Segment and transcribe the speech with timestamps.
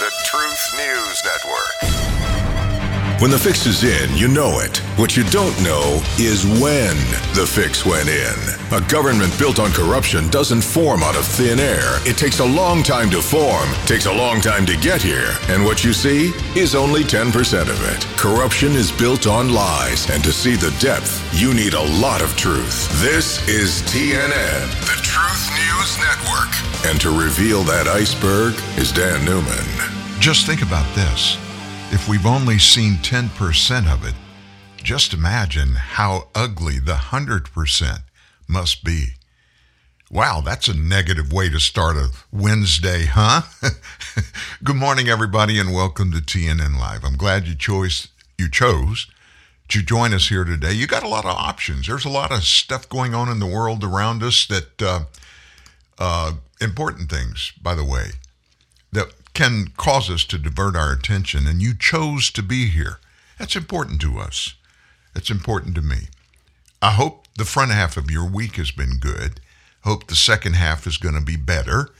[0.00, 1.94] The Truth News Network.
[3.20, 4.78] When the fix is in, you know it.
[4.98, 6.96] What you don't know is when
[7.34, 8.34] the fix went in.
[8.72, 12.00] A government built on corruption doesn't form out of thin air.
[12.06, 15.30] It takes a long time to form, takes a long time to get here.
[15.48, 18.04] And what you see is only 10% of it.
[18.18, 22.36] Corruption is built on lies, and to see the depth, you need a lot of
[22.36, 22.88] truth.
[23.00, 25.03] This is TNN,
[25.84, 26.50] Network.
[26.86, 29.66] And to reveal that iceberg is Dan Newman.
[30.18, 31.36] Just think about this.
[31.92, 34.14] If we've only seen 10% of it,
[34.82, 37.98] just imagine how ugly the 100%
[38.48, 39.08] must be.
[40.10, 43.42] Wow, that's a negative way to start a Wednesday, huh?
[44.64, 47.04] Good morning, everybody, and welcome to TNN Live.
[47.04, 48.08] I'm glad you chose
[48.38, 49.06] you chose
[49.68, 50.72] to join us here today.
[50.72, 51.86] You got a lot of options.
[51.86, 55.00] There's a lot of stuff going on in the world around us that uh,
[55.98, 58.10] uh, important things, by the way,
[58.92, 62.98] that can cause us to divert our attention, and you chose to be here.
[63.38, 64.54] That's important to us.
[65.14, 66.08] It's important to me.
[66.80, 69.40] I hope the front half of your week has been good.
[69.82, 71.90] Hope the second half is going to be better.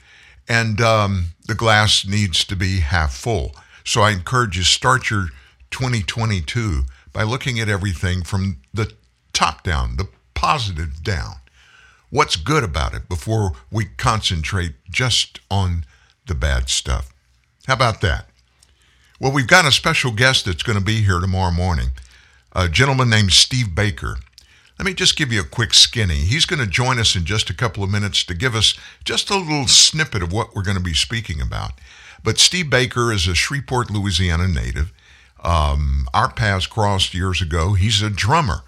[0.48, 3.55] And um, the glass needs to be half full.
[3.84, 5.29] So I encourage you start your
[5.70, 8.92] 2022 by looking at everything from the
[9.33, 11.36] top down, the positive down.
[12.15, 15.84] What's good about it before we concentrate just on
[16.29, 17.12] the bad stuff.
[17.67, 18.29] How about that?
[19.19, 21.89] Well, we've got a special guest that's going to be here tomorrow morning,
[22.53, 24.19] a gentleman named Steve Baker.
[24.79, 26.19] Let me just give you a quick skinny.
[26.19, 29.29] He's going to join us in just a couple of minutes to give us just
[29.29, 31.73] a little snippet of what we're going to be speaking about.
[32.23, 34.92] But Steve Baker is a Shreveport, Louisiana native.
[35.42, 37.73] Um, our paths crossed years ago.
[37.73, 38.62] He's a drummer,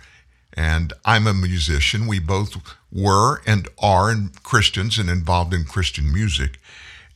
[0.57, 2.07] and I'm a musician.
[2.07, 2.57] We both
[2.91, 6.59] were and are Christians and involved in Christian music.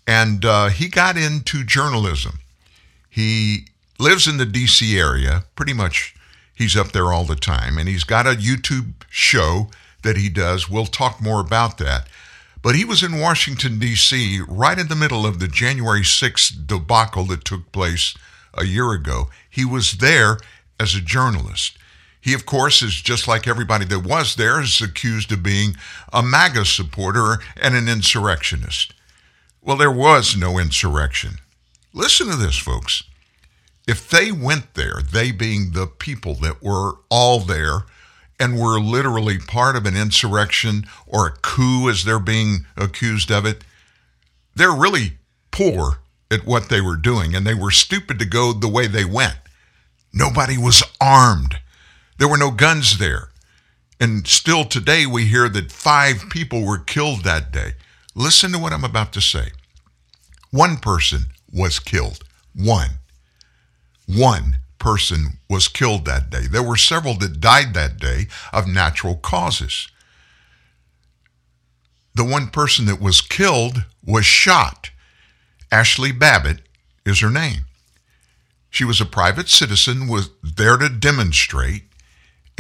[0.07, 2.41] And uh, he got into journalism.
[3.09, 3.67] He
[3.99, 6.15] lives in the DC area, pretty much
[6.55, 7.79] he's up there all the time.
[7.79, 9.71] And he's got a YouTube show
[10.03, 10.69] that he does.
[10.69, 12.09] We'll talk more about that.
[12.63, 17.25] But he was in Washington, D.C., right in the middle of the January 6th debacle
[17.27, 18.15] that took place
[18.53, 19.31] a year ago.
[19.49, 20.39] He was there
[20.79, 21.79] as a journalist.
[22.21, 25.77] He, of course, is just like everybody that was there, is accused of being
[26.13, 28.93] a MAGA supporter and an insurrectionist.
[29.63, 31.37] Well, there was no insurrection.
[31.93, 33.03] Listen to this, folks.
[33.87, 37.85] If they went there, they being the people that were all there
[38.39, 43.45] and were literally part of an insurrection or a coup as they're being accused of
[43.45, 43.65] it,
[44.55, 45.15] they're really
[45.51, 45.99] poor
[46.31, 49.37] at what they were doing and they were stupid to go the way they went.
[50.13, 51.59] Nobody was armed.
[52.21, 53.31] There were no guns there.
[53.99, 57.73] And still today, we hear that five people were killed that day.
[58.15, 59.53] Listen to what I'm about to say.
[60.51, 62.23] One person was killed.
[62.55, 62.99] One.
[64.07, 66.47] One person was killed that day.
[66.47, 69.89] There were several that died that day of natural causes.
[72.15, 74.91] The one person that was killed was shot.
[75.73, 76.61] Ashley Babbitt
[77.07, 77.65] is her name.
[78.69, 81.85] She was a private citizen, was there to demonstrate,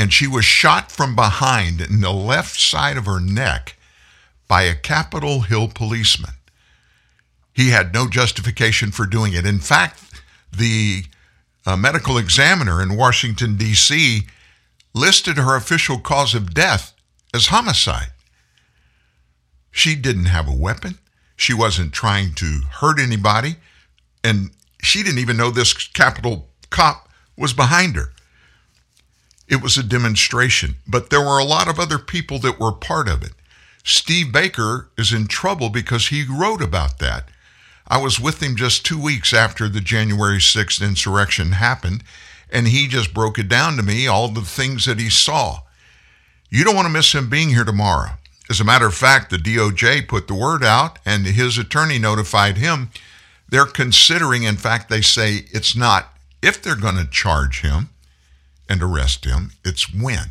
[0.00, 3.76] and she was shot from behind in the left side of her neck
[4.48, 6.30] by a Capitol Hill policeman.
[7.52, 9.44] He had no justification for doing it.
[9.44, 10.02] In fact,
[10.50, 11.04] the
[11.66, 14.22] uh, medical examiner in Washington, D.C.,
[14.94, 16.94] listed her official cause of death
[17.34, 18.12] as homicide.
[19.70, 20.98] She didn't have a weapon.
[21.36, 23.56] She wasn't trying to hurt anybody.
[24.24, 28.14] And she didn't even know this Capitol cop was behind her.
[29.50, 33.08] It was a demonstration, but there were a lot of other people that were part
[33.08, 33.32] of it.
[33.82, 37.28] Steve Baker is in trouble because he wrote about that.
[37.88, 42.04] I was with him just two weeks after the January 6th insurrection happened,
[42.48, 45.62] and he just broke it down to me, all the things that he saw.
[46.48, 48.10] You don't want to miss him being here tomorrow.
[48.48, 52.56] As a matter of fact, the DOJ put the word out, and his attorney notified
[52.56, 52.90] him.
[53.48, 57.88] They're considering, in fact, they say it's not if they're going to charge him
[58.70, 60.30] and arrest him, it's when.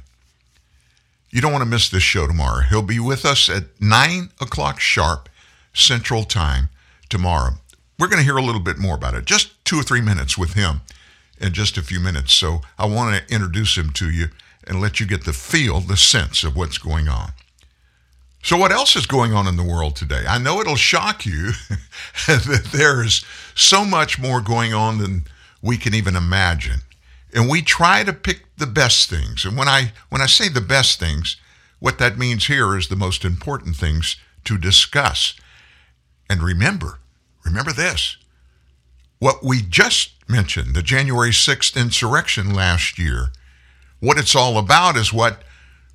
[1.29, 2.61] You don't want to miss this show tomorrow.
[2.61, 5.29] He'll be with us at 9 o'clock sharp
[5.73, 6.69] Central Time
[7.09, 7.55] tomorrow.
[7.99, 10.37] We're going to hear a little bit more about it, just two or three minutes
[10.37, 10.81] with him
[11.39, 12.33] in just a few minutes.
[12.33, 14.29] So I want to introduce him to you
[14.65, 17.33] and let you get the feel, the sense of what's going on.
[18.41, 20.23] So, what else is going on in the world today?
[20.25, 21.51] I know it'll shock you
[22.27, 25.25] that there is so much more going on than
[25.61, 26.79] we can even imagine.
[27.33, 29.45] And we try to pick the best things.
[29.45, 31.37] And when I when I say the best things,
[31.79, 35.35] what that means here is the most important things to discuss.
[36.29, 36.99] And remember,
[37.43, 38.17] remember this
[39.19, 43.31] what we just mentioned, the January 6th insurrection last year,
[43.99, 45.43] what it's all about is what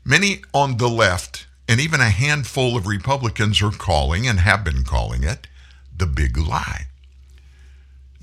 [0.04, 4.84] many on the left and even a handful of Republicans are calling and have been
[4.84, 5.46] calling it
[5.96, 6.88] the big lie.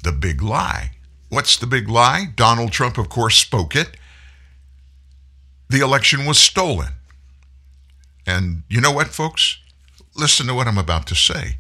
[0.04, 0.92] The big lie.
[1.32, 2.26] What's the big lie?
[2.36, 3.96] Donald Trump, of course, spoke it.
[5.70, 6.90] The election was stolen.
[8.28, 9.58] And you know what, folks?
[10.14, 11.60] Listen to what I'm about to say.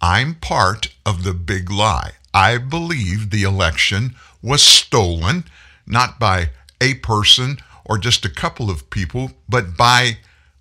[0.00, 2.14] I'm part of the big lie.
[2.34, 5.44] I believe the election was stolen,
[5.86, 6.50] not by
[6.80, 10.18] a person or just a couple of people, but by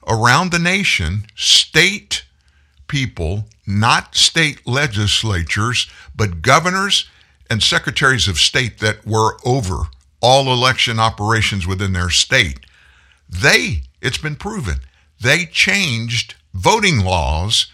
[0.07, 2.25] around the nation, state
[2.87, 7.09] people, not state legislatures, but governors
[7.49, 9.83] and secretaries of state that were over
[10.21, 12.59] all election operations within their state.
[13.29, 14.77] They, it's been proven,
[15.21, 17.67] they changed voting laws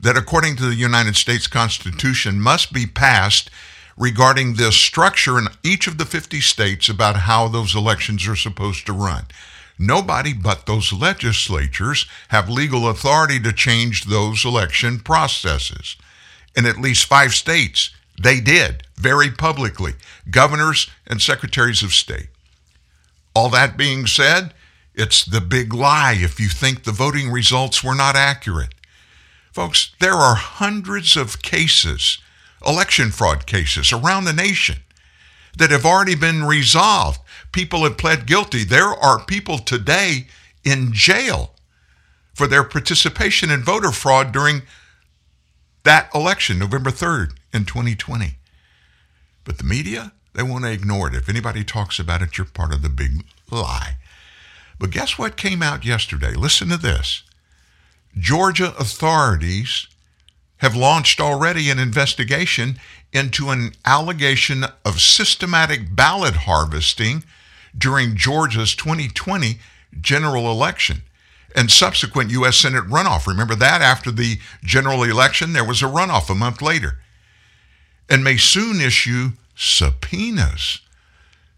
[0.00, 3.50] that, according to the United States Constitution, must be passed
[3.96, 8.86] regarding the structure in each of the 50 states about how those elections are supposed
[8.86, 9.26] to run.
[9.78, 15.96] Nobody but those legislatures have legal authority to change those election processes.
[16.56, 19.94] In at least five states, they did very publicly,
[20.30, 22.28] governors and secretaries of state.
[23.34, 24.52] All that being said,
[24.94, 28.74] it's the big lie if you think the voting results were not accurate.
[29.52, 32.18] Folks, there are hundreds of cases,
[32.66, 34.78] election fraud cases around the nation
[35.56, 37.20] that have already been resolved.
[37.52, 38.64] People have pled guilty.
[38.64, 40.26] There are people today
[40.64, 41.54] in jail
[42.34, 44.62] for their participation in voter fraud during
[45.84, 48.36] that election, November 3rd in 2020.
[49.44, 51.14] But the media, they want to ignore it.
[51.14, 53.96] If anybody talks about it, you're part of the big lie.
[54.78, 56.34] But guess what came out yesterday?
[56.34, 57.22] Listen to this.
[58.16, 59.86] Georgia authorities
[60.58, 62.78] have launched already an investigation
[63.12, 67.24] into an allegation of systematic ballot harvesting
[67.76, 69.58] during Georgia's 2020
[70.00, 71.02] general election
[71.56, 72.56] and subsequent U.S.
[72.56, 73.26] Senate runoff.
[73.26, 73.80] Remember that?
[73.82, 76.98] After the general election, there was a runoff a month later.
[78.08, 80.80] And may soon issue subpoenas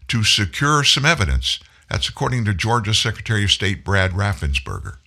[0.07, 1.59] to secure some evidence.
[1.89, 4.97] That's according to Georgia Secretary of State Brad Raffensperger.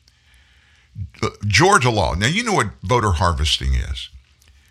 [1.46, 2.14] Georgia law.
[2.14, 4.10] Now, you know what voter harvesting is.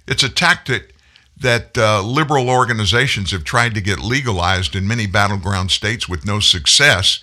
[0.07, 0.93] It's a tactic
[1.37, 6.39] that uh, liberal organizations have tried to get legalized in many battleground states with no
[6.39, 7.19] success.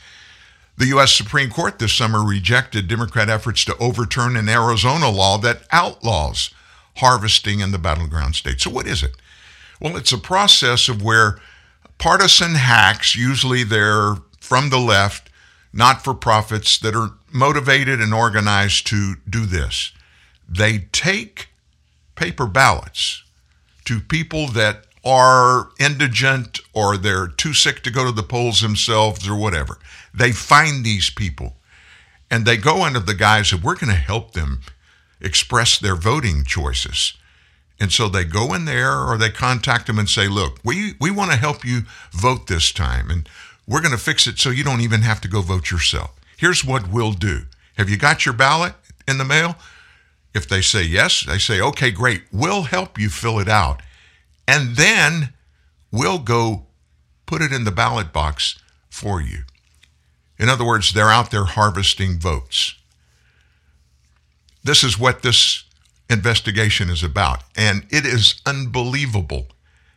[0.76, 1.12] The U.S.
[1.12, 6.50] Supreme Court this summer rejected Democrat efforts to overturn an Arizona law that outlaws
[6.96, 8.64] harvesting in the battleground states.
[8.64, 9.14] So, what is it?
[9.80, 11.38] Well, it's a process of where
[11.98, 15.30] partisan hacks, usually they're from the left,
[15.72, 19.92] not for profits, that are motivated and organized to do this.
[20.48, 21.48] They take
[22.14, 23.22] paper ballots
[23.86, 29.26] to people that are indigent or they're too sick to go to the polls themselves
[29.26, 29.78] or whatever.
[30.12, 31.56] They find these people
[32.30, 34.60] and they go under the guise of we're going to help them
[35.20, 37.14] express their voting choices.
[37.80, 41.10] And so they go in there or they contact them and say, look, we, we
[41.10, 41.82] want to help you
[42.12, 43.26] vote this time and
[43.66, 46.10] we're going to fix it so you don't even have to go vote yourself.
[46.36, 47.42] Here's what we'll do.
[47.78, 48.74] Have you got your ballot
[49.08, 49.56] in the mail?
[50.34, 52.22] If they say yes, they say, okay, great.
[52.32, 53.80] We'll help you fill it out.
[54.46, 55.32] And then
[55.90, 56.66] we'll go
[57.26, 58.58] put it in the ballot box
[58.90, 59.44] for you.
[60.38, 62.74] In other words, they're out there harvesting votes.
[64.62, 65.64] This is what this
[66.10, 67.44] investigation is about.
[67.56, 69.46] And it is unbelievable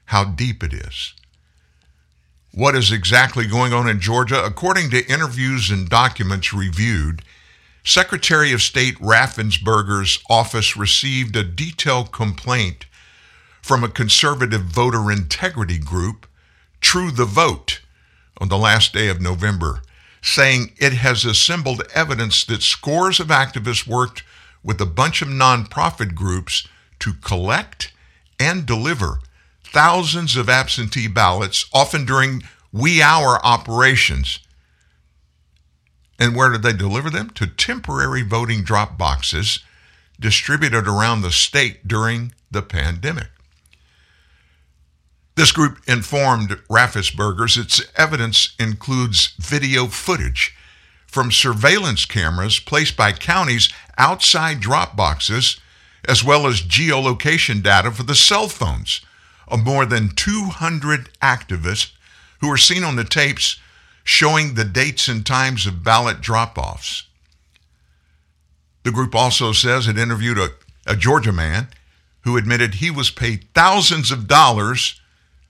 [0.06, 1.14] how deep it is
[2.54, 4.44] what is exactly going on in Georgia.
[4.44, 7.24] According to interviews and documents reviewed,
[7.84, 12.86] Secretary of State Raffensperger's office received a detailed complaint
[13.62, 16.28] from a conservative voter integrity group,
[16.80, 17.82] True the Vote,
[18.38, 19.82] on the last day of November,
[20.22, 24.24] saying it has assembled evidence that scores of activists worked
[24.64, 26.68] with a bunch of nonprofit groups
[27.00, 27.92] to collect
[28.40, 29.20] and deliver
[29.64, 34.40] thousands of absentee ballots, often during wee hour operations.
[36.20, 37.30] And where did they deliver them?
[37.32, 39.60] To temporary voting drop boxes
[40.20, 43.30] distributed around the state during the pandemic.
[45.36, 50.56] This group informed Raffensperger's its evidence includes video footage
[51.14, 55.62] from surveillance cameras placed by counties outside drop boxes,
[56.10, 59.02] as well as geolocation data for the cell phones
[59.48, 61.92] of more than 200 activists
[62.42, 63.60] who were seen on the tapes
[64.04, 67.04] showing the dates and times of ballot drop offs.
[68.82, 70.50] The group also says it interviewed a,
[70.88, 71.68] a Georgia man
[72.22, 75.00] who admitted he was paid thousands of dollars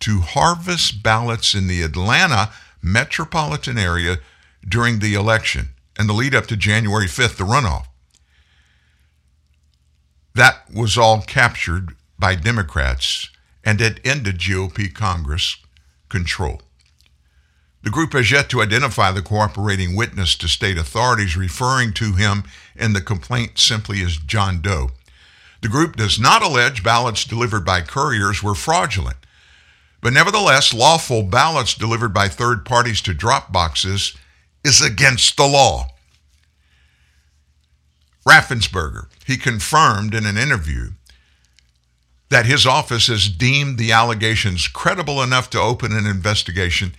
[0.01, 2.51] to harvest ballots in the Atlanta
[2.81, 4.17] metropolitan area
[4.67, 7.85] during the election and the lead up to January 5th, the runoff.
[10.35, 13.29] That was all captured by Democrats
[13.63, 15.57] and it ended GOP Congress
[16.09, 16.61] control.
[17.83, 22.43] The group has yet to identify the cooperating witness to state authorities, referring to him
[22.75, 24.91] in the complaint simply as John Doe.
[25.61, 29.17] The group does not allege ballots delivered by couriers were fraudulent,
[30.01, 34.15] but nevertheless, lawful ballots delivered by third parties to drop boxes
[34.63, 35.87] is against the law.
[38.27, 40.91] Raffensperger, he confirmed in an interview
[42.29, 46.95] that his office has deemed the allegations credible enough to open an investigation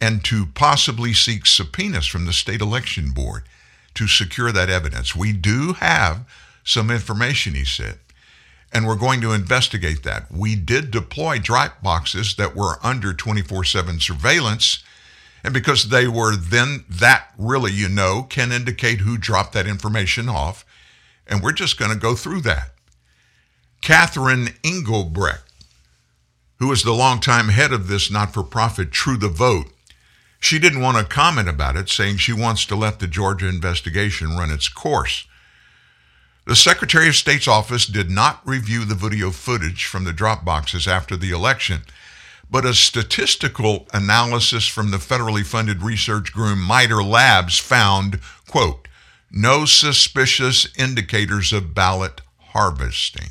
[0.00, 3.44] and to possibly seek subpoenas from the state election board
[3.94, 5.16] to secure that evidence.
[5.16, 6.24] We do have
[6.62, 7.98] some information, he said,
[8.72, 10.30] and we're going to investigate that.
[10.30, 14.84] We did deploy drop boxes that were under 24 7 surveillance
[15.44, 20.28] and because they were then, that really, you know, can indicate who dropped that information
[20.28, 20.64] off.
[21.26, 22.72] And we're just going to go through that.
[23.80, 25.44] Catherine Engelbrecht,
[26.58, 29.66] who is the longtime head of this not for profit True the Vote,
[30.40, 34.36] she didn't want to comment about it, saying she wants to let the Georgia investigation
[34.36, 35.26] run its course.
[36.46, 40.86] The Secretary of State's office did not review the video footage from the drop boxes
[40.86, 41.82] after the election
[42.50, 48.86] but a statistical analysis from the federally funded research group MITRE Labs found, quote,
[49.30, 52.20] no suspicious indicators of ballot
[52.52, 53.30] harvesting.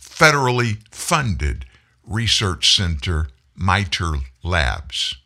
[0.00, 1.64] Federally funded
[2.04, 5.16] research center MITRE Labs.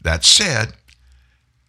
[0.00, 0.74] That said,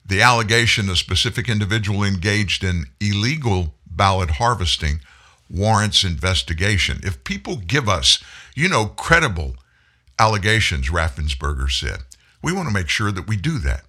[0.05, 5.01] the allegation a specific individual engaged in illegal ballot harvesting
[5.49, 6.99] warrants investigation.
[7.03, 8.23] If people give us,
[8.57, 9.55] you know, credible
[10.17, 11.99] allegations, Raffensperger said,
[12.41, 13.83] we want to make sure that we do that.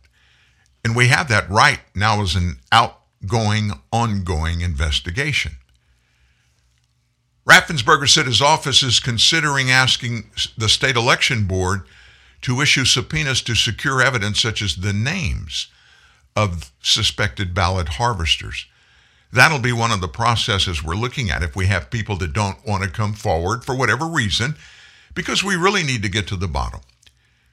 [0.85, 5.53] And we have that right now as an outgoing, ongoing investigation.
[7.49, 11.87] Raffensperger said his office is considering asking the state election board
[12.43, 15.69] to issue subpoenas to secure evidence such as the names
[16.37, 18.67] of suspected ballot harvesters.
[19.33, 22.65] That'll be one of the processes we're looking at if we have people that don't
[22.67, 24.57] want to come forward for whatever reason,
[25.15, 26.81] because we really need to get to the bottom.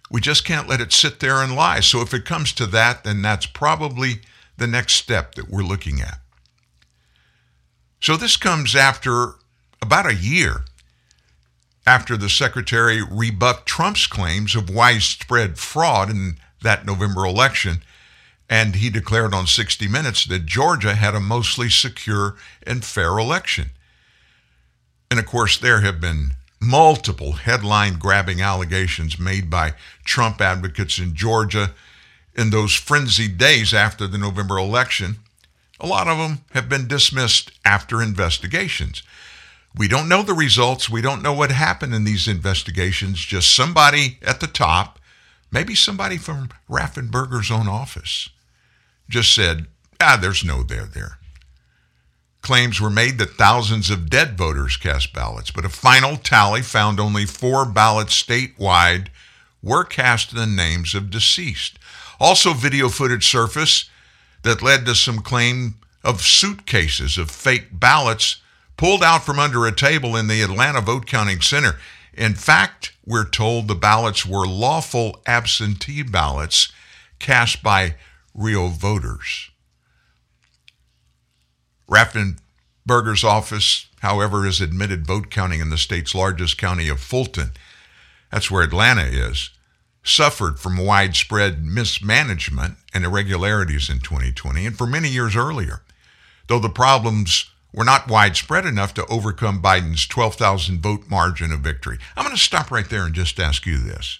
[0.10, 1.80] We just can't let it sit there and lie.
[1.80, 4.22] So if it comes to that, then that's probably
[4.58, 6.20] the next step that we're looking at.
[8.00, 9.34] So this comes after
[9.82, 10.66] about a year
[11.88, 17.84] after the secretary rebuffed Trump's claims of widespread fraud in that November election
[18.50, 22.36] and he declared on 60 Minutes that Georgia had a mostly secure
[22.66, 23.72] and fair election.
[25.10, 29.74] And of course, there have been multiple headline grabbing allegations made by
[30.04, 31.74] Trump advocates in Georgia
[32.36, 35.18] in those frenzied days after the November election.
[35.80, 39.04] A lot of them have been dismissed after investigations.
[39.78, 40.90] We don't know the results.
[40.90, 43.20] We don't know what happened in these investigations.
[43.20, 45.00] Just somebody at the top,
[45.52, 48.30] maybe somebody from Raffensperger's own office,
[49.10, 49.68] just said,
[50.00, 51.20] ah, there's no there there.
[52.42, 57.00] Claims were made that thousands of dead voters cast ballots, but a final tally found
[57.00, 59.08] only four ballots statewide
[59.64, 61.80] were cast in the names of deceased.
[62.20, 63.90] Also, video footage surfaced
[64.44, 68.38] that led to some claim of suitcases of fake ballots
[68.78, 71.78] pulled out from under a table in the Atlanta vote counting center.
[72.14, 76.72] In fact, we're told the ballots were lawful absentee ballots
[77.20, 77.96] cast by
[78.36, 79.50] real voters.
[81.90, 87.52] Raffensperger's office, however, has admitted vote counting in the state's largest county of Fulton,
[88.32, 89.52] that's where Atlanta is,
[90.04, 95.82] suffered from widespread mismanagement and irregularities in 2020 and for many years earlier,
[96.48, 101.98] though the problems were not widespread enough to overcome Biden's 12,000 vote margin of victory.
[102.16, 104.20] I'm going to stop right there and just ask you this.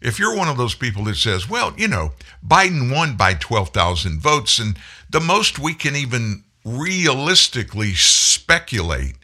[0.00, 2.12] If you're one of those people that says, well, you know,
[2.46, 4.78] Biden won by 12,000 votes, and
[5.10, 9.16] the most we can even realistically speculate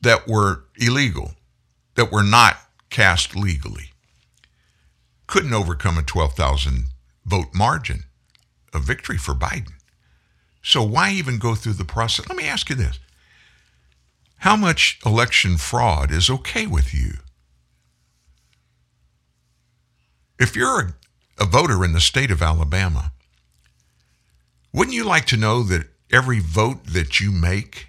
[0.00, 1.32] that were illegal,
[1.94, 2.58] that were not
[2.90, 3.92] cast legally,
[5.26, 6.86] couldn't overcome a 12,000
[7.24, 8.04] vote margin
[8.74, 9.72] of victory for Biden.
[10.62, 12.28] So why even go through the process?
[12.28, 12.98] Let me ask you this.
[14.38, 17.14] How much election fraud is okay with you?
[20.38, 20.94] If you're a,
[21.42, 23.12] a voter in the state of Alabama,
[24.72, 27.88] wouldn't you like to know that every vote that you make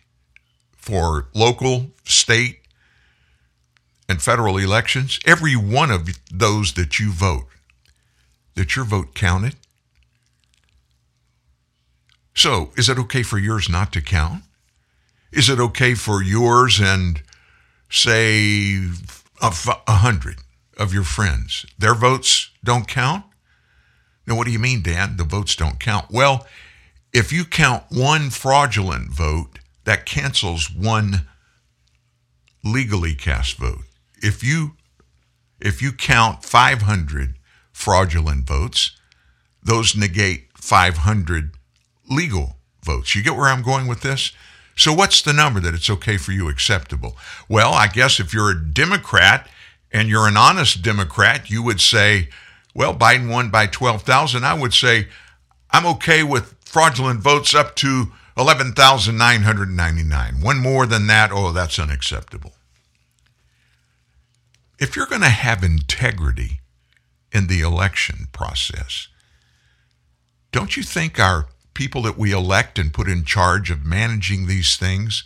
[0.75, 2.62] for local, state,
[4.08, 7.46] and federal elections, every one of those that you vote,
[8.56, 9.56] that your vote counted?
[12.34, 14.44] So, is it okay for yours not to count?
[15.32, 17.22] Is it okay for yours and,
[17.89, 18.88] say,
[19.41, 19.53] a,
[19.88, 20.38] a hundred
[20.79, 23.25] of your friends, their votes don't count?
[24.25, 25.17] Now, what do you mean, Dan?
[25.17, 26.09] The votes don't count.
[26.09, 26.48] Well,
[27.13, 31.27] if you count one fraudulent vote, that cancels one
[32.63, 33.83] legally cast vote.
[34.21, 34.75] If you
[35.59, 37.36] if you count 500
[37.74, 38.95] fraudulent votes,
[39.62, 41.51] those negate 500
[42.09, 43.13] legal votes.
[43.13, 44.31] You get where I'm going with this?
[44.77, 47.17] So what's the number that it's okay for you acceptable?
[47.50, 49.50] Well, I guess if you're a Democrat
[49.91, 52.29] and you're an honest Democrat, you would say,
[52.74, 54.43] well, Biden won by 12,000.
[54.43, 55.08] I would say
[55.72, 60.41] I'm okay with fraudulent votes up to 11,999.
[60.41, 62.53] One more than that, oh, that's unacceptable.
[64.79, 66.62] If you're going to have integrity
[67.34, 69.08] in the election process,
[70.51, 74.77] don't you think our people that we elect and put in charge of managing these
[74.77, 75.24] things,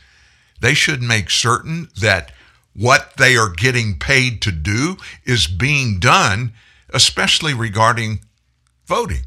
[0.60, 2.32] they should make certain that
[2.76, 6.54] what they are getting paid to do is being done,
[6.94, 8.20] especially regarding
[8.86, 9.26] voting.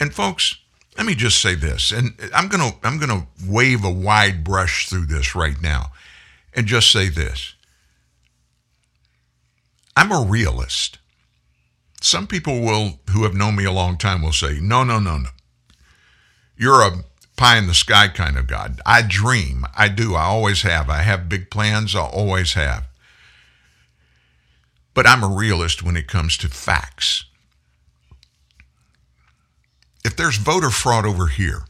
[0.00, 0.56] And folks,
[0.96, 4.88] let me just say this, and I'm going to I'm to wave a wide brush
[4.88, 5.92] through this right now
[6.52, 7.54] and just say this.
[9.96, 10.98] I'm a realist.
[12.00, 15.18] Some people will who have known me a long time will say, "No, no, no,
[15.18, 15.28] no.
[16.56, 17.04] You're a
[17.40, 18.80] pie in the sky kind of God.
[18.86, 19.64] I dream.
[19.76, 20.14] I do.
[20.14, 20.88] I always have.
[20.88, 21.94] I have big plans.
[21.94, 22.86] I always have.
[24.94, 27.24] But I'm a realist when it comes to facts
[30.04, 31.64] if there's voter fraud over here,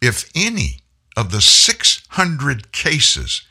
[0.00, 0.80] if any
[1.16, 3.42] of the 600 cases,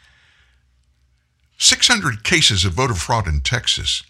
[1.57, 4.03] 600 cases of voter fraud in Texas,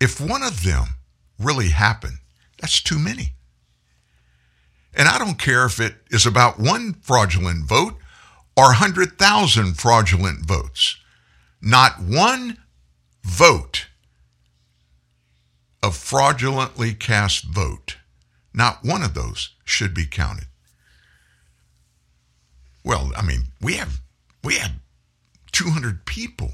[0.00, 0.96] if one of them
[1.38, 2.18] really happened,
[2.58, 3.35] that's too many.
[4.96, 7.94] And I don't care if it is about one fraudulent vote
[8.56, 10.96] or 100,000 fraudulent votes.
[11.60, 12.58] Not one
[13.22, 13.86] vote
[15.82, 17.96] of fraudulently cast vote
[18.56, 20.46] not one of those should be counted.
[22.82, 24.00] Well, I mean, we have
[24.42, 24.80] we had
[25.52, 26.52] 200 people.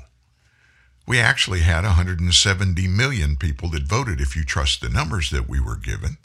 [1.06, 5.60] We actually had 170 million people that voted if you trust the numbers that we
[5.60, 6.16] were given.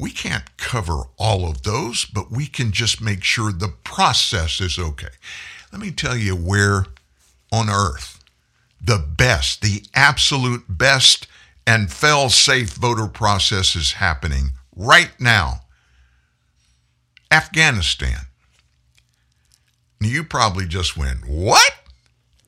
[0.00, 4.78] We can't cover all of those, but we can just make sure the process is
[4.78, 5.10] okay.
[5.70, 6.86] Let me tell you where
[7.52, 8.24] on earth
[8.80, 11.26] the best, the absolute best
[11.66, 15.64] and fail safe voter process is happening right now.
[17.30, 18.20] Afghanistan.
[20.00, 21.74] You probably just went, What?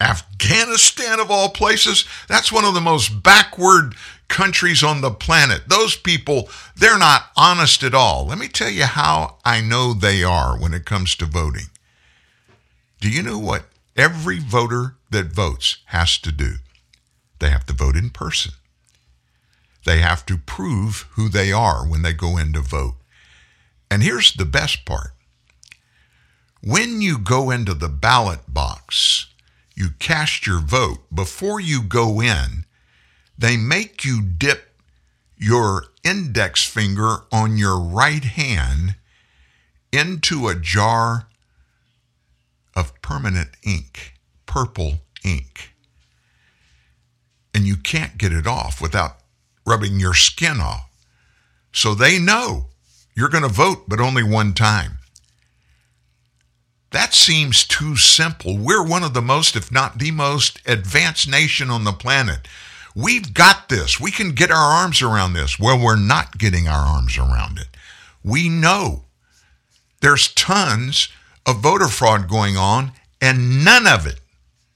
[0.01, 2.07] Afghanistan, of all places?
[2.29, 3.95] That's one of the most backward
[4.29, 5.69] countries on the planet.
[5.69, 8.27] Those people, they're not honest at all.
[8.27, 11.67] Let me tell you how I know they are when it comes to voting.
[13.01, 13.65] Do you know what
[13.97, 16.55] every voter that votes has to do?
[17.39, 18.53] They have to vote in person.
[19.85, 22.95] They have to prove who they are when they go in to vote.
[23.91, 25.13] And here's the best part
[26.65, 29.27] when you go into the ballot box,
[29.75, 32.65] you cast your vote, before you go in,
[33.43, 34.73] they make you dip
[35.37, 38.95] your index finger on your right hand
[39.93, 41.27] into a jar
[42.77, 44.15] of permanent ink,
[44.47, 45.75] purple ink.
[47.53, 49.17] And you can't get it off without
[49.67, 50.89] rubbing your skin off.
[51.73, 52.67] So they know
[53.13, 54.99] you're going to vote, but only one time.
[56.93, 58.57] That seems too simple.
[58.57, 62.47] We're one of the most, if not the most, advanced nation on the planet.
[62.95, 63.99] We've got this.
[63.99, 65.59] We can get our arms around this.
[65.59, 67.69] Well, we're not getting our arms around it.
[68.23, 69.05] We know
[70.01, 71.09] there's tons
[71.47, 74.21] of voter fraud going on, and none of it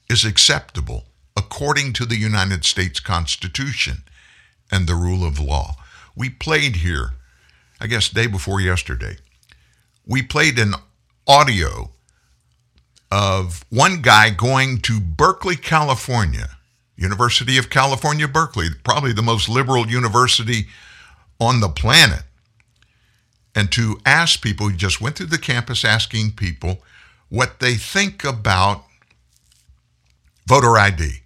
[0.09, 1.05] is acceptable
[1.37, 4.05] according to the United States Constitution
[4.71, 5.77] and the rule of law.
[6.17, 7.13] We played here,
[7.81, 9.19] I guess, day before yesterday.
[10.07, 10.75] We played an
[11.27, 11.91] audio
[13.11, 16.57] of one guy going to Berkeley, California,
[16.97, 20.67] University of California, Berkeley, probably the most liberal university
[21.39, 22.23] on the planet.
[23.55, 26.83] And to ask people, he just went through the campus asking people
[27.29, 28.85] what they think about
[30.47, 31.23] voter ID.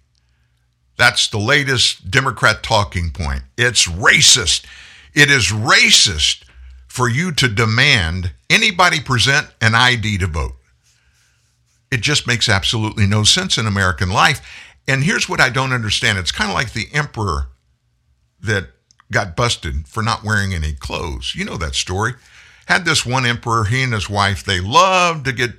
[0.97, 3.43] That's the latest Democrat talking point.
[3.57, 4.65] It's racist.
[5.13, 6.43] It is racist
[6.87, 10.55] for you to demand anybody present an ID to vote.
[11.91, 14.41] It just makes absolutely no sense in American life.
[14.87, 17.49] And here's what I don't understand it's kind of like the emperor
[18.41, 18.69] that
[19.11, 21.33] got busted for not wearing any clothes.
[21.35, 22.13] You know that story.
[22.67, 25.51] Had this one emperor, he and his wife, they loved to get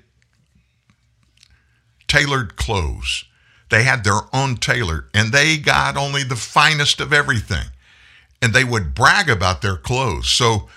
[2.08, 3.24] tailored clothes.
[3.70, 7.66] They had their own tailor and they got only the finest of everything.
[8.40, 10.28] And they would brag about their clothes.
[10.28, 10.68] So,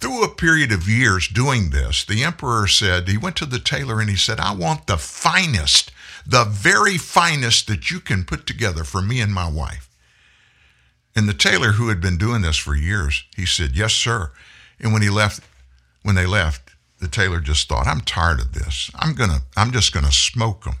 [0.00, 4.00] through a period of years doing this, the emperor said, he went to the tailor
[4.00, 5.92] and he said, I want the finest,
[6.26, 9.88] the very finest that you can put together for me and my wife.
[11.16, 14.30] And the tailor who had been doing this for years, he said, Yes, sir.
[14.78, 15.42] And when he left,
[16.02, 18.90] when they left, the tailor just thought, I'm tired of this.
[18.94, 20.76] I'm gonna, I'm just gonna smoke them.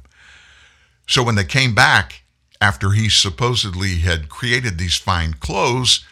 [1.06, 2.22] So when they came back
[2.60, 6.04] after he supposedly had created these fine clothes,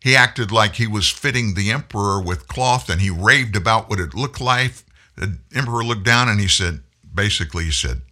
[0.00, 4.00] he acted like he was fitting the emperor with cloth and he raved about what
[4.00, 4.72] it looked like.
[5.16, 6.82] The emperor looked down and he said,
[7.14, 8.02] basically, he said,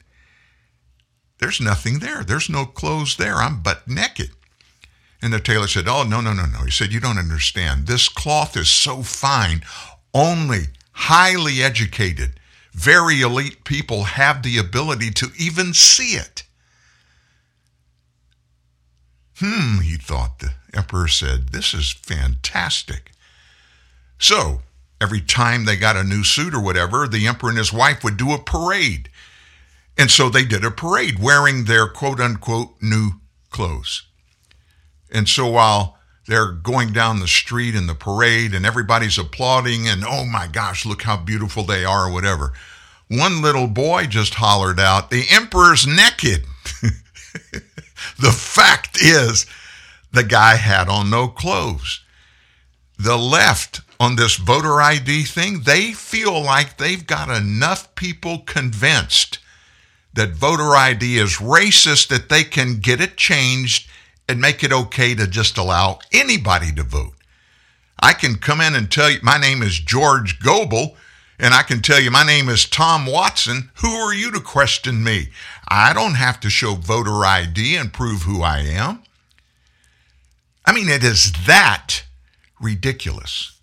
[1.41, 2.23] There's nothing there.
[2.23, 3.37] There's no clothes there.
[3.37, 4.31] I'm butt naked.
[5.23, 6.65] And the tailor said, Oh, no, no, no, no.
[6.65, 7.87] He said, You don't understand.
[7.87, 9.63] This cloth is so fine,
[10.15, 12.39] only highly educated,
[12.73, 16.45] very elite people have the ability to even see it.
[19.39, 20.39] Hmm, he thought.
[20.39, 23.13] The emperor said, This is fantastic.
[24.19, 24.61] So,
[25.01, 28.17] every time they got a new suit or whatever, the emperor and his wife would
[28.17, 29.09] do a parade.
[29.99, 33.13] And so they did a parade wearing their quote unquote new
[33.51, 34.05] clothes.
[35.11, 40.05] And so while they're going down the street in the parade and everybody's applauding and
[40.05, 42.53] oh my gosh, look how beautiful they are or whatever,
[43.09, 46.45] one little boy just hollered out, The emperor's naked.
[48.19, 49.47] the fact is,
[50.13, 52.01] the guy had on no clothes.
[52.97, 59.40] The left on this voter ID thing, they feel like they've got enough people convinced
[60.13, 63.89] that voter ID is racist that they can get it changed
[64.29, 67.15] and make it okay to just allow anybody to vote.
[68.03, 70.97] I can come in and tell you, my name is George Gobel,
[71.39, 73.71] and I can tell you, my name is Tom Watson.
[73.77, 75.29] Who are you to question me?
[75.69, 79.03] I don't have to show voter ID and prove who I am.
[80.65, 82.05] I mean, it is that
[82.61, 83.60] ridiculous.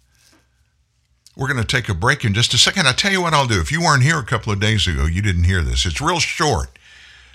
[1.38, 2.88] We're going to take a break in just a second.
[2.88, 3.62] I'll tell you what I'll do.
[3.62, 5.86] If you weren't here a couple of days ago, you didn't hear this.
[5.86, 6.78] It's real short,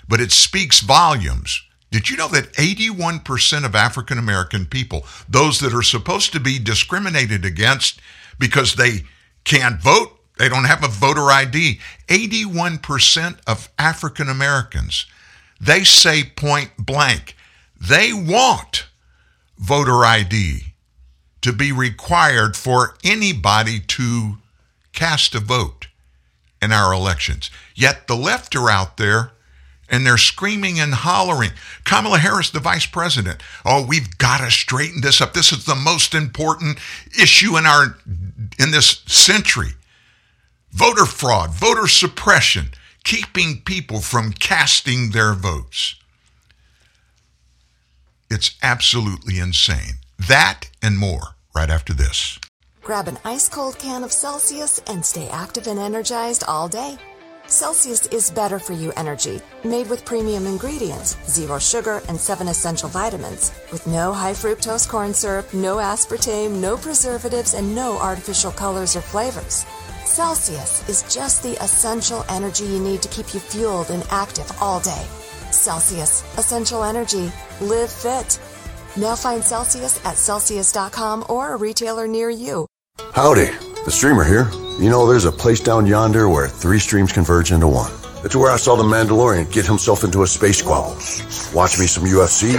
[0.07, 1.63] but it speaks volumes
[1.93, 6.57] did you know that 81% of African American people, those that are supposed to be
[6.57, 8.01] discriminated against
[8.39, 9.03] because they
[9.43, 15.05] can't vote, they don't have a voter ID, 81% of African Americans,
[15.61, 17.37] they say point blank,
[17.79, 18.87] they want
[19.59, 20.72] voter ID
[21.43, 24.37] to be required for anybody to
[24.93, 25.87] cast a vote
[26.61, 27.51] in our elections.
[27.75, 29.31] Yet the left are out there
[29.89, 31.51] and they're screaming and hollering.
[31.83, 35.33] Kamala Harris, the vice president, oh, we've got to straighten this up.
[35.33, 36.79] This is the most important
[37.21, 37.97] issue in our
[38.57, 39.73] in this century.
[40.71, 42.69] Voter fraud, voter suppression,
[43.03, 45.95] keeping people from casting their votes.
[48.31, 49.97] It's absolutely insane.
[50.17, 52.39] That and more right after this.
[52.81, 56.97] Grab an ice cold can of Celsius and stay active and energized all day.
[57.47, 62.89] Celsius is better for you energy, made with premium ingredients, zero sugar, and seven essential
[62.89, 68.95] vitamins, with no high fructose corn syrup, no aspartame, no preservatives, and no artificial colors
[68.95, 69.65] or flavors.
[70.05, 74.79] Celsius is just the essential energy you need to keep you fueled and active all
[74.79, 75.05] day.
[75.51, 77.31] Celsius, essential energy.
[77.61, 78.39] Live fit.
[78.95, 82.67] Now find Celsius at Celsius.com or a retailer near you.
[83.13, 83.49] Howdy,
[83.85, 84.49] the streamer here.
[84.79, 87.91] You know, there's a place down yonder where three streams converge into one.
[88.23, 90.95] It's where I saw the Mandalorian get himself into a space squabble.
[91.53, 92.53] Watch me some UFC.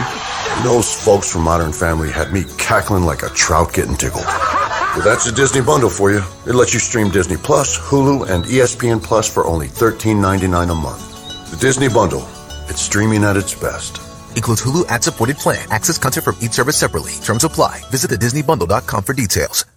[0.62, 4.24] Those folks from Modern Family had me cackling like a trout getting tickled.
[4.26, 6.22] Well, that's the Disney bundle for you.
[6.46, 11.50] It lets you stream Disney Plus, Hulu, and ESPN Plus for only $13.99 a month.
[11.50, 12.28] The Disney bundle.
[12.68, 14.00] It's streaming at its best.
[14.36, 15.66] Includes Hulu ad-supported plan.
[15.70, 17.12] Access content from each service separately.
[17.22, 17.82] Terms apply.
[17.90, 19.64] Visit thedisneybundle.com for details.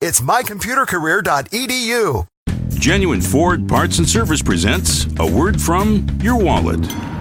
[0.00, 2.28] It's mycomputercareer.edu.
[2.78, 6.78] Genuine Ford Parts and Service presents a word from your wallet.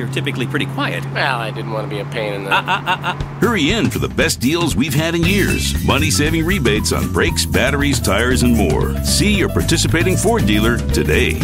[0.00, 1.04] you're typically pretty quiet.
[1.12, 2.50] Well, I didn't want to be a pain in the.
[2.50, 3.38] Ah, ah, ah.
[3.40, 5.84] Hurry in for the best deals we've had in years.
[5.84, 8.96] Money saving rebates on brakes, batteries, tires, and more.
[9.04, 11.38] See your participating Ford dealer today.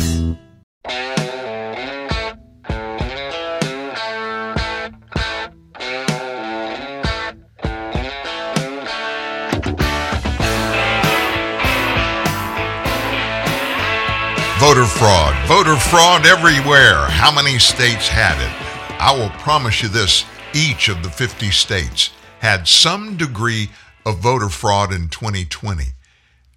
[14.66, 17.06] Voter fraud, voter fraud everywhere.
[17.06, 19.00] How many states had it?
[19.00, 23.70] I will promise you this each of the 50 states had some degree
[24.04, 25.84] of voter fraud in 2020.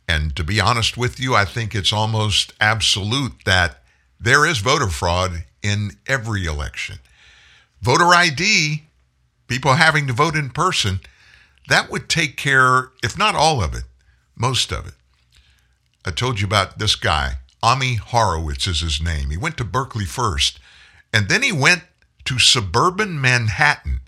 [0.08, 3.84] And to be honest with you, I think it's almost absolute that
[4.20, 6.98] there is voter fraud in every election.
[7.80, 8.86] Voter ID,
[9.48, 11.00] people having to vote in person,
[11.68, 13.84] that would take care, if not all of it,
[14.36, 14.96] most of it.
[16.04, 17.36] I told you about this guy.
[17.62, 19.30] Ami Horowitz is his name.
[19.30, 20.60] He went to Berkeley first,
[21.14, 21.84] and then he went
[22.26, 24.02] to suburban Manhattan,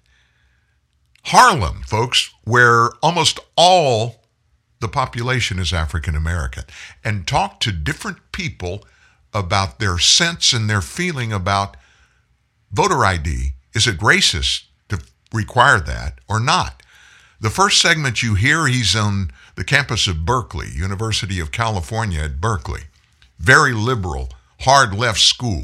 [1.26, 4.24] Harlem, folks, where almost all
[4.80, 6.64] the population is African American,
[7.04, 8.86] and talked to different people
[9.34, 11.78] about their sense and their feeling about
[12.72, 13.54] voter ID.
[13.74, 15.00] Is it racist to
[15.32, 16.84] require that or not?
[17.40, 22.42] The first segment you hear, he's on the campus of Berkeley, University of California at
[22.42, 22.84] Berkeley.
[23.42, 25.64] Very liberal, hard left school.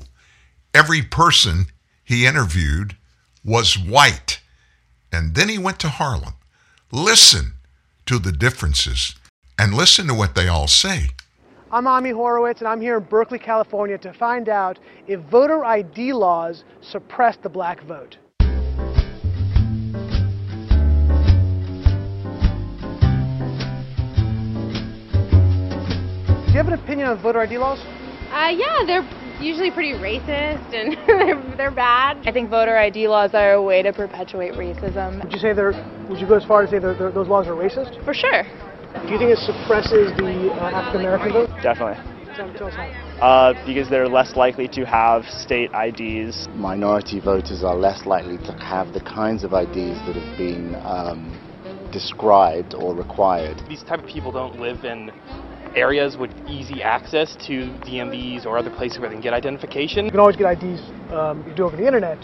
[0.73, 1.67] Every person
[2.03, 2.97] he interviewed
[3.45, 4.39] was white.
[5.11, 6.33] And then he went to Harlem.
[6.91, 7.53] Listen
[8.07, 9.15] to the differences
[9.59, 11.09] and listen to what they all say.
[11.71, 16.13] I'm Ami Horowitz, and I'm here in Berkeley, California to find out if voter ID
[16.13, 18.17] laws suppress the black vote.
[26.57, 27.77] You have an opinion on voter ID laws?
[28.33, 29.07] Uh, yeah, they're
[29.39, 32.17] usually pretty racist and they're, they're bad.
[32.25, 35.23] I think voter ID laws are a way to perpetuate racism.
[35.23, 35.73] Would you say they're?
[36.09, 38.03] Would you go as far as say they're, they're, those laws are racist?
[38.03, 38.41] For sure.
[39.05, 41.49] Do you think it suppresses the uh, African American vote?
[41.61, 42.03] Definitely.
[42.35, 42.87] Tell, tell us how.
[43.21, 46.47] Uh, because they're less likely to have state IDs.
[46.55, 51.37] Minority voters are less likely to have the kinds of IDs that have been um,
[51.91, 53.61] described or required.
[53.69, 55.11] These type of people don't live in
[55.75, 60.05] areas with easy access to DMVs or other places where they can get identification.
[60.05, 62.17] You can always get IDs um, you do over the internet.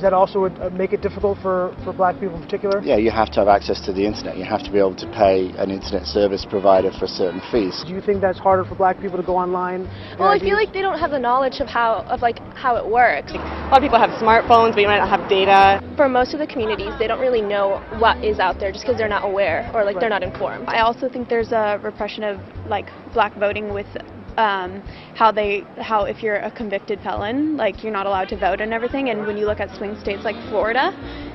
[0.00, 2.80] Does that also would, uh, make it difficult for, for black people in particular?
[2.80, 4.38] Yeah, you have to have access to the internet.
[4.38, 7.84] You have to be able to pay an internet service provider for certain fees.
[7.86, 9.84] Do you think that's harder for black people to go online?
[10.18, 12.86] Well, I feel like they don't have the knowledge of how of like how it
[12.88, 13.32] works.
[13.32, 13.36] A
[13.68, 15.84] lot of people have smartphones, but you might not have data.
[15.98, 18.96] For most of the communities, they don't really know what is out there just because
[18.96, 20.00] they're not aware or like Right.
[20.00, 20.64] they're not informed.
[20.66, 23.88] I also think there's a repression of like black voting with
[24.36, 24.82] um,
[25.14, 28.72] how they how if you're a convicted felon, like you're not allowed to vote and
[28.72, 29.10] everything.
[29.10, 30.92] And when you look at swing states like Florida,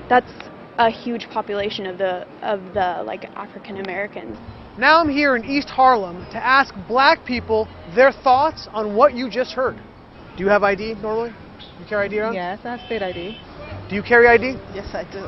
[0.09, 0.31] that's
[0.77, 4.37] a huge population of the of the like African Americans.
[4.77, 9.29] Now I'm here in East Harlem to ask black people their thoughts on what you
[9.29, 9.77] just heard.
[10.35, 11.33] Do you have ID normally?
[11.79, 12.33] You carry ID around?
[12.33, 13.39] Yes, I have state ID.
[13.89, 14.57] Do you carry ID?
[14.73, 15.23] Yes, I do.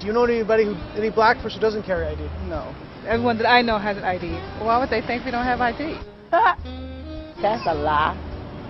[0.00, 2.22] Do you know anybody who any black person who doesn't carry ID?
[2.48, 2.74] No.
[3.06, 4.32] Everyone that I know has an ID.
[4.64, 5.98] Why would they think we don't have ID?
[7.40, 8.16] That's a lie.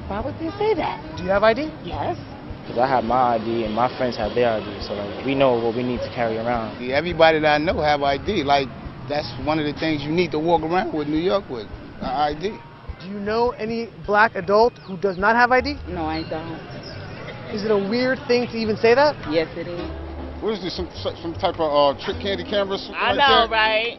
[0.08, 1.16] Why would they say that?
[1.16, 1.70] Do you have ID?
[1.84, 2.16] Yes.
[2.62, 5.54] Because I have my ID and my friends have their ID, so like we know
[5.54, 6.76] what we need to carry around.
[6.90, 8.44] Everybody that I know have ID.
[8.44, 8.68] Like
[9.08, 11.66] that's one of the things you need to walk around with New York with
[12.02, 12.58] ID.
[13.00, 15.78] Do you know any black adult who does not have ID?
[15.88, 16.60] No, I don't.
[17.54, 19.16] Is it a weird thing to even say that?
[19.30, 20.07] Yes, it is.
[20.40, 20.76] What is this?
[20.76, 20.88] Some
[21.22, 22.88] some type of uh, trick candy cameras?
[22.94, 23.98] I know, right?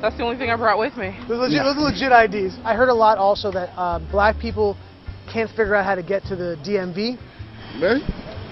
[0.00, 1.16] That's the only thing I brought with me.
[1.28, 2.58] Those, legit, those are legit IDs.
[2.64, 4.76] I heard a lot also that uh, black people
[5.32, 7.16] can't figure out how to get to the DMV.
[7.80, 8.04] Really?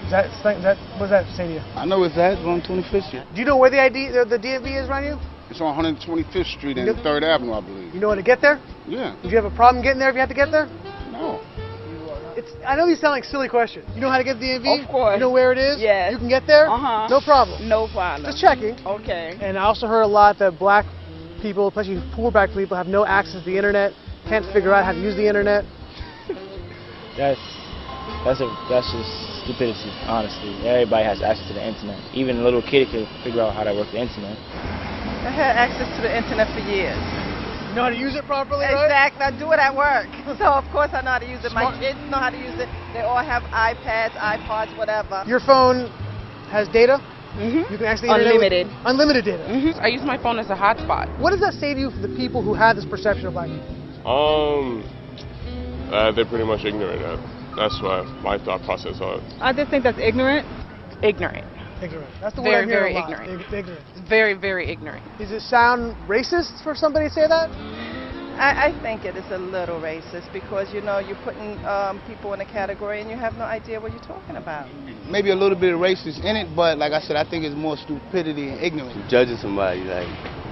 [0.03, 1.59] Is that, is that, what does that say to you?
[1.79, 3.23] I know it's that on 25th Street.
[3.33, 5.15] Do you know where the ID, the, the DMV is around you?
[5.49, 7.05] It's on 125th Street and Yep.
[7.05, 7.93] 3rd Avenue, I believe.
[7.93, 8.59] You know how to get there?
[8.87, 9.15] Yeah.
[9.21, 10.67] Would you have a problem getting there if you had to get there?
[12.43, 12.49] No.
[12.51, 13.87] It's, I know these sound like silly questions.
[13.95, 14.83] You know how to get the DMV?
[14.83, 15.15] Of course.
[15.15, 15.79] You know where it is?
[15.79, 16.11] Yes.
[16.11, 16.69] You can get there?
[16.69, 17.07] Uh-huh.
[17.09, 17.67] No problem.
[17.67, 18.29] No problem.
[18.29, 18.75] Just checking.
[18.85, 19.37] Okay.
[19.41, 20.85] And I also heard a lot that black
[21.41, 23.93] people, especially poor black people, have no access to the internet.
[24.27, 25.65] can't figure out how to use the internet?
[27.17, 27.39] That's
[28.25, 30.49] that's a that's just stupidity, honestly.
[30.67, 31.99] Everybody has access to the internet.
[32.15, 34.35] Even a little kid can figure out how to work the internet.
[35.23, 37.22] I had access to the internet for years.
[37.73, 38.85] You know how to use it properly, right?
[38.85, 39.25] Exactly.
[39.25, 40.05] I do it at work.
[40.37, 41.49] So, of course, I know how to use it.
[41.49, 41.73] Smart.
[41.73, 42.69] My kids know how to use it.
[42.93, 45.23] They all have iPads, iPods, whatever.
[45.25, 45.89] Your phone
[46.53, 47.01] has data?
[47.33, 47.73] Mm-hmm.
[47.73, 48.67] You can actually the with- Unlimited.
[48.85, 49.45] unlimited data.
[49.49, 49.81] Mm-hmm.
[49.81, 51.09] I use my phone as a hotspot.
[51.19, 53.49] What does that say to you for the people who have this perception of black
[53.49, 53.73] people?
[54.05, 54.85] Um,
[55.89, 57.01] uh, they're pretty much ignorant.
[57.01, 57.17] Uh,
[57.57, 59.33] that's why my thought process on it.
[59.41, 60.45] I just think that's ignorant.
[61.01, 61.45] Ignorant.
[61.81, 62.13] Ignorant.
[62.21, 63.09] That's the Very, word I hear very a lot.
[63.09, 63.41] ignorant.
[63.41, 63.85] Ig- ignorant.
[64.07, 65.03] Very, very ignorant.
[65.17, 67.49] Does it sound racist for somebody to say that?
[68.39, 72.33] I, I think it is a little racist because, you know, you're putting um, people
[72.33, 74.67] in a category and you have no idea what you're talking about.
[75.07, 77.55] Maybe a little bit of racist in it, but like I said, I think it's
[77.55, 78.97] more stupidity and ignorance.
[79.11, 80.07] judging somebody like,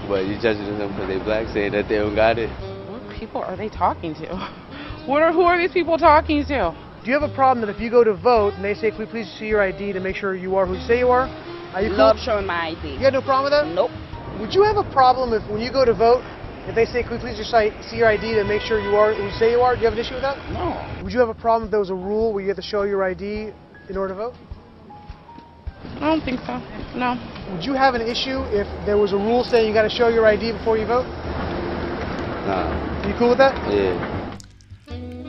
[0.07, 2.49] but you're judging them because they black, saying that they don't got it.
[2.89, 4.27] What people are they talking to?
[5.07, 6.75] What are, who are these people talking to?
[7.03, 8.99] Do you have a problem that if you go to vote and they say, can
[8.99, 11.27] we please see your ID to make sure you are who you say you are?
[11.73, 11.97] Are you cool?
[11.97, 12.93] Love showing my ID.
[12.93, 13.73] You had no problem with that?
[13.73, 13.89] Nope.
[14.39, 16.21] Would you have a problem if when you go to vote,
[16.67, 17.49] if they say, can we please just
[17.89, 19.73] see your ID to make sure you are who you say you are?
[19.73, 20.37] Do you have an issue with that?
[20.51, 20.77] No.
[21.03, 22.83] Would you have a problem if there was a rule where you have to show
[22.83, 23.51] your ID
[23.89, 24.35] in order to vote?
[25.95, 26.61] I don't think so.
[26.93, 27.17] No.
[27.51, 30.09] Would you have an issue if there was a rule saying you got to show
[30.09, 31.07] your ID before you vote?
[32.45, 33.07] Nah.
[33.07, 33.55] You cool with that?
[33.73, 34.37] Yeah.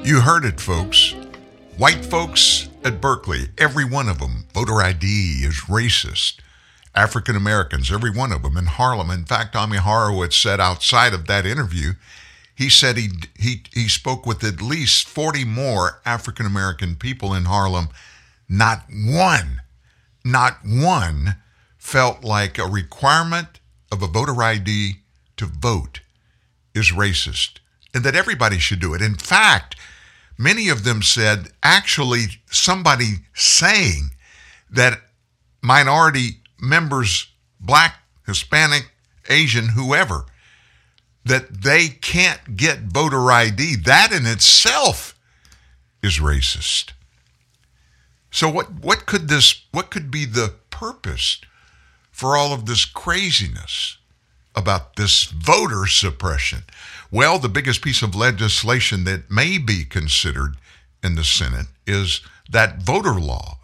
[0.04, 1.14] You heard it, folks.
[1.82, 5.04] White folks at Berkeley, every one of them, voter ID
[5.42, 6.34] is racist.
[6.94, 9.10] African Americans, every one of them in Harlem.
[9.10, 11.94] In fact, Ami Horowitz said outside of that interview,
[12.54, 17.46] he said he he he spoke with at least 40 more African American people in
[17.46, 17.88] Harlem.
[18.48, 19.62] Not one,
[20.24, 21.34] not one
[21.78, 23.58] felt like a requirement
[23.90, 24.98] of a voter ID
[25.36, 25.98] to vote
[26.76, 27.58] is racist
[27.92, 29.02] and that everybody should do it.
[29.02, 29.74] In fact,
[30.42, 34.10] many of them said actually somebody saying
[34.70, 35.00] that
[35.62, 37.28] minority members,
[37.60, 38.90] black, Hispanic,
[39.28, 40.26] Asian, whoever,
[41.24, 45.18] that they can't get voter ID, that in itself
[46.02, 46.90] is racist.
[48.30, 51.40] So what what could this what could be the purpose
[52.10, 53.98] for all of this craziness
[54.54, 56.64] about this voter suppression?
[57.12, 60.56] Well, the biggest piece of legislation that may be considered
[61.02, 63.58] in the Senate is that voter law.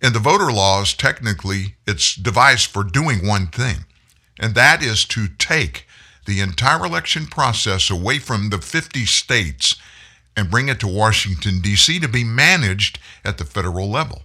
[0.00, 3.78] And the voter law is technically it's devised for doing one thing,
[4.38, 5.88] and that is to take
[6.24, 9.74] the entire election process away from the 50 states
[10.36, 11.98] and bring it to Washington, D.C.
[11.98, 14.22] to be managed at the federal level.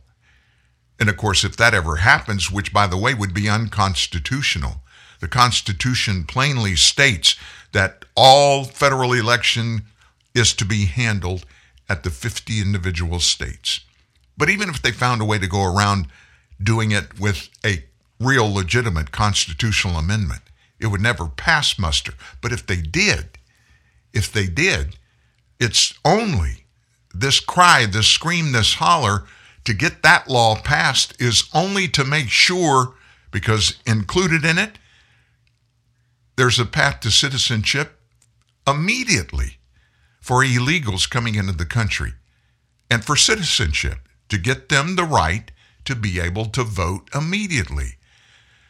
[1.00, 4.84] And of course, if that ever happens, which by the way would be unconstitutional,
[5.22, 7.36] the Constitution plainly states
[7.72, 9.84] that all federal election
[10.36, 11.46] is to be handled
[11.90, 13.82] at the 50 individual states.
[14.38, 16.08] But even if they found a way to go around
[16.62, 17.84] doing it with a
[18.20, 20.42] real legitimate constitutional amendment,
[20.80, 22.14] it would never pass muster.
[22.42, 23.38] But if they did,
[24.14, 24.98] if they did,
[25.60, 26.66] it's only
[27.14, 29.26] this cry, this scream, this holler
[29.66, 32.96] to get that law passed is only to make sure,
[33.32, 34.78] because included in it,
[36.36, 38.00] there's a path to citizenship
[38.68, 39.58] immediately
[40.22, 42.14] for illegals coming into the country
[42.90, 45.52] and for citizenship to get them the right
[45.86, 47.98] to be able to vote immediately.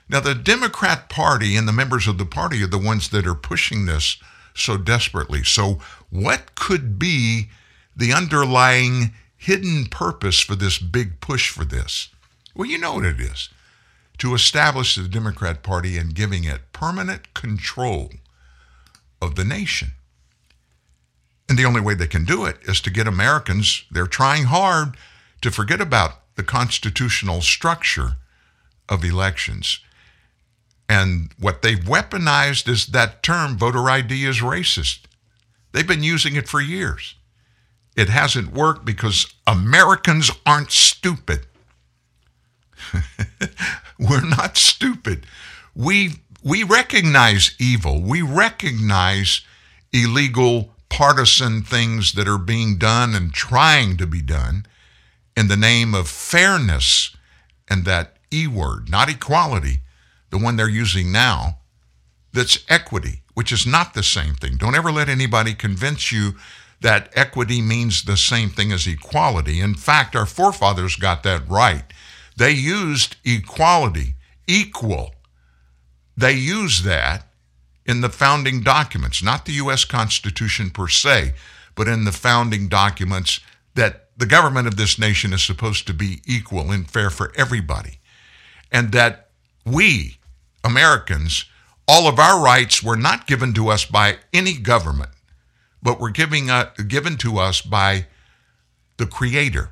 [0.09, 3.35] Now, the Democrat Party and the members of the party are the ones that are
[3.35, 4.17] pushing this
[4.53, 5.43] so desperately.
[5.43, 5.79] So,
[6.09, 7.49] what could be
[7.95, 12.09] the underlying hidden purpose for this big push for this?
[12.55, 13.49] Well, you know what it is
[14.19, 18.11] to establish the Democrat Party and giving it permanent control
[19.23, 19.93] of the nation.
[21.49, 24.97] And the only way they can do it is to get Americans, they're trying hard
[25.41, 28.17] to forget about the constitutional structure
[28.89, 29.79] of elections.
[30.87, 34.99] And what they've weaponized is that term, voter ID is racist.
[35.71, 37.15] They've been using it for years.
[37.95, 41.45] It hasn't worked because Americans aren't stupid.
[43.99, 45.25] We're not stupid.
[45.75, 48.01] We we recognize evil.
[48.01, 49.41] We recognize
[49.91, 54.65] illegal partisan things that are being done and trying to be done
[55.35, 57.15] in the name of fairness
[57.69, 59.79] and that E word, not equality,
[60.29, 61.59] the one they're using now,
[62.33, 64.57] that's equity, which is not the same thing.
[64.57, 66.33] Don't ever let anybody convince you
[66.81, 69.61] that equity means the same thing as equality.
[69.61, 71.85] In fact, our forefathers got that right.
[72.35, 74.15] They used equality,
[74.47, 75.13] equal.
[76.15, 77.27] They use that
[77.85, 79.85] in the founding documents, not the U.S.
[79.85, 81.33] Constitution per se,
[81.75, 83.39] but in the founding documents
[83.75, 87.99] that the government of this nation is supposed to be equal and fair for everybody.
[88.71, 89.29] And that
[89.65, 90.17] we,
[90.63, 91.45] Americans,
[91.87, 95.11] all of our rights were not given to us by any government,
[95.81, 98.05] but were giving, uh, given to us by
[98.97, 99.71] the Creator.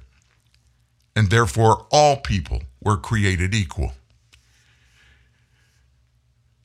[1.16, 3.94] And therefore, all people were created equal.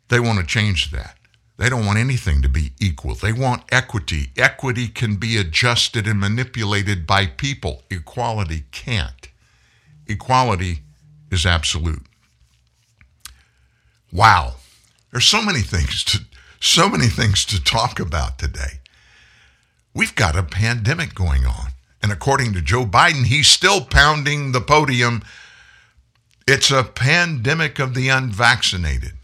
[0.08, 1.16] They want to change that.
[1.56, 3.14] They don't want anything to be equal.
[3.14, 4.30] They want equity.
[4.36, 7.82] Equity can be adjusted and manipulated by people.
[7.90, 9.28] Equality can't.
[10.06, 10.80] Equality
[11.30, 12.02] is absolute.
[14.12, 14.56] Wow.
[15.10, 16.20] There's so many things to
[16.60, 18.80] so many things to talk about today.
[19.94, 21.72] We've got a pandemic going on.
[22.02, 25.22] And according to Joe Biden, he's still pounding the podium.
[26.46, 29.15] It's a pandemic of the unvaccinated.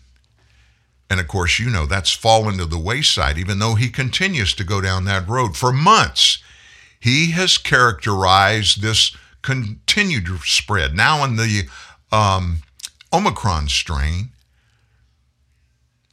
[1.13, 4.65] And of course, you know that's fallen to the wayside, even though he continues to
[4.65, 5.59] go down that road.
[5.59, 6.43] For months,
[6.99, 10.95] he has characterized this continued spread.
[10.95, 11.69] Now, in the
[12.11, 12.63] um,
[13.13, 14.31] Omicron strain,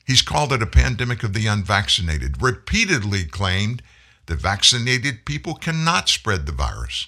[0.06, 3.82] he's called it a pandemic of the unvaccinated, repeatedly claimed
[4.26, 7.08] that vaccinated people cannot spread the virus.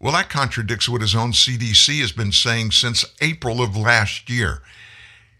[0.00, 4.62] Well, that contradicts what his own CDC has been saying since April of last year.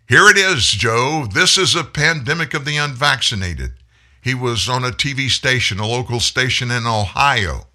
[0.09, 1.27] Here it is, Joe.
[1.31, 3.75] This is a pandemic of the unvaccinated.
[4.23, 7.67] He was on a TV station, a local station in Ohio.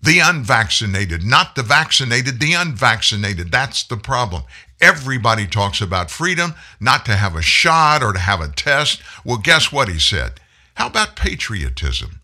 [0.00, 3.52] The unvaccinated, not the vaccinated, the unvaccinated.
[3.52, 4.44] That's the problem.
[4.80, 9.02] Everybody talks about freedom, not to have a shot or to have a test.
[9.26, 10.40] Well, guess what he said?
[10.76, 12.22] How about patriotism?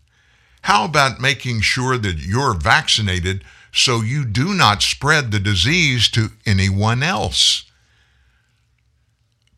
[0.63, 6.29] How about making sure that you're vaccinated so you do not spread the disease to
[6.47, 7.68] anyone else?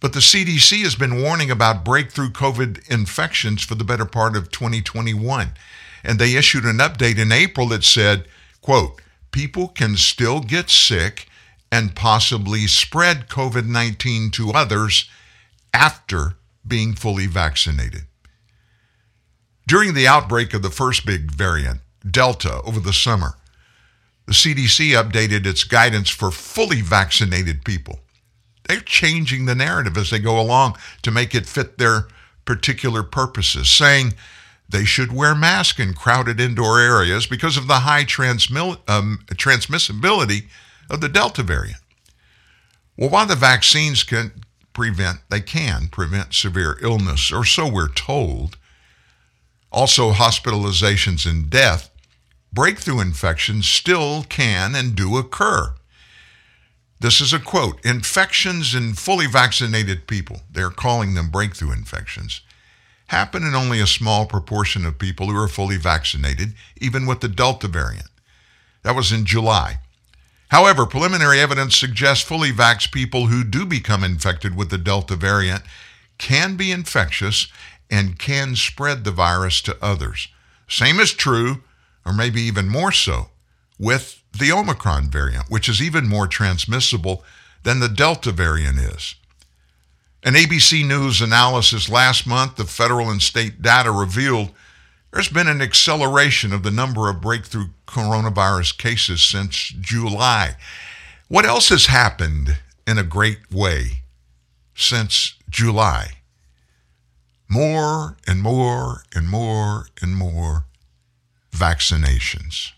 [0.02, 4.52] But the CDC has been warning about breakthrough COVID infections for the better part of
[4.52, 5.54] 2021.
[6.04, 8.26] And they issued an update in April that said,
[8.62, 9.00] quote,
[9.30, 11.28] people can still get sick
[11.72, 15.08] and possibly spread COVID 19 to others
[15.72, 16.36] after
[16.68, 18.02] being fully vaccinated.
[19.68, 21.80] During the outbreak of the first big variant,
[22.10, 23.36] Delta, over the summer,
[24.26, 28.00] the CDC updated its guidance for fully vaccinated people.
[28.72, 32.08] They're changing the narrative as they go along to make it fit their
[32.46, 34.14] particular purposes, saying
[34.70, 40.46] they should wear masks in crowded indoor areas because of the high um, transmissibility
[40.90, 41.82] of the Delta variant.
[42.96, 44.32] Well, while the vaccines can
[44.72, 48.58] prevent, they can prevent severe illness, or so we're told,
[49.70, 51.90] also hospitalizations and death,
[52.54, 55.74] breakthrough infections still can and do occur.
[57.02, 62.42] This is a quote Infections in fully vaccinated people, they're calling them breakthrough infections,
[63.08, 67.28] happen in only a small proportion of people who are fully vaccinated, even with the
[67.28, 68.10] Delta variant.
[68.84, 69.80] That was in July.
[70.50, 75.64] However, preliminary evidence suggests fully vaxxed people who do become infected with the Delta variant
[76.20, 77.48] can be infectious
[77.90, 80.28] and can spread the virus to others.
[80.68, 81.64] Same is true,
[82.06, 83.30] or maybe even more so,
[83.80, 87.24] with the Omicron variant, which is even more transmissible
[87.64, 89.16] than the Delta variant is.
[90.24, 94.52] An ABC News analysis last month of federal and state data revealed
[95.12, 100.56] there's been an acceleration of the number of breakthrough coronavirus cases since July.
[101.28, 104.04] What else has happened in a great way
[104.76, 106.12] since July?
[107.50, 110.66] More and more and more and more
[111.52, 112.72] vaccinations.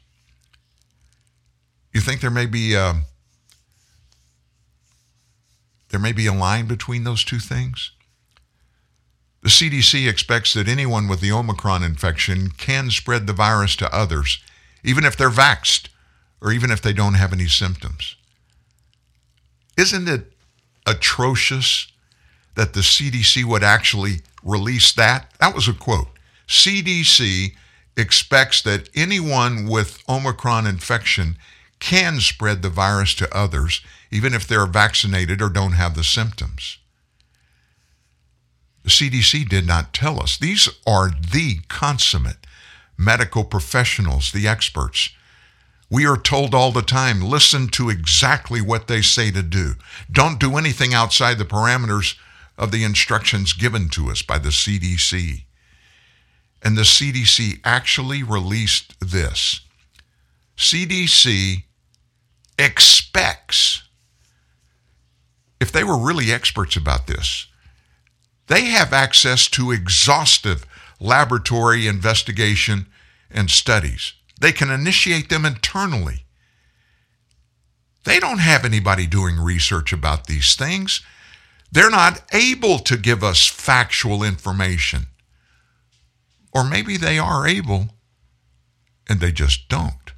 [1.94, 3.04] You think there may be a, um,
[5.90, 7.92] there may be a line between those two things?
[9.44, 14.40] The CDC expects that anyone with the Omicron infection can spread the virus to others,
[14.84, 15.90] even if they're vaxed
[16.42, 18.16] or even if they don't have any symptoms.
[19.78, 20.34] Isn't it
[20.88, 21.88] atrocious
[22.56, 25.32] that the CDC would actually release that?
[25.40, 26.08] That was a quote.
[26.48, 27.54] CDC
[27.98, 31.38] expects that anyone with Omicron infection
[31.84, 36.78] can spread the virus to others, even if they're vaccinated or don't have the symptoms.
[38.84, 40.38] The CDC did not tell us.
[40.38, 42.48] These are the consummate
[42.98, 45.10] medical professionals, the experts.
[45.90, 49.74] We are told all the time listen to exactly what they say to do.
[50.10, 52.16] Don't do anything outside the parameters
[52.58, 55.44] of the instructions given to us by the CDC.
[56.62, 59.60] And the CDC actually released this.
[60.58, 61.64] CDC
[62.58, 63.84] expects,
[65.60, 67.48] if they were really experts about this,
[68.48, 70.66] They have access to exhaustive
[71.00, 72.88] laboratory investigation
[73.32, 74.14] and studies.
[74.40, 76.26] They can initiate them internally.
[78.04, 81.02] They don't have anybody doing research about these things.
[81.72, 85.08] They're not able to give us factual information.
[86.52, 87.90] Or maybe they are able
[89.10, 90.14] and they just don't.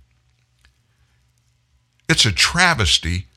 [2.08, 3.28] It's a travesty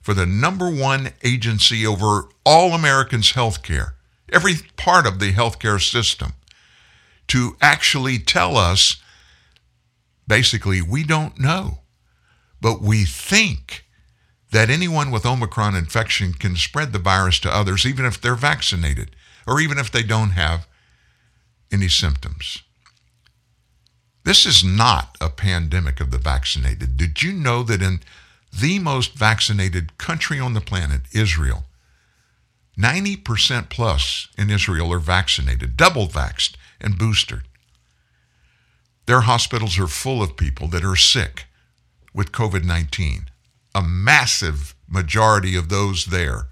[0.00, 3.94] for the number one agency over all Americans' health care,
[4.32, 6.32] every part of the healthcare system,
[7.28, 8.96] to actually tell us
[10.26, 11.80] basically, we don't know,
[12.60, 13.84] but we think
[14.50, 19.14] that anyone with Omicron infection can spread the virus to others, even if they're vaccinated
[19.46, 20.66] or even if they don't have
[21.70, 22.62] any symptoms.
[24.28, 26.98] This is not a pandemic of the vaccinated.
[26.98, 28.00] Did you know that in
[28.52, 31.64] the most vaccinated country on the planet, Israel,
[32.78, 37.40] 90% plus in Israel are vaccinated, double vaxxed, and boosted.
[39.06, 41.46] Their hospitals are full of people that are sick
[42.12, 43.30] with COVID 19.
[43.74, 46.48] A massive majority of those there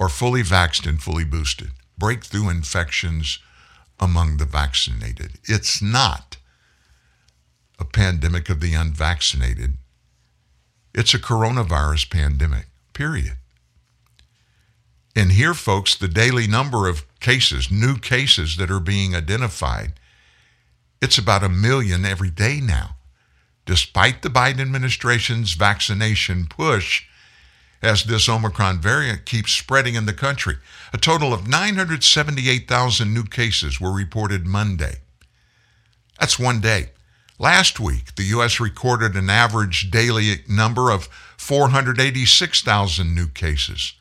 [0.00, 1.70] are fully vaxxed and fully boosted.
[1.96, 3.38] Breakthrough infections
[4.00, 5.38] among the vaccinated.
[5.44, 6.31] It's not
[7.82, 9.74] a pandemic of the unvaccinated.
[10.94, 13.38] It's a coronavirus pandemic, period.
[15.16, 19.94] And here, folks, the daily number of cases, new cases that are being identified,
[21.00, 22.96] it's about a million every day now.
[23.66, 27.04] Despite the Biden administration's vaccination push,
[27.82, 30.58] as this Omicron variant keeps spreading in the country.
[30.92, 34.98] A total of 978,000 new cases were reported Monday.
[36.20, 36.90] That's one day.
[37.42, 38.60] Last week, the U.S.
[38.60, 43.94] recorded an average daily number of 486,000 new cases.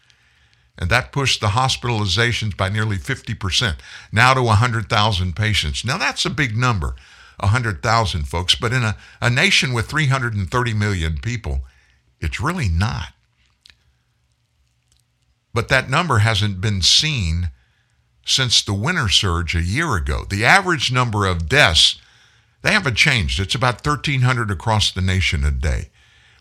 [0.77, 3.79] And that pushed the hospitalizations by nearly 50%,
[4.11, 5.83] now to 100,000 patients.
[5.83, 6.95] Now, that's a big number,
[7.39, 11.61] 100,000 folks, but in a, a nation with 330 million people,
[12.19, 13.07] it's really not.
[15.51, 17.49] But that number hasn't been seen
[18.23, 20.25] since the winter surge a year ago.
[20.29, 21.99] The average number of deaths,
[22.62, 23.39] they haven't changed.
[23.39, 25.89] It's about 1,300 across the nation a day,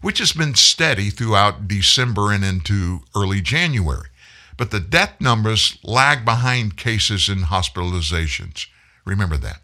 [0.03, 4.09] which has been steady throughout December and into early January.
[4.57, 8.66] But the death numbers lag behind cases and hospitalizations.
[9.05, 9.62] Remember that.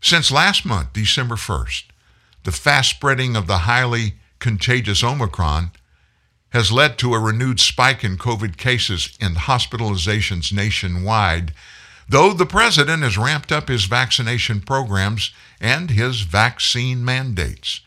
[0.00, 1.84] Since last month, December 1st,
[2.44, 5.72] the fast spreading of the highly contagious Omicron
[6.50, 11.52] has led to a renewed spike in COVID cases and hospitalizations nationwide,
[12.08, 17.80] though the president has ramped up his vaccination programs and his vaccine mandates.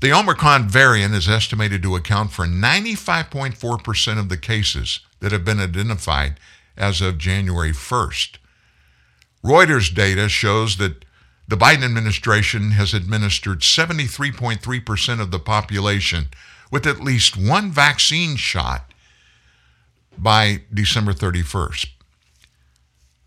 [0.00, 5.58] The Omicron variant is estimated to account for 95.4% of the cases that have been
[5.58, 6.38] identified
[6.76, 8.36] as of January 1st.
[9.44, 11.04] Reuters data shows that
[11.48, 16.28] the Biden administration has administered 73.3% of the population
[16.70, 18.92] with at least one vaccine shot
[20.16, 21.86] by December 31st.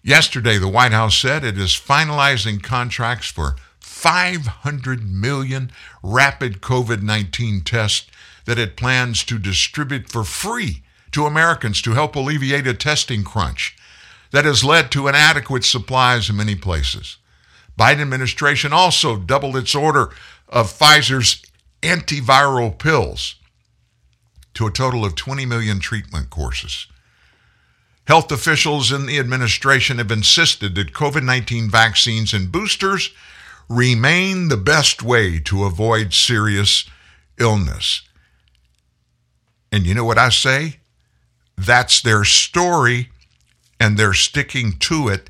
[0.03, 5.71] Yesterday, the White House said it is finalizing contracts for 500 million
[6.01, 8.09] rapid COVID 19 tests
[8.45, 10.81] that it plans to distribute for free
[11.11, 13.75] to Americans to help alleviate a testing crunch
[14.31, 17.17] that has led to inadequate supplies in many places.
[17.77, 20.09] Biden administration also doubled its order
[20.49, 21.43] of Pfizer's
[21.83, 23.35] antiviral pills
[24.55, 26.87] to a total of 20 million treatment courses.
[28.05, 33.11] Health officials in the administration have insisted that COVID 19 vaccines and boosters
[33.69, 36.89] remain the best way to avoid serious
[37.39, 38.01] illness.
[39.71, 40.77] And you know what I say?
[41.57, 43.09] That's their story,
[43.79, 45.29] and they're sticking to it.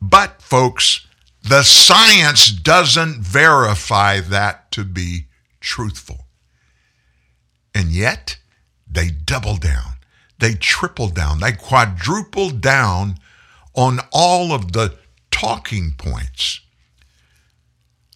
[0.00, 1.06] But, folks,
[1.42, 5.26] the science doesn't verify that to be
[5.60, 6.26] truthful.
[7.74, 8.38] And yet,
[8.90, 9.97] they double down,
[10.38, 13.16] they triple down, they quadruple down
[13.74, 14.96] on all of the
[15.30, 16.60] talking points.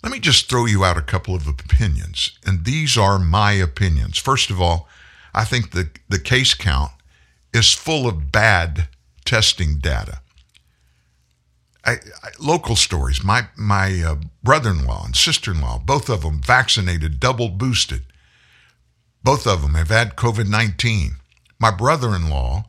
[0.03, 4.18] Let me just throw you out a couple of opinions, and these are my opinions.
[4.18, 4.89] First of all,
[5.33, 6.91] I think the, the case count
[7.55, 8.89] is full of bad
[9.25, 10.20] testing data.
[11.85, 13.25] I, I, local stories.
[13.25, 18.03] My my uh, brother-in-law and sister-in-law, both of them vaccinated, double boosted.
[19.25, 21.16] Both of them have had COVID-19.
[21.63, 22.65] My brother-in-law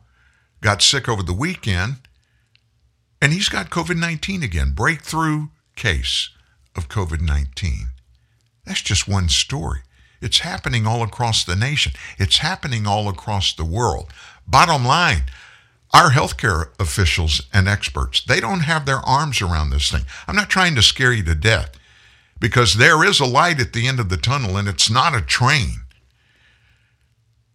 [0.60, 1.96] got sick over the weekend,
[3.20, 4.70] and he's got COVID-19 again.
[4.70, 6.30] Breakthrough case
[6.76, 7.86] of COVID-19.
[8.64, 9.80] That's just one story.
[10.22, 11.90] It's happening all across the nation.
[12.18, 14.12] It's happening all across the world.
[14.46, 15.24] Bottom line,
[15.94, 20.02] Our healthcare officials and experts, they don't have their arms around this thing.
[20.26, 21.70] I'm not trying to scare you to death
[22.40, 25.20] because there is a light at the end of the tunnel and it's not a
[25.20, 25.82] train.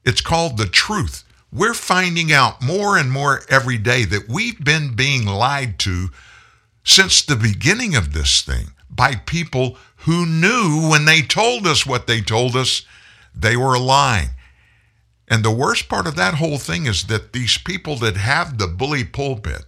[0.05, 1.25] It's called the truth.
[1.51, 6.09] We're finding out more and more every day that we've been being lied to
[6.83, 12.07] since the beginning of this thing by people who knew when they told us what
[12.07, 12.83] they told us,
[13.33, 14.29] they were lying.
[15.27, 18.67] And the worst part of that whole thing is that these people that have the
[18.67, 19.65] bully pulpit,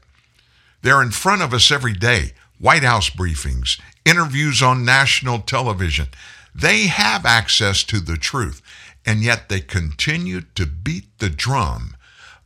[0.81, 2.33] they're in front of us every day.
[2.59, 6.07] White House briefings, interviews on national television.
[6.53, 8.61] They have access to the truth,
[9.05, 11.95] and yet they continue to beat the drum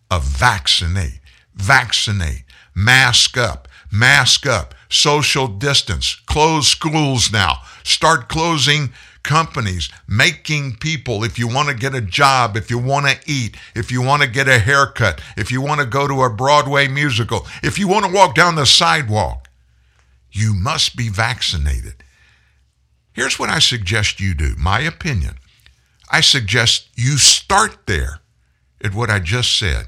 [0.09, 1.19] of vaccinate,
[1.53, 2.43] vaccinate,
[2.73, 8.89] mask up, mask up, social distance, close schools now, start closing
[9.23, 13.57] companies, making people, if you want to get a job, if you want to eat,
[13.75, 16.87] if you want to get a haircut, if you want to go to a Broadway
[16.87, 19.49] musical, if you want to walk down the sidewalk,
[20.31, 22.03] you must be vaccinated.
[23.13, 25.35] Here's what I suggest you do, my opinion.
[26.15, 28.21] I suggest you start there
[28.81, 29.87] at what I just said.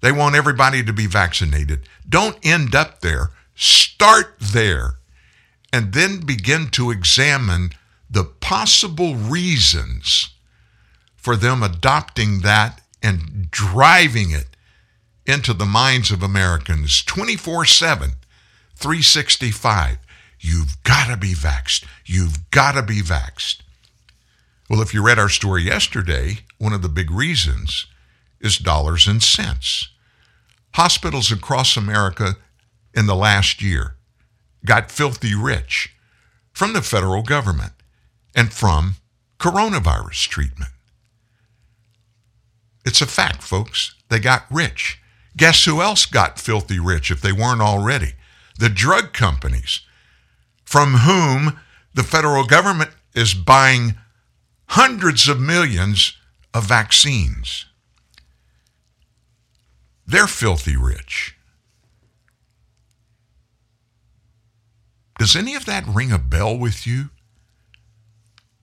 [0.00, 1.88] They want everybody to be vaccinated.
[2.08, 3.30] Don't end up there.
[3.54, 4.94] Start there
[5.72, 7.70] and then begin to examine
[8.10, 10.30] the possible reasons
[11.14, 14.56] for them adopting that and driving it
[15.26, 18.10] into the minds of Americans 24 7,
[18.74, 19.98] 365.
[20.40, 21.84] You've got to be vaxxed.
[22.04, 23.61] You've got to be vaxxed.
[24.72, 27.88] Well, if you read our story yesterday, one of the big reasons
[28.40, 29.90] is dollars and cents.
[30.76, 32.36] Hospitals across America
[32.94, 33.96] in the last year
[34.64, 35.94] got filthy rich
[36.54, 37.74] from the federal government
[38.34, 38.94] and from
[39.38, 40.70] coronavirus treatment.
[42.86, 43.94] It's a fact, folks.
[44.08, 45.02] They got rich.
[45.36, 48.14] Guess who else got filthy rich if they weren't already?
[48.58, 49.82] The drug companies,
[50.64, 51.60] from whom
[51.92, 53.96] the federal government is buying
[54.72, 56.16] hundreds of millions
[56.54, 57.66] of vaccines.
[60.06, 61.36] They're filthy rich.
[65.18, 67.10] Does any of that ring a bell with you?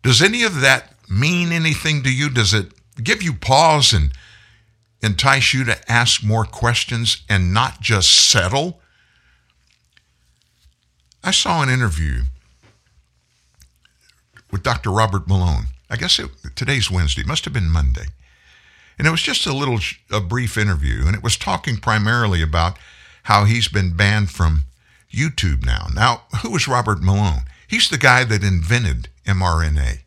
[0.01, 2.32] Does any of that mean anything to you?
[2.32, 4.12] Does it give you pause and
[5.03, 8.82] entice you to ask more questions and not just settle?
[11.24, 12.24] I saw an interview
[14.49, 14.89] with Dr.
[14.89, 15.68] Robert Malone.
[15.89, 18.05] I guess it, today's Wednesday, must have been Monday.
[18.97, 19.79] And it was just a little,
[20.11, 22.77] a brief interview, and it was talking primarily about
[23.23, 24.65] how he's been banned from
[25.11, 25.87] YouTube now.
[25.93, 27.43] Now, who is Robert Malone?
[27.67, 29.99] He's the guy that invented mRNA,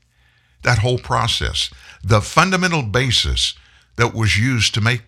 [0.63, 1.71] that whole process,
[2.05, 3.55] the fundamental basis
[3.97, 5.03] that was used to make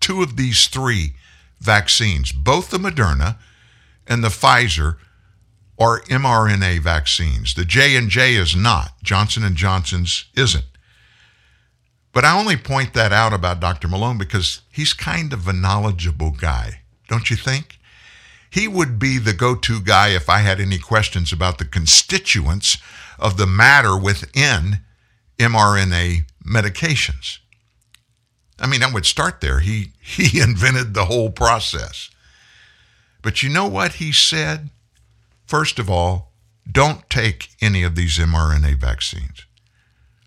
[0.00, 1.14] two of these three
[1.60, 3.36] vaccines, both the Moderna
[4.06, 4.96] and the Pfizer
[5.78, 7.54] are mRNA vaccines.
[7.54, 8.92] The J&J is not.
[9.02, 10.64] Johnson & Johnson's isn't.
[12.12, 13.88] But I only point that out about Dr.
[13.88, 17.78] Malone because he's kind of a knowledgeable guy, don't you think?
[18.48, 22.78] He would be the go to guy if I had any questions about the constituents
[23.18, 24.78] of the matter within
[25.38, 27.38] mRNA medications.
[28.60, 29.58] I mean, I would start there.
[29.58, 32.10] He, he invented the whole process.
[33.22, 34.70] But you know what he said?
[35.46, 36.32] First of all,
[36.70, 39.46] don't take any of these mRNA vaccines.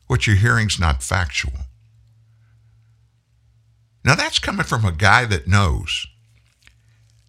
[0.07, 1.53] What you're hearing is not factual.
[4.03, 6.07] Now, that's coming from a guy that knows.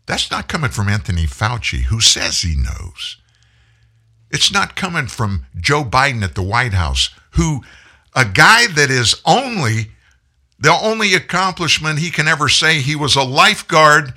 [0.06, 3.16] That's not coming from Anthony Fauci, who says he knows.
[4.30, 7.62] It's not coming from Joe Biden at the White House, who,
[8.14, 9.90] a guy that is only,
[10.58, 14.12] the only accomplishment he can ever say, he was a lifeguard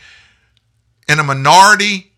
[1.08, 2.11] in a minority,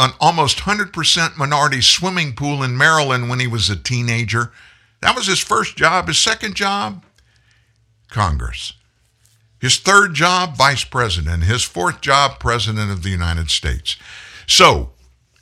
[0.00, 4.50] an almost 100% minority swimming pool in Maryland when he was a teenager.
[5.02, 6.08] That was his first job.
[6.08, 7.04] His second job,
[8.08, 8.72] Congress.
[9.60, 11.44] His third job, vice president.
[11.44, 13.96] His fourth job, president of the United States.
[14.46, 14.92] So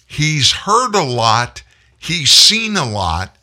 [0.04, 1.62] he's heard a lot,
[1.96, 3.36] he's seen a lot,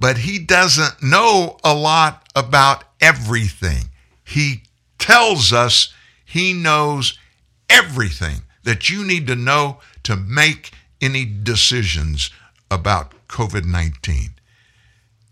[0.00, 3.84] but he doesn't know a lot about everything.
[4.24, 4.62] He
[4.98, 5.94] tells us
[6.24, 7.16] he knows
[7.70, 12.30] everything that you need to know to make any decisions
[12.70, 14.30] about COVID 19.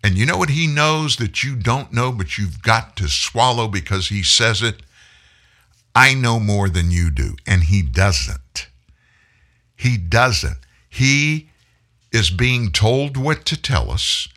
[0.02, 3.68] And you know what he knows that you don't know, but you've got to swallow
[3.68, 4.82] because he says it?
[5.94, 7.36] I know more than you do.
[7.46, 8.68] And he doesn't.
[9.76, 10.58] He doesn't.
[10.88, 11.50] He
[12.12, 14.28] is being told what to tell us,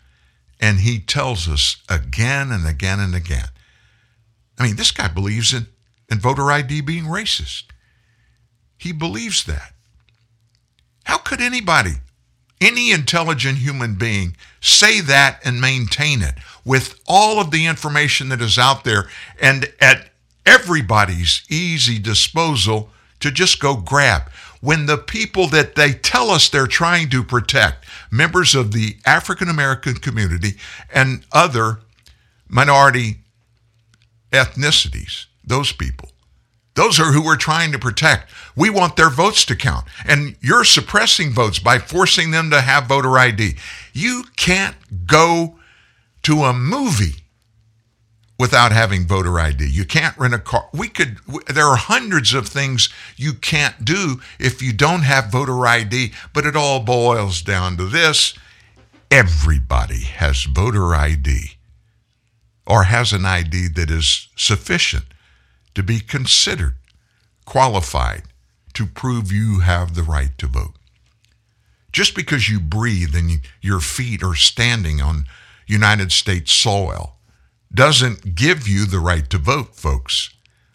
[0.60, 3.50] and he tells us again and again and again.
[4.60, 5.68] I mean, this guy believes in
[6.10, 7.64] and voter ID being racist.
[8.78, 9.74] He believes that.
[11.08, 11.93] How could anybody,
[12.60, 16.34] any intelligent human being, say that and maintain it
[16.66, 19.08] with all of the information that is out there
[19.39, 20.10] and at
[20.45, 22.89] everybody's easy disposal
[23.22, 24.24] to just go grab?
[24.60, 29.47] When the people that they tell us they're trying to protect, members of the African
[29.47, 30.55] American community
[30.93, 31.80] and other
[32.49, 33.20] minority
[34.34, 36.10] ethnicities, those people,
[36.78, 38.32] those are who we're trying to protect.
[38.55, 39.88] We want their votes to count.
[40.05, 43.55] And you're suppressing votes by forcing them to have voter ID.
[43.93, 44.75] You can't
[45.07, 45.57] go
[46.21, 47.23] to a movie
[48.38, 49.67] without having voter ID.
[49.67, 50.69] You can't rent a car.
[50.71, 51.17] We could
[51.47, 56.45] there are hundreds of things you can't do if you don't have voter ID, but
[56.45, 58.36] it all boils down to this.
[59.09, 61.57] Everybody has voter ID
[62.67, 65.05] or has an ID that is sufficient
[65.78, 66.73] to be considered
[67.45, 68.23] qualified
[68.73, 70.73] to prove you have the right to vote.
[71.91, 75.25] Just because you breathe and your feet are standing on
[75.67, 77.17] United States soil
[77.71, 80.32] doesn't give you the right to vote, folks.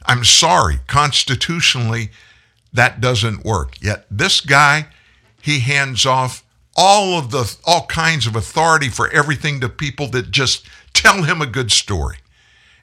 [0.06, 2.10] I'm sorry, constitutionally,
[2.72, 3.82] that doesn't work.
[3.82, 4.86] Yet this guy,
[5.40, 6.44] he hands off
[6.76, 11.42] all of the all kinds of authority for everything to people that just tell him
[11.42, 12.18] a good story.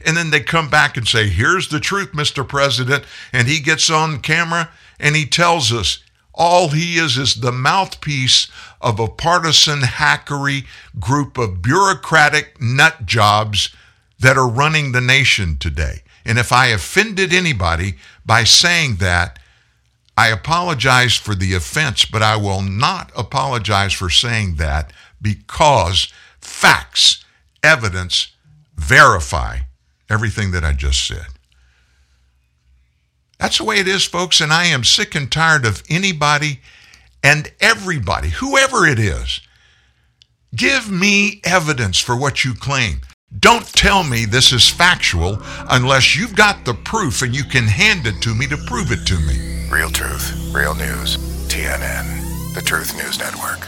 [0.05, 2.47] And then they come back and say, Here's the truth, Mr.
[2.47, 3.03] President.
[3.33, 4.69] And he gets on camera
[4.99, 8.47] and he tells us all he is is the mouthpiece
[8.79, 10.65] of a partisan hackery
[10.99, 13.75] group of bureaucratic nut jobs
[14.19, 16.01] that are running the nation today.
[16.25, 17.95] And if I offended anybody
[18.25, 19.39] by saying that,
[20.15, 24.91] I apologize for the offense, but I will not apologize for saying that
[25.21, 27.23] because facts,
[27.63, 28.33] evidence
[28.75, 29.59] verify
[30.09, 31.27] everything that I just said.
[33.39, 36.59] That's the way it is, folks, and I am sick and tired of anybody
[37.23, 39.41] and everybody, whoever it is.
[40.55, 43.01] Give me evidence for what you claim.
[43.37, 45.37] Don't tell me this is factual
[45.69, 49.05] unless you've got the proof and you can hand it to me to prove it
[49.05, 49.67] to me.
[49.69, 51.17] Real truth, real news.
[51.47, 53.67] TNN, the Truth News Network.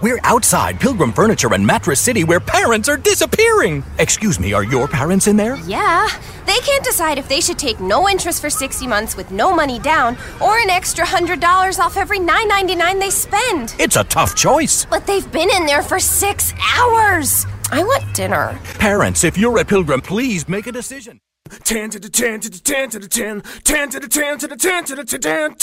[0.00, 3.82] We're outside Pilgrim Furniture and Mattress City where parents are disappearing.
[3.98, 5.56] Excuse me, are your parents in there?
[5.66, 6.08] Yeah.
[6.46, 9.80] They can't decide if they should take no interest for 60 months with no money
[9.80, 13.74] down or an extra $100 off every $9.99 they spend.
[13.80, 14.84] It's a tough choice.
[14.84, 17.44] But they've been in there for six hours.
[17.72, 18.56] I want dinner.
[18.78, 21.20] Parents, if you're at Pilgrim, please make a decision.
[21.48, 24.46] 10 to the 10 to the 10 to the 10, 10 to the 10 to
[24.46, 25.56] the 10 to the 10, 10,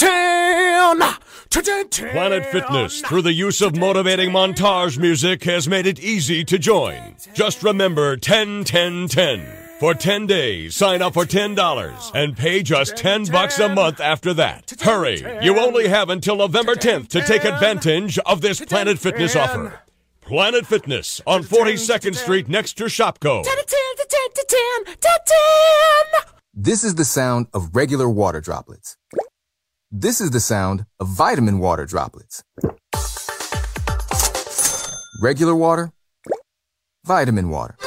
[1.49, 2.09] 10, 10.
[2.11, 7.15] Planet Fitness, through the use of motivating montage music, has made it easy to join.
[7.33, 9.65] Just remember 10 10 10.
[9.79, 14.33] For 10 days, sign up for $10 and pay just 10 bucks a month after
[14.35, 14.73] that.
[14.79, 15.21] Hurry!
[15.41, 19.81] You only have until November 10th to take advantage of this Planet Fitness offer.
[20.25, 23.43] Planet Fitness on 42nd Street next to Shopko.
[23.43, 24.45] 10 to 10 to 10 to
[24.85, 25.19] 10 to
[26.23, 26.33] 10.
[26.55, 28.97] This is the sound of regular water droplets.
[29.91, 32.43] This is the sound of vitamin water droplets.
[35.21, 35.91] Regular water,
[37.05, 37.77] vitamin water.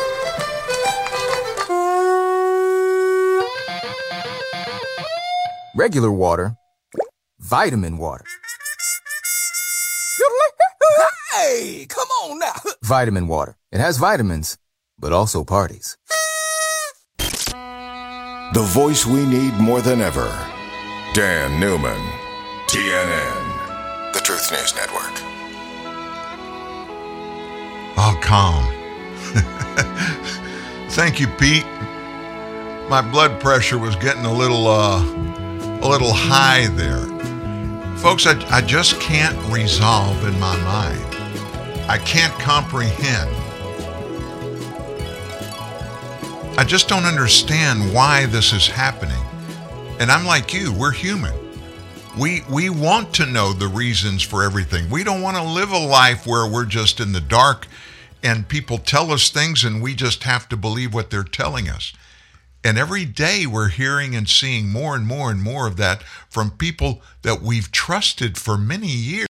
[5.75, 6.57] Regular water,
[7.41, 8.25] vitamin water.
[11.39, 12.55] Hey, come on now.
[12.83, 13.57] Vitamin water.
[13.71, 14.59] It has vitamins,
[14.99, 15.97] but also parties.
[17.17, 20.27] The voice we need more than ever.
[21.15, 22.01] Dan Newman.
[22.67, 24.13] TNN.
[24.15, 25.13] The Truth News Network.
[27.97, 28.65] Oh, calm.
[30.91, 31.67] Thank you, Pete.
[32.91, 35.01] My blood pressure was getting a little, uh,
[35.83, 37.07] a little high there.
[37.99, 41.08] Folks, I, I just can't resolve in my mind.
[41.89, 43.31] I can't comprehend.
[46.59, 49.25] I just don't understand why this is happening.
[49.99, 51.33] And I'm like you, we're human.
[52.19, 54.91] We we want to know the reasons for everything.
[54.91, 57.67] We don't want to live a life where we're just in the dark
[58.23, 61.95] and people tell us things and we just have to believe what they're telling us.
[62.63, 66.51] And every day we're hearing and seeing more and more and more of that from
[66.51, 69.28] people that we've trusted for many years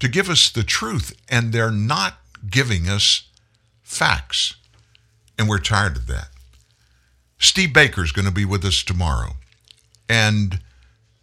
[0.00, 2.18] to give us the truth, and they're not
[2.48, 3.28] giving us
[3.82, 4.54] facts.
[5.38, 6.28] And we're tired of that.
[7.38, 9.36] Steve Baker is going to be with us tomorrow.
[10.08, 10.60] And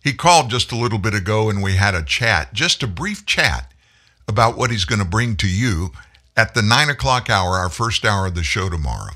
[0.02, 3.26] he called just a little bit ago and we had a chat, just a brief
[3.26, 3.72] chat
[4.28, 5.92] about what he's going to bring to you
[6.38, 9.14] at the nine o'clock hour, our first hour of the show tomorrow.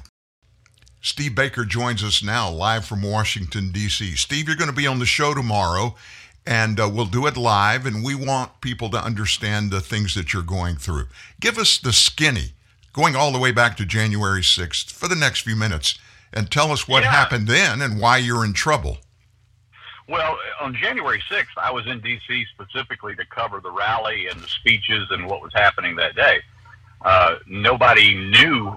[1.02, 4.16] Steve Baker joins us now live from Washington, D.C.
[4.16, 5.96] Steve, you're going to be on the show tomorrow
[6.46, 7.86] and uh, we'll do it live.
[7.86, 11.06] And we want people to understand the things that you're going through.
[11.40, 12.54] Give us the skinny,
[12.94, 15.98] going all the way back to January 6th for the next few minutes,
[16.34, 17.12] and tell us what Yeah.
[17.12, 19.00] happened then and why you're in trouble.
[20.08, 22.46] Well, on January 6th, I was in D.C.
[22.56, 26.42] specifically to cover the rally and the speeches and what was happening that day.
[27.02, 28.76] Uh, nobody knew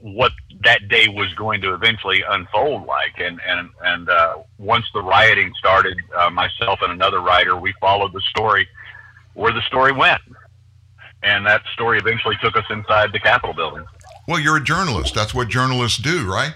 [0.00, 0.32] what
[0.64, 3.18] that day was going to eventually unfold like.
[3.18, 8.12] And, and, and uh, once the rioting started, uh, myself and another writer, we followed
[8.12, 8.68] the story
[9.34, 10.20] where the story went.
[11.22, 13.84] And that story eventually took us inside the Capitol building.
[14.26, 15.14] Well, you're a journalist.
[15.14, 16.54] That's what journalists do, right?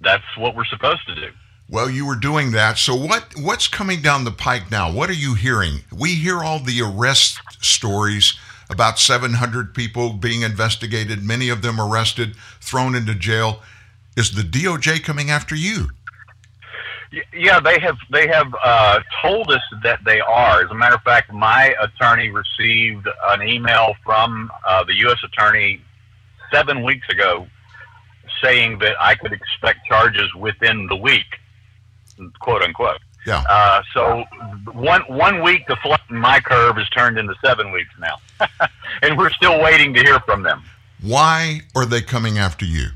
[0.00, 1.28] That's what we're supposed to do.
[1.68, 2.78] Well, you were doing that.
[2.78, 4.92] So what what's coming down the pike now?
[4.92, 5.84] What are you hearing?
[5.96, 8.36] We hear all the arrest stories
[8.70, 13.62] about 700 people being investigated, many of them arrested, thrown into jail.
[14.16, 15.90] Is the DOJ coming after you?
[17.32, 20.62] Yeah, they have they have uh, told us that they are.
[20.62, 25.18] As a matter of fact, my attorney received an email from uh, the U.S.
[25.24, 25.80] attorney
[26.52, 27.48] seven weeks ago
[28.42, 31.26] saying that I could expect charges within the week,
[32.38, 33.00] quote unquote.
[33.26, 33.44] Yeah.
[33.48, 34.24] Uh, so
[34.72, 38.16] one one week to flatten my curve has turned into seven weeks now,
[39.02, 40.62] and we're still waiting to hear from them.
[41.02, 42.88] Why are they coming after you?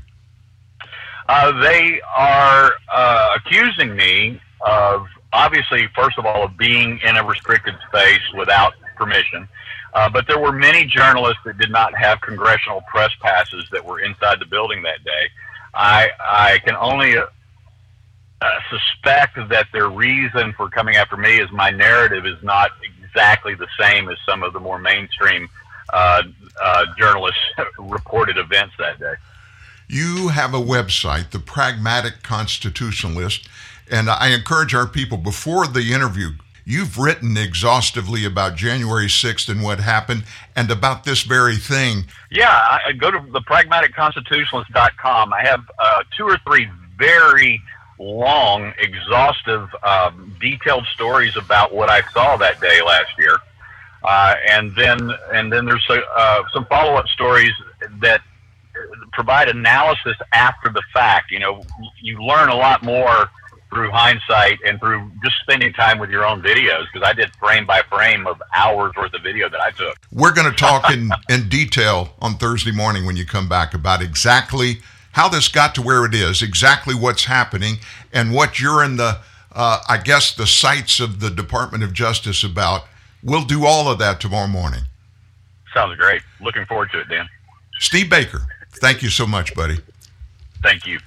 [1.27, 7.23] Uh, they are uh, accusing me of obviously, first of all, of being in a
[7.23, 9.47] restricted space without permission.
[9.93, 13.99] Uh, but there were many journalists that did not have congressional press passes that were
[13.99, 15.29] inside the building that day.
[15.73, 17.15] I I can only
[18.41, 23.55] uh, suspect that their reason for coming after me is my narrative is not exactly
[23.55, 25.47] the same as some of the more mainstream
[25.93, 26.23] uh,
[26.61, 27.39] uh, journalists
[27.79, 29.13] reported events that day.
[29.87, 33.47] You have a website, The Pragmatic Constitutionalist,
[33.89, 36.31] and I encourage our people before the interview,
[36.65, 40.23] you've written exhaustively about January 6th and what happened
[40.55, 42.05] and about this very thing.
[42.31, 45.33] Yeah, I, I go to the pragmaticconstitutionalist.com.
[45.33, 46.67] I have uh, two or three
[46.97, 47.61] very
[47.99, 53.37] long, exhaustive, um, detailed stories about what I saw that day last year,
[54.03, 57.53] uh, and then and then there's uh, some follow up stories
[58.01, 58.21] that
[59.13, 61.31] provide analysis after the fact.
[61.31, 61.61] You know,
[62.01, 63.29] you learn a lot more
[63.75, 67.65] through hindsight and through just spending time with your own videos because I did frame
[67.65, 69.97] by frame of hours worth of video that I took.
[70.11, 74.01] We're going to talk in, in detail on Thursday morning when you come back about
[74.01, 74.79] exactly
[75.15, 77.77] how this got to where it is, exactly what's happening,
[78.11, 79.17] and what you're in the,
[79.53, 82.81] uh, I guess, the sights of the Department of Justice about.
[83.23, 84.81] We'll do all of that tomorrow morning.
[85.73, 86.21] Sounds great.
[86.41, 87.29] Looking forward to it, Dan.
[87.79, 88.41] Steve Baker,
[88.81, 89.77] thank you so much, buddy.
[90.61, 90.99] Thank you.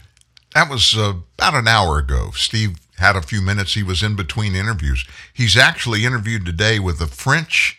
[0.54, 2.30] That was uh, about an hour ago.
[2.32, 3.74] Steve had a few minutes.
[3.74, 5.04] He was in between interviews.
[5.34, 7.78] He's actually interviewed today with a French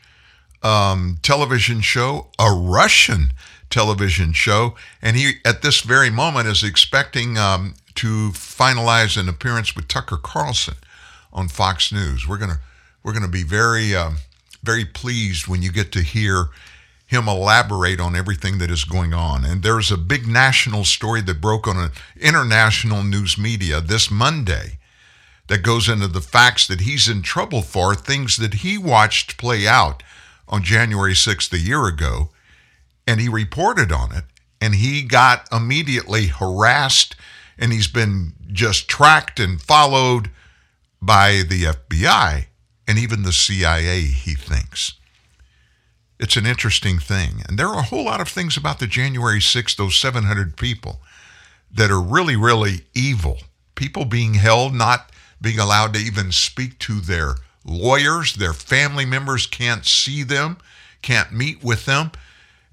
[0.61, 3.34] um, television show, a Russian
[3.70, 9.76] television show, and he at this very moment is expecting um, to finalize an appearance
[9.76, 10.76] with Tucker Carlson
[11.32, 12.28] on Fox News.
[12.28, 12.59] We're gonna
[13.03, 14.17] we're gonna be very um,
[14.63, 16.49] very pleased when you get to hear
[17.09, 19.43] him elaborate on everything that is going on.
[19.43, 21.89] And there's a big national story that broke on an
[22.20, 24.78] international news media this Monday
[25.47, 29.67] that goes into the facts that he's in trouble for, things that he watched play
[29.67, 30.03] out
[30.47, 32.30] on January 6th a year ago.
[33.10, 34.26] And he reported on it.
[34.62, 37.16] And he got immediately harassed.
[37.57, 40.30] And he's been just tracked and followed
[41.01, 42.45] by the FBI
[42.88, 44.93] and even the CIA, he thinks.
[46.20, 47.41] It's an interesting thing.
[47.47, 50.99] And there are a whole lot of things about the January 6th, those 700 people,
[51.72, 53.39] that are really, really evil.
[53.74, 57.36] People being held, not being allowed to even speak to their
[57.66, 60.57] lawyers, their family members can't see them,
[61.01, 62.12] can't meet with them,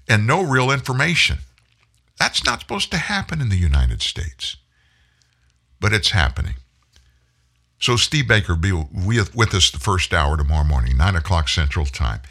[0.07, 1.39] and no real information.
[2.19, 4.57] That's not supposed to happen in the United States,
[5.79, 6.55] but it's happening.
[7.79, 11.85] So, Steve Baker will be with, us the first hour tomorrow morning, 9 o'clock Central
[11.85, 12.21] Time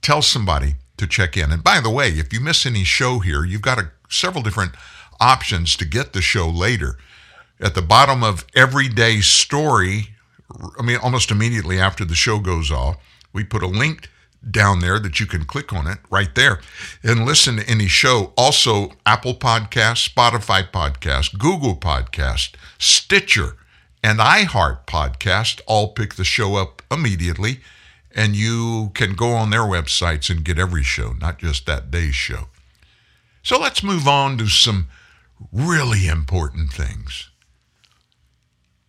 [0.00, 1.52] tell somebody to check in.
[1.52, 4.72] And by the way, if you miss any show here, you've got a, several different
[5.20, 6.96] options to get the show later.
[7.60, 10.10] At the bottom of everyday story,
[10.78, 12.96] I mean, almost immediately after the show goes off,
[13.32, 14.08] we put a link
[14.48, 16.60] down there that you can click on it right there
[17.02, 18.32] and listen to any show.
[18.36, 23.56] Also, Apple Podcast, Spotify Podcast, Google Podcast, Stitcher,
[24.02, 27.60] and iHeart Podcast all pick the show up immediately.
[28.14, 32.14] And you can go on their websites and get every show, not just that day's
[32.14, 32.48] show.
[33.42, 34.88] So let's move on to some
[35.52, 37.28] really important things.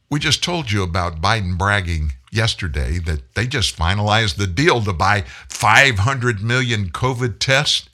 [0.10, 4.94] We just told you about Biden bragging yesterday that they just finalized the deal to
[4.94, 7.90] buy 500 million COVID tests.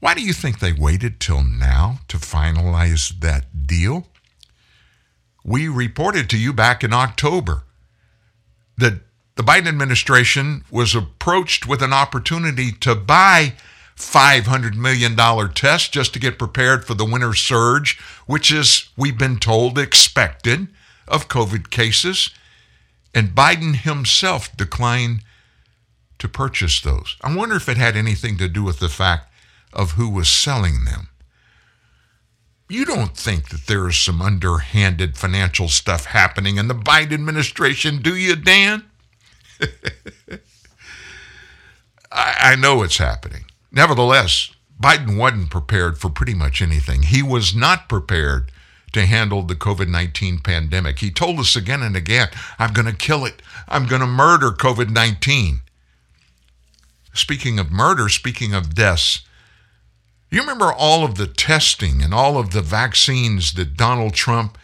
[0.00, 4.08] Why do you think they waited till now to finalize that deal?
[5.44, 7.64] We reported to you back in October
[8.76, 9.00] that
[9.36, 13.54] the Biden administration was approached with an opportunity to buy
[14.00, 15.16] $500 million
[15.54, 20.68] test just to get prepared for the winter surge, which is, we've been told, expected
[21.06, 22.30] of COVID cases.
[23.14, 25.22] And Biden himself declined
[26.18, 27.16] to purchase those.
[27.22, 29.32] I wonder if it had anything to do with the fact
[29.72, 31.08] of who was selling them.
[32.68, 38.00] You don't think that there is some underhanded financial stuff happening in the Biden administration,
[38.00, 38.84] do you, Dan?
[42.12, 43.44] I, I know it's happening.
[43.72, 44.50] Nevertheless,
[44.80, 47.02] Biden wasn't prepared for pretty much anything.
[47.02, 48.50] He was not prepared
[48.92, 50.98] to handle the COVID 19 pandemic.
[50.98, 53.42] He told us again and again, I'm going to kill it.
[53.68, 55.60] I'm going to murder COVID 19.
[57.12, 59.22] Speaking of murder, speaking of deaths,
[60.30, 64.56] you remember all of the testing and all of the vaccines that Donald Trump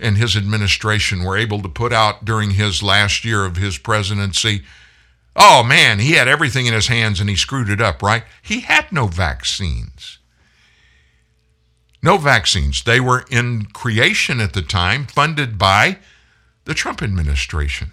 [0.00, 4.62] and his administration were able to put out during his last year of his presidency?
[5.34, 8.24] Oh man, he had everything in his hands and he screwed it up, right?
[8.42, 10.18] He had no vaccines.
[12.02, 12.82] No vaccines.
[12.82, 15.98] They were in creation at the time, funded by
[16.64, 17.92] the Trump administration.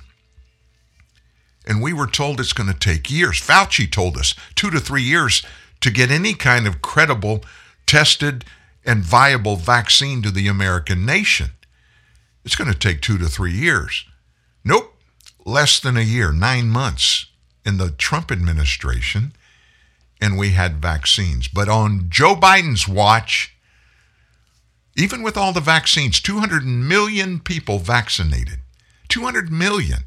[1.66, 3.40] And we were told it's going to take years.
[3.40, 5.44] Fauci told us two to three years
[5.82, 7.44] to get any kind of credible,
[7.86, 8.44] tested,
[8.84, 11.52] and viable vaccine to the American nation.
[12.44, 14.06] It's going to take two to three years.
[14.64, 14.96] Nope,
[15.46, 17.29] less than a year, nine months
[17.70, 19.32] in the Trump administration,
[20.20, 21.48] and we had vaccines.
[21.48, 23.56] But on Joe Biden's watch,
[24.98, 28.60] even with all the vaccines, 200 million people vaccinated.
[29.08, 30.00] 200 million.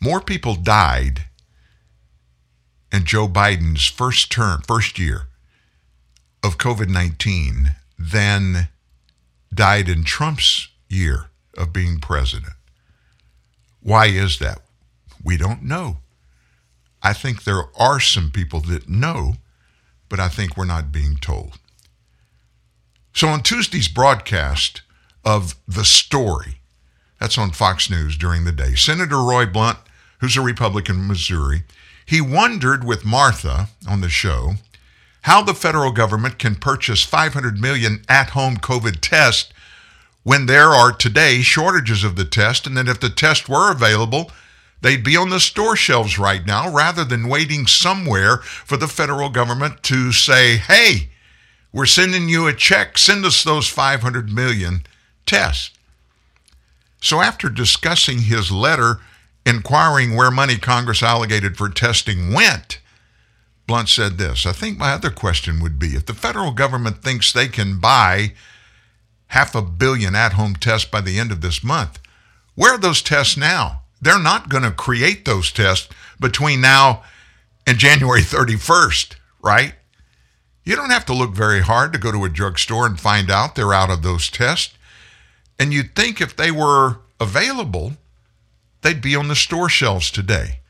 [0.00, 1.24] More people died
[2.92, 5.28] in Joe Biden's first term, first year
[6.42, 8.68] of COVID 19 than
[9.54, 12.52] died in Trump's year of being president.
[13.82, 14.60] Why is that?
[15.22, 15.98] We don't know.
[17.02, 19.34] I think there are some people that know,
[20.08, 21.58] but I think we're not being told.
[23.12, 24.82] So on Tuesday's broadcast
[25.24, 26.60] of The Story,
[27.18, 29.78] that's on Fox News during the day, Senator Roy Blunt,
[30.20, 31.64] who's a Republican in Missouri,
[32.06, 34.54] he wondered with Martha on the show
[35.22, 39.52] how the federal government can purchase 500 million at-home COVID tests
[40.22, 44.30] when there are today shortages of the test and that if the test were available,
[44.80, 49.28] they'd be on the store shelves right now rather than waiting somewhere for the federal
[49.28, 51.10] government to say, "Hey,
[51.72, 52.98] we're sending you a check.
[52.98, 54.84] Send us those 500 million
[55.26, 55.70] tests."
[57.00, 59.00] So after discussing his letter
[59.44, 62.78] inquiring where money Congress allocated for testing went,
[63.66, 67.32] Blunt said this I think my other question would be if the federal government thinks
[67.32, 68.34] they can buy
[69.32, 71.98] half a billion at home tests by the end of this month,
[72.54, 73.80] where are those tests now?
[73.98, 75.88] They're not going to create those tests
[76.20, 77.02] between now
[77.66, 79.74] and January 31st, right?
[80.64, 83.54] You don't have to look very hard to go to a drugstore and find out
[83.54, 84.74] they're out of those tests.
[85.58, 87.94] And you'd think if they were available,
[88.82, 90.60] they'd be on the store shelves today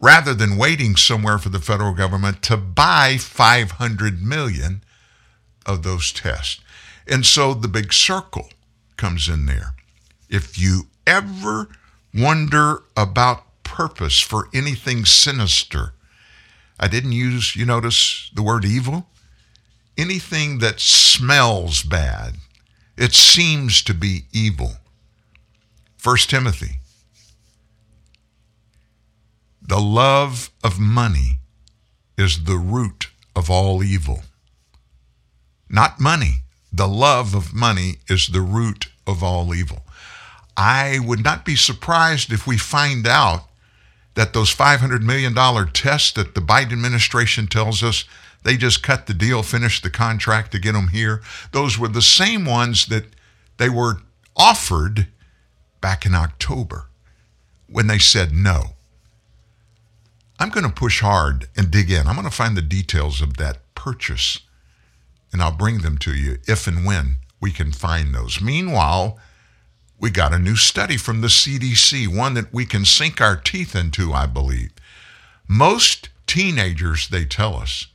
[0.00, 4.84] rather than waiting somewhere for the federal government to buy 500 million
[5.66, 6.60] of those tests.
[7.06, 8.48] And so the big circle
[8.96, 9.74] comes in there.
[10.28, 11.68] If you ever
[12.14, 15.94] wonder about purpose for anything sinister,
[16.78, 19.06] I didn't use, you notice the word evil?
[19.96, 22.34] Anything that smells bad,
[22.96, 24.74] it seems to be evil.
[26.02, 26.78] 1 Timothy.
[29.62, 31.38] The love of money
[32.18, 34.22] is the root of all evil.
[35.68, 36.43] Not money.
[36.76, 39.84] The love of money is the root of all evil.
[40.56, 43.44] I would not be surprised if we find out
[44.14, 45.34] that those $500 million
[45.72, 48.04] tests that the Biden administration tells us
[48.42, 51.22] they just cut the deal, finished the contract to get them here,
[51.52, 53.04] those were the same ones that
[53.56, 54.00] they were
[54.36, 55.06] offered
[55.80, 56.88] back in October
[57.68, 58.70] when they said no.
[60.40, 62.08] I'm going to push hard and dig in.
[62.08, 64.40] I'm going to find the details of that purchase
[65.34, 68.40] and I'll bring them to you if and when we can find those.
[68.40, 69.18] Meanwhile,
[69.98, 73.74] we got a new study from the CDC, one that we can sink our teeth
[73.74, 74.70] into, I believe.
[75.48, 77.88] Most teenagers, they tell us,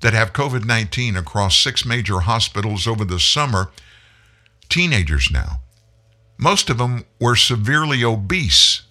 [0.00, 3.70] that have COVID 19 across six major hospitals over the summer,
[4.70, 5.60] teenagers now,
[6.38, 8.84] most of them were severely obese.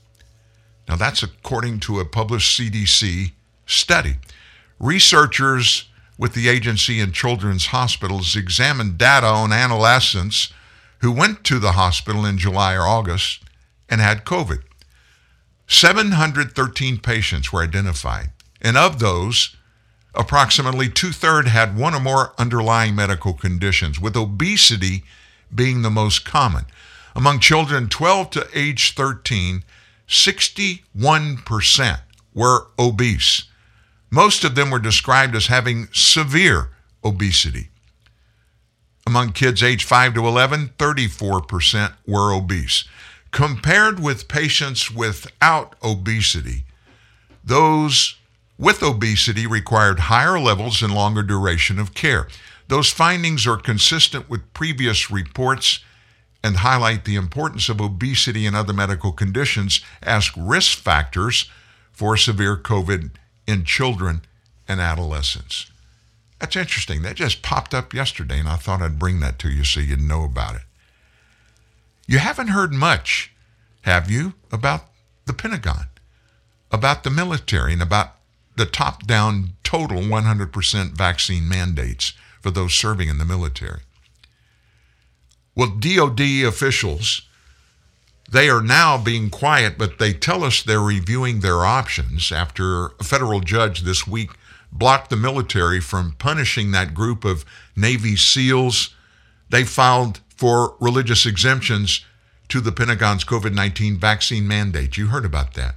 [0.87, 3.31] Now, that's according to a published CDC
[3.65, 4.17] study.
[4.79, 5.89] Researchers
[6.19, 10.51] with the agency and children's hospitals examined data on adolescents
[10.99, 13.41] who went to the hospital in July or August
[13.87, 14.61] and had COVID.
[15.65, 19.55] 713 patients were identified, and of those,
[20.13, 25.05] approximately two thirds had one or more underlying medical conditions, with obesity
[25.55, 26.65] being the most common.
[27.15, 29.63] Among children 12 to age 13,
[30.07, 31.99] 61%
[32.33, 33.43] were obese.
[34.11, 36.69] Most of them were described as having severe
[37.03, 37.69] obesity.
[39.05, 42.85] Among kids aged 5 to 11, 34% were obese.
[43.31, 46.63] Compared with patients without obesity,
[47.43, 48.15] those
[48.57, 52.27] with obesity required higher levels and longer duration of care.
[52.67, 55.79] Those findings are consistent with previous reports
[56.43, 61.49] and highlight the importance of obesity and other medical conditions as risk factors
[61.91, 63.11] for severe COVID
[63.49, 64.21] in children
[64.67, 65.71] and adolescents.
[66.39, 67.01] That's interesting.
[67.01, 70.01] That just popped up yesterday, and I thought I'd bring that to you so you'd
[70.01, 70.61] know about it.
[72.07, 73.31] You haven't heard much,
[73.81, 74.85] have you, about
[75.25, 75.87] the Pentagon,
[76.71, 78.15] about the military, and about
[78.55, 83.81] the top down total 100% vaccine mandates for those serving in the military.
[85.55, 87.23] Well, DOD officials,
[88.31, 93.03] they are now being quiet, but they tell us they're reviewing their options after a
[93.03, 94.31] federal judge this week
[94.71, 97.43] blocked the military from punishing that group of
[97.75, 98.93] Navy SEALs.
[99.49, 102.05] They filed for religious exemptions
[102.49, 104.97] to the Pentagon's COVID 19 vaccine mandate.
[104.97, 105.75] You heard about that.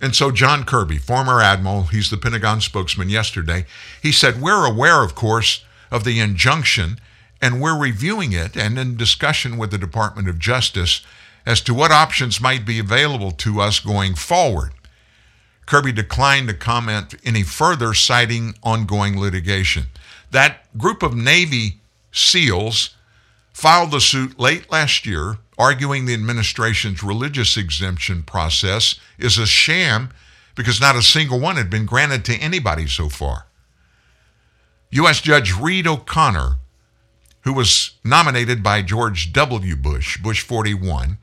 [0.00, 3.64] And so, John Kirby, former admiral, he's the Pentagon spokesman yesterday,
[4.02, 6.98] he said, We're aware, of course, of the injunction,
[7.44, 11.02] and we're reviewing it and in discussion with the Department of Justice
[11.44, 14.72] as to what options might be available to us going forward.
[15.66, 19.88] Kirby declined to comment any further, citing ongoing litigation.
[20.30, 21.80] That group of Navy
[22.12, 22.96] SEALs
[23.52, 30.14] filed the suit late last year, arguing the administration's religious exemption process is a sham
[30.54, 33.44] because not a single one had been granted to anybody so far.
[34.92, 35.20] U.S.
[35.20, 36.56] Judge Reed O'Connor,
[37.44, 39.76] who was nominated by George W.
[39.76, 41.18] Bush, Bush 41,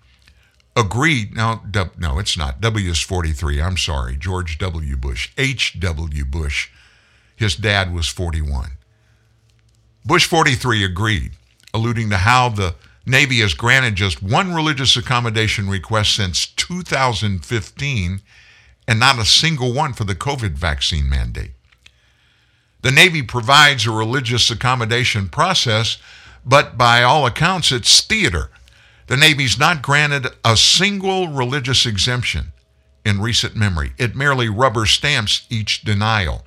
[0.76, 1.36] agreed.
[1.36, 1.62] No,
[1.98, 2.62] no, it's not.
[2.62, 3.62] W is 43.
[3.62, 4.16] I'm sorry.
[4.16, 4.96] George W.
[4.96, 5.32] Bush.
[5.38, 6.26] H.W.
[6.26, 6.70] Bush.
[7.36, 8.72] His dad was 41.
[10.06, 11.32] Bush 43 agreed,
[11.74, 18.22] alluding to how the Navy has granted just one religious accommodation request since 2015
[18.88, 21.52] and not a single one for the COVID vaccine mandate.
[22.82, 25.98] The Navy provides a religious accommodation process,
[26.46, 28.50] but by all accounts, it's theater
[29.12, 32.54] the Navy's not granted a single religious exemption
[33.04, 33.92] in recent memory.
[33.98, 36.46] It merely rubber stamps each denial.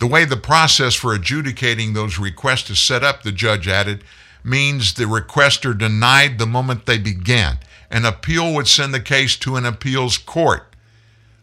[0.00, 4.02] The way the process for adjudicating those requests is set up, the judge added,
[4.42, 7.60] means the requester denied the moment they began.
[7.92, 10.74] An appeal would send the case to an appeals court,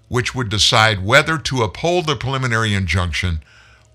[0.09, 3.39] which would decide whether to uphold the preliminary injunction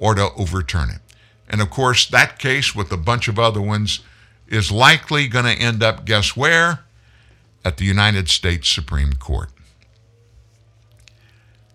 [0.00, 1.00] or to overturn it.
[1.48, 4.00] And of course, that case, with a bunch of other ones,
[4.48, 6.80] is likely going to end up, guess where?
[7.64, 9.50] At the United States Supreme Court.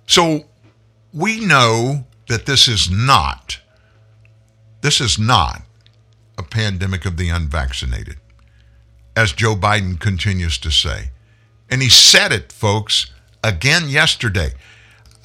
[0.07, 0.45] So
[1.13, 3.59] we know that this is not,
[4.81, 5.61] this is not
[6.37, 8.17] a pandemic of the unvaccinated,
[9.15, 11.11] as Joe Biden continues to say.
[11.69, 13.11] And he said it, folks,
[13.43, 14.53] again yesterday.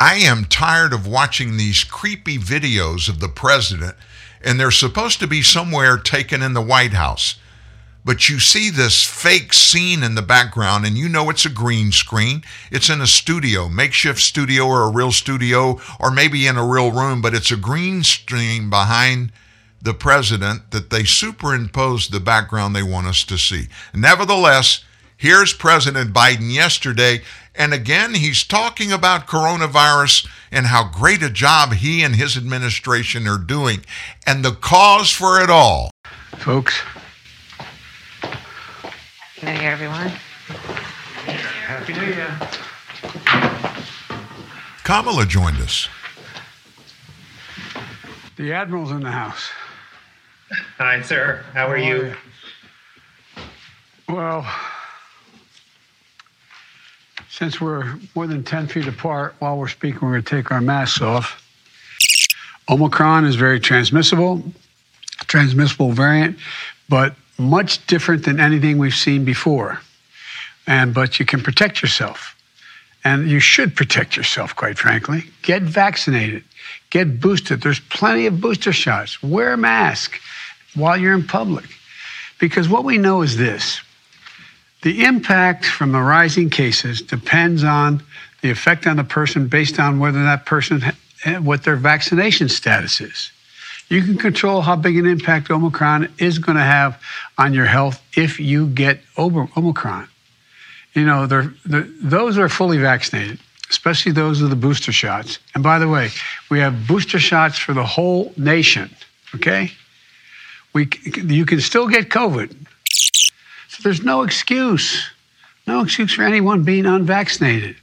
[0.01, 3.95] I am tired of watching these creepy videos of the president,
[4.43, 7.37] and they're supposed to be somewhere taken in the White House
[8.05, 11.93] but you see this fake scene in the background and you know it's a green
[11.93, 12.43] screen.
[12.71, 16.91] It's in a studio, makeshift studio or a real studio, or maybe in a real
[16.91, 19.33] room, but it's a green screen behind
[19.83, 23.69] the president that they superimpose the background they want us to see.
[23.95, 24.85] Nevertheless,
[25.17, 27.21] here's President Biden yesterday,
[27.55, 33.27] and again, he's talking about coronavirus and how great a job he and his administration
[33.27, 33.85] are doing
[34.27, 35.91] and the cause for it all.
[36.37, 36.81] Folks,
[39.41, 40.09] Happy New Year, everyone.
[41.67, 42.39] Happy New Year.
[44.85, 45.89] Kamala joined us.
[48.37, 49.49] The Admiral's in the house.
[50.79, 51.45] Hi, sir.
[51.55, 52.15] How are you?
[54.09, 54.43] Well,
[57.41, 60.61] since we're more than 10 feet apart while we're speaking, we're going to take our
[60.61, 61.43] masks off.
[62.69, 64.43] Omicron is very transmissible,
[65.21, 66.39] transmissible variant,
[66.91, 69.81] but much different than anything we've seen before.
[70.67, 72.37] And but you can protect yourself.
[73.05, 75.25] And you should protect yourself, quite frankly.
[75.41, 76.45] Get vaccinated.
[76.91, 77.63] Get boosted.
[77.63, 79.23] There's plenty of booster shots.
[79.23, 80.21] Wear a mask
[80.75, 81.65] while you're in public.
[82.39, 83.81] Because what we know is this
[84.83, 88.03] the impact from the rising cases depends on
[88.41, 90.83] the effect on the person based on whether that person,
[91.25, 93.31] eh, what their vaccination status is.
[93.89, 97.03] You can control how big an impact Omicron is going to have
[97.37, 100.09] on your health if you get Omicron.
[100.95, 105.41] You know, they're, they're, those are fully vaccinated, especially those with the booster shots.
[105.55, 106.11] And by the way,
[106.51, 108.91] we have booster shots for the whole nation,
[109.35, 109.73] okay?
[110.73, 112.55] We, you can still get COVID.
[113.83, 115.11] There's no excuse,
[115.67, 117.77] no excuse for anyone being unvaccinated.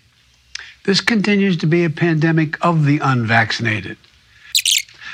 [0.85, 3.97] This continues to be a pandemic of the unvaccinated.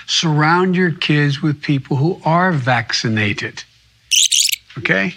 [0.05, 3.63] Surround your kids with people who are vaccinated.
[4.77, 5.15] Okay?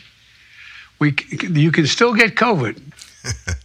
[0.99, 2.81] We, you can still get COVID.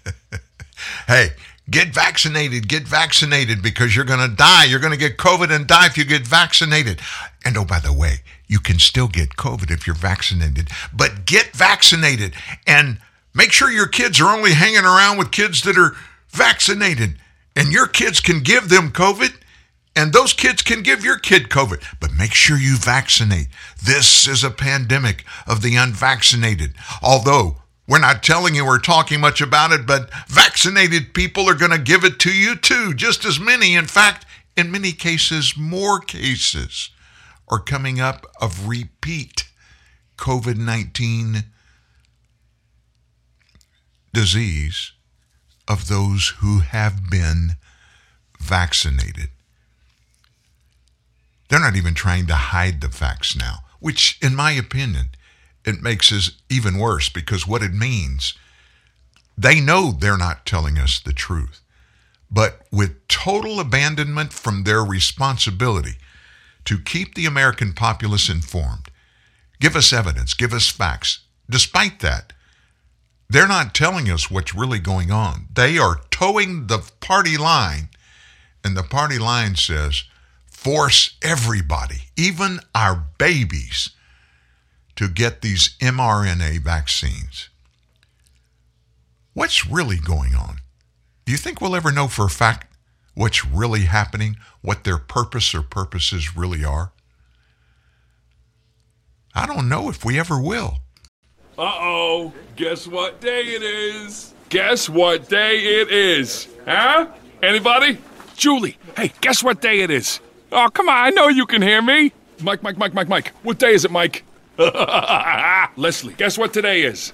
[1.08, 1.30] hey,
[1.70, 4.66] get vaccinated, get vaccinated because you're going to die.
[4.66, 7.00] You're going to get COVID and die if you get vaccinated.
[7.46, 8.22] And oh, by the way,
[8.52, 12.34] you can still get COVID if you're vaccinated, but get vaccinated
[12.68, 13.00] and
[13.34, 15.96] make sure your kids are only hanging around with kids that are
[16.30, 17.16] vaccinated.
[17.56, 19.34] And your kids can give them COVID
[19.96, 23.48] and those kids can give your kid COVID, but make sure you vaccinate.
[23.82, 26.74] This is a pandemic of the unvaccinated.
[27.02, 27.58] Although
[27.88, 31.78] we're not telling you we're talking much about it, but vaccinated people are going to
[31.78, 33.76] give it to you too, just as many.
[33.76, 34.26] In fact,
[34.58, 36.90] in many cases, more cases
[37.52, 39.50] are coming up of repeat
[40.18, 41.44] COVID 19
[44.14, 44.94] disease
[45.68, 47.52] of those who have been
[48.40, 49.30] vaccinated.
[51.50, 55.10] They're not even trying to hide the facts now, which, in my opinion,
[55.66, 58.34] it makes it even worse because what it means,
[59.38, 61.62] they know they're not telling us the truth.
[62.30, 65.98] But with total abandonment from their responsibility
[66.66, 68.90] to keep the American populace informed,
[69.60, 71.20] give us evidence, give us facts.
[71.50, 72.34] Despite that,
[73.30, 75.48] they're not telling us what's really going on.
[75.54, 77.90] They are toeing the party line,
[78.64, 80.04] and the party line says,
[80.46, 83.90] force everybody, even our babies,
[84.96, 87.50] to get these mRNA vaccines.
[89.34, 90.58] What's really going on?
[91.26, 92.71] Do you think we'll ever know for a fact
[93.14, 96.92] what's really happening, what their purpose or purposes really are?
[99.34, 100.80] I don't know if we ever will.
[101.58, 104.34] Uh oh, guess what day it is?
[104.50, 106.48] Guess what day it is?
[106.66, 107.08] Huh?
[107.42, 107.98] Anybody?
[108.36, 110.20] Julie, hey, guess what day it is?
[110.52, 112.12] Oh, come on, I know you can hear me.
[112.42, 113.34] Mike, Mike, Mike, Mike, Mike.
[113.44, 114.24] What day is it, Mike?
[115.78, 117.14] Leslie, guess what today is?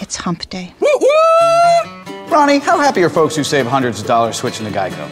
[0.00, 0.72] It's hump day.
[2.30, 5.08] Ronnie, how happy are folks who save hundreds of dollars switching to Geico?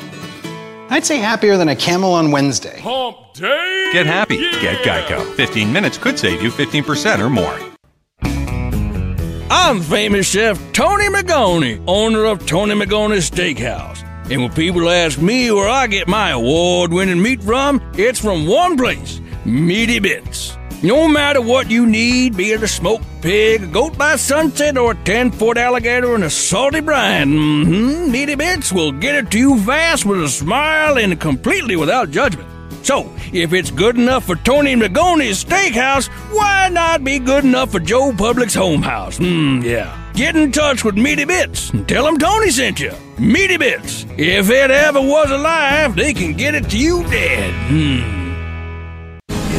[0.90, 2.78] I'd say happier than a camel on Wednesday.
[2.80, 3.90] Hump day!
[3.92, 4.36] Get happy.
[4.36, 4.82] Yeah.
[4.82, 5.34] Get Geico.
[5.34, 7.58] 15 minutes could save you 15% or more.
[9.48, 14.02] I'm famous chef Tony Magoni, owner of Tony Magoni Steakhouse.
[14.30, 18.46] And when people ask me where I get my award winning meat from, it's from
[18.46, 20.55] one place Meaty Bits.
[20.82, 24.92] No matter what you need, be it a smoked pig, a goat by sunset, or
[24.92, 29.38] a 10 foot alligator in a salty brine, mm-hmm, Meaty Bits will get it to
[29.38, 32.48] you fast with a smile and completely without judgment.
[32.84, 37.80] So, if it's good enough for Tony Magoni's steakhouse, why not be good enough for
[37.80, 39.16] Joe Public's home house?
[39.16, 39.96] Hmm, yeah.
[40.14, 42.92] Get in touch with Meaty Bits and tell them Tony sent you.
[43.18, 44.06] Meaty Bits.
[44.16, 47.52] If it ever was alive, they can get it to you dead.
[47.68, 48.25] Hmm.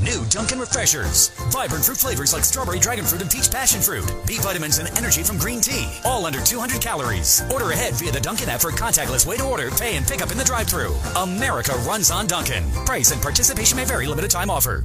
[0.00, 1.28] New Dunkin' Refreshers.
[1.50, 4.10] Vibrant fruit flavors like strawberry, dragon fruit, and peach passion fruit.
[4.26, 5.88] B vitamins and energy from green tea.
[6.04, 7.42] All under 200 calories.
[7.52, 10.32] Order ahead via the Dunkin' app for contactless way to order, pay, and pick up
[10.32, 12.70] in the drive thru America runs on Dunkin'.
[12.86, 14.06] Price and participation may vary.
[14.06, 14.84] Limited time offer.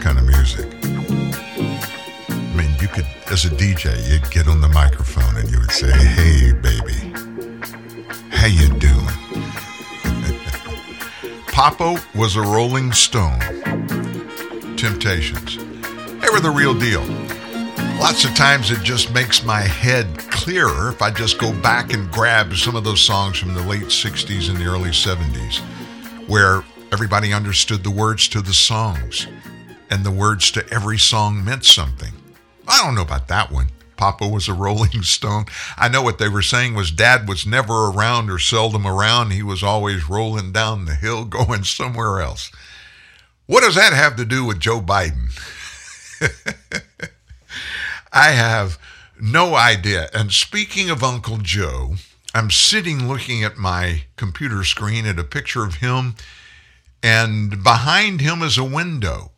[0.00, 0.66] Kind of music.
[2.28, 5.70] I mean, you could, as a DJ, you'd get on the microphone and you would
[5.70, 7.12] say, "Hey, baby,
[8.30, 9.18] how you doing?"
[11.48, 13.40] Papa was a Rolling Stone.
[14.76, 15.56] Temptations.
[15.56, 17.02] They were the real deal.
[17.98, 22.10] Lots of times it just makes my head clearer if I just go back and
[22.12, 25.58] grab some of those songs from the late 60s and the early 70s,
[26.28, 26.62] where
[26.92, 29.26] everybody understood the words to the songs
[29.90, 32.12] and the words to every song meant something.
[32.66, 33.68] I don't know about that one.
[33.96, 35.46] Papa was a Rolling Stone.
[35.76, 39.32] I know what they were saying was dad was never around or seldom around.
[39.32, 42.50] He was always rolling down the hill going somewhere else.
[43.46, 45.30] What does that have to do with Joe Biden?
[48.12, 48.78] I have
[49.20, 50.08] no idea.
[50.14, 51.94] And speaking of Uncle Joe,
[52.34, 56.14] I'm sitting looking at my computer screen at a picture of him,
[57.02, 59.32] and behind him is a window.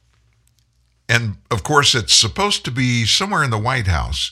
[1.11, 4.31] And of course, it's supposed to be somewhere in the White House.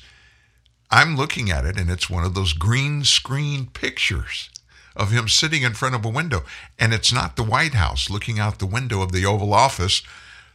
[0.92, 4.48] I'm looking at it, and it's one of those green screen pictures
[4.94, 6.44] of him sitting in front of a window.
[6.78, 10.02] And it's not the White House looking out the window of the Oval Office.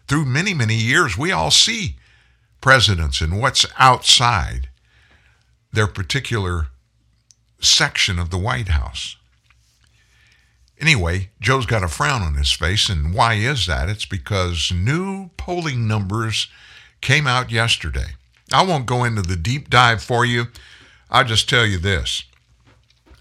[0.07, 1.97] Through many, many years, we all see
[2.61, 4.69] presidents and what's outside
[5.73, 6.67] their particular
[7.59, 9.17] section of the White House.
[10.83, 13.87] Anyway, Joe's got a frown on his face, and why is that?
[13.87, 16.49] It's because new polling numbers
[16.99, 18.15] came out yesterday.
[18.51, 20.47] I won't go into the deep dive for you.
[21.09, 22.25] I'll just tell you this.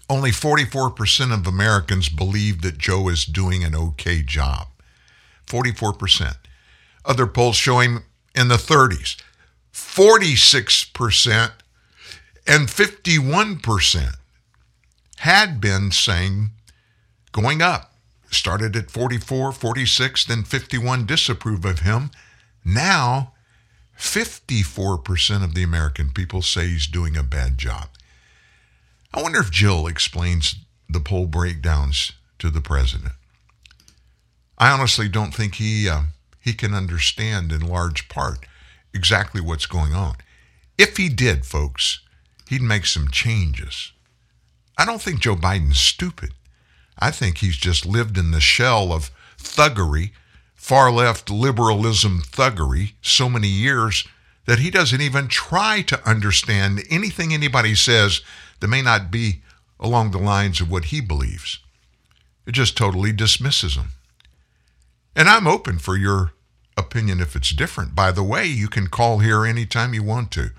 [0.09, 4.67] Only 44% of Americans believe that Joe is doing an okay job.
[5.47, 6.35] 44%.
[7.05, 8.03] Other polls show him
[8.35, 9.15] in the 30s.
[9.71, 11.51] 46%
[12.45, 14.15] and 51%
[15.19, 16.49] had been saying
[17.33, 17.91] going up.
[18.31, 22.09] Started at 44, 46, then 51 disapprove of him.
[22.63, 23.33] Now,
[23.99, 27.89] 54% of the American people say he's doing a bad job.
[29.13, 30.55] I wonder if Jill explains
[30.89, 33.13] the poll breakdowns to the president.
[34.57, 36.03] I honestly don't think he uh,
[36.39, 38.45] he can understand in large part
[38.93, 40.15] exactly what's going on.
[40.77, 42.01] If he did, folks,
[42.49, 43.91] he'd make some changes.
[44.77, 46.33] I don't think Joe Biden's stupid.
[46.99, 50.11] I think he's just lived in the shell of thuggery,
[50.55, 54.07] far left liberalism thuggery, so many years
[54.45, 58.21] that he doesn't even try to understand anything anybody says
[58.59, 59.41] that may not be
[59.79, 61.59] along the lines of what he believes.
[62.45, 63.89] It just totally dismisses him.
[65.15, 66.33] And I'm open for your
[66.75, 67.95] opinion if it's different.
[67.95, 70.51] By the way, you can call here anytime you want to.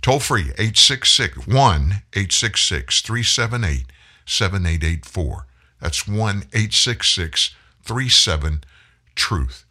[0.00, 1.54] Toll free 866 1
[2.14, 3.86] 866 378
[4.24, 5.46] 7884.
[5.80, 6.18] That's 1
[6.52, 8.64] 866 37
[9.14, 9.64] Truth.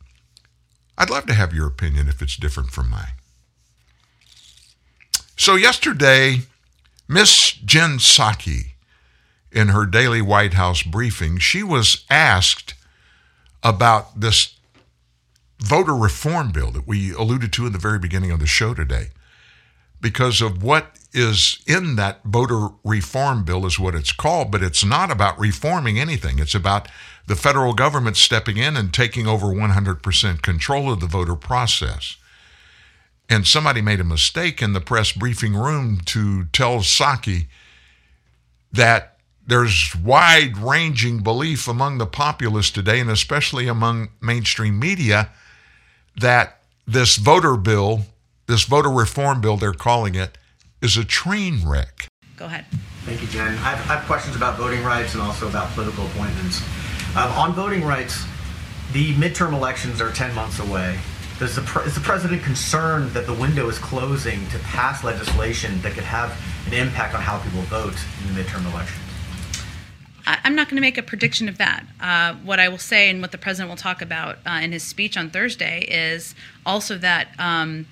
[0.97, 3.13] I'd love to have your opinion if it's different from mine.
[5.37, 6.41] So, yesterday,
[7.07, 8.73] Miss Jen Psaki,
[9.51, 12.73] in her daily White House briefing, she was asked
[13.63, 14.55] about this
[15.59, 19.09] voter reform bill that we alluded to in the very beginning of the show today.
[20.01, 24.83] Because of what is in that voter reform bill, is what it's called, but it's
[24.83, 26.39] not about reforming anything.
[26.39, 26.87] It's about
[27.27, 32.17] the federal government stepping in and taking over 100% control of the voter process.
[33.29, 37.47] And somebody made a mistake in the press briefing room to tell Psaki
[38.71, 45.29] that there's wide ranging belief among the populace today, and especially among mainstream media,
[46.19, 48.03] that this voter bill,
[48.47, 50.37] this voter reform bill, they're calling it,
[50.81, 52.07] is a train wreck.
[52.35, 52.65] Go ahead.
[53.05, 53.47] Thank you, Jen.
[53.47, 56.61] I have, I have questions about voting rights and also about political appointments.
[57.15, 58.25] Um, on voting rights,
[58.93, 60.99] the midterm elections are 10 months away.
[61.39, 65.81] Does the pre- is the president concerned that the window is closing to pass legislation
[65.81, 66.35] that could have
[66.67, 69.01] an impact on how people vote in the midterm elections?
[70.25, 71.85] I- I'm not going to make a prediction of that.
[71.99, 74.83] Uh, what I will say, and what the president will talk about uh, in his
[74.83, 76.35] speech on Thursday, is
[76.65, 77.85] also that um,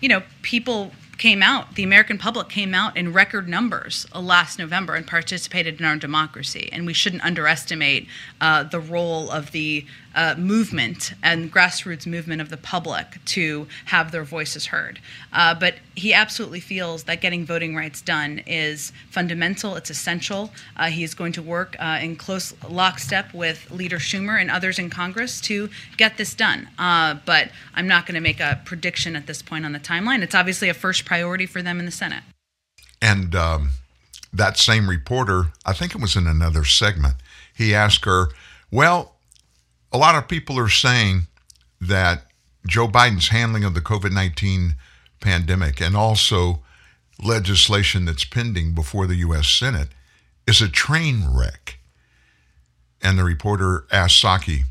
[0.00, 4.58] you know people came out, the American public came out in record numbers uh, last
[4.58, 6.68] November and participated in our democracy.
[6.72, 8.06] And we shouldn't underestimate
[8.40, 9.84] uh, the role of the
[10.14, 15.00] uh, movement and grassroots movement of the public to have their voices heard.
[15.32, 20.50] Uh, but he absolutely feels that getting voting rights done is fundamental, it's essential.
[20.76, 24.78] Uh, he is going to work uh, in close lockstep with Leader Schumer and others
[24.78, 26.68] in Congress to get this done.
[26.78, 30.22] but I'm not going to make a prediction at this point on the timeline.
[30.22, 32.22] It's obviously a first priority for them in the Senate.
[33.00, 33.70] And um,
[34.32, 37.14] that same reporter, I think it was in another segment,
[37.54, 38.28] he asked her,
[38.70, 39.14] Well,
[39.92, 41.26] a lot of people are saying
[41.80, 42.24] that
[42.66, 44.74] Joe Biden's handling of the COVID 19
[45.20, 46.62] pandemic and also
[47.22, 49.48] legislation that's pending before the U.S.
[49.48, 49.88] Senate
[50.46, 51.78] is a train wreck.
[53.00, 54.62] And the reporter asked Psaki,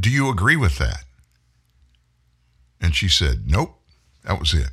[0.00, 1.04] Do you agree with that?
[2.80, 3.78] And she said, Nope,
[4.24, 4.70] that was it.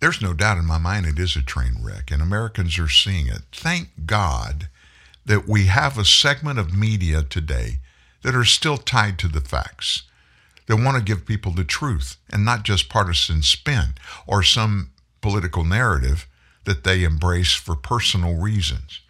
[0.00, 3.26] There's no doubt in my mind it is a train wreck, and Americans are seeing
[3.26, 3.42] it.
[3.52, 4.68] Thank God
[5.28, 7.78] that we have a segment of media today
[8.22, 10.04] that are still tied to the facts,
[10.66, 13.94] that want to give people the truth and not just partisan spin
[14.26, 14.90] or some
[15.20, 16.26] political narrative
[16.64, 19.00] that they embrace for personal reasons.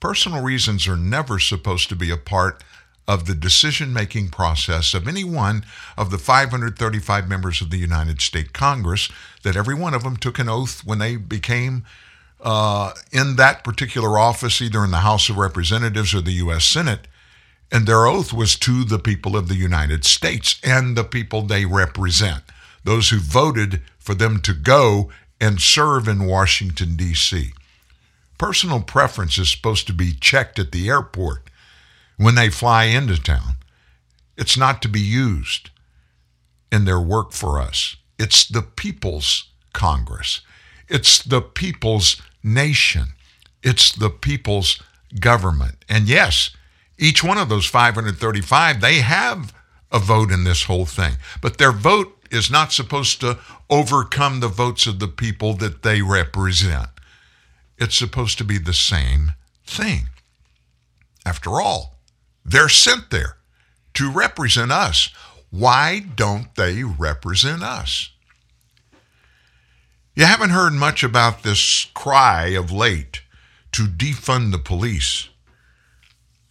[0.00, 2.62] Personal reasons are never supposed to be a part
[3.06, 5.64] of the decision making process of any one
[5.96, 9.08] of the 535 members of the United States Congress,
[9.44, 11.84] that every one of them took an oath when they became
[12.44, 16.64] uh, in that particular office, either in the House of Representatives or the U.S.
[16.64, 17.08] Senate.
[17.72, 21.64] And their oath was to the people of the United States and the people they
[21.64, 22.44] represent,
[22.84, 25.10] those who voted for them to go
[25.40, 27.52] and serve in Washington, D.C.
[28.38, 31.48] Personal preference is supposed to be checked at the airport
[32.18, 33.54] when they fly into town.
[34.36, 35.70] It's not to be used
[36.70, 37.96] in their work for us.
[38.18, 40.42] It's the people's Congress.
[40.88, 43.08] It's the people's nation.
[43.62, 44.80] It's the people's
[45.18, 45.84] government.
[45.88, 46.50] And yes,
[46.98, 49.52] each one of those 535, they have
[49.90, 51.16] a vote in this whole thing.
[51.40, 53.38] But their vote is not supposed to
[53.70, 56.88] overcome the votes of the people that they represent.
[57.78, 59.32] It's supposed to be the same
[59.66, 60.08] thing.
[61.24, 61.98] After all,
[62.44, 63.36] they're sent there
[63.94, 65.10] to represent us.
[65.50, 68.10] Why don't they represent us?
[70.16, 73.22] You haven't heard much about this cry of late
[73.72, 75.28] to defund the police.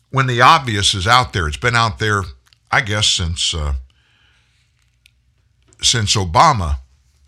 [0.09, 2.23] When the obvious is out there, it's been out there,
[2.71, 3.75] I guess, since uh,
[5.81, 6.79] since Obama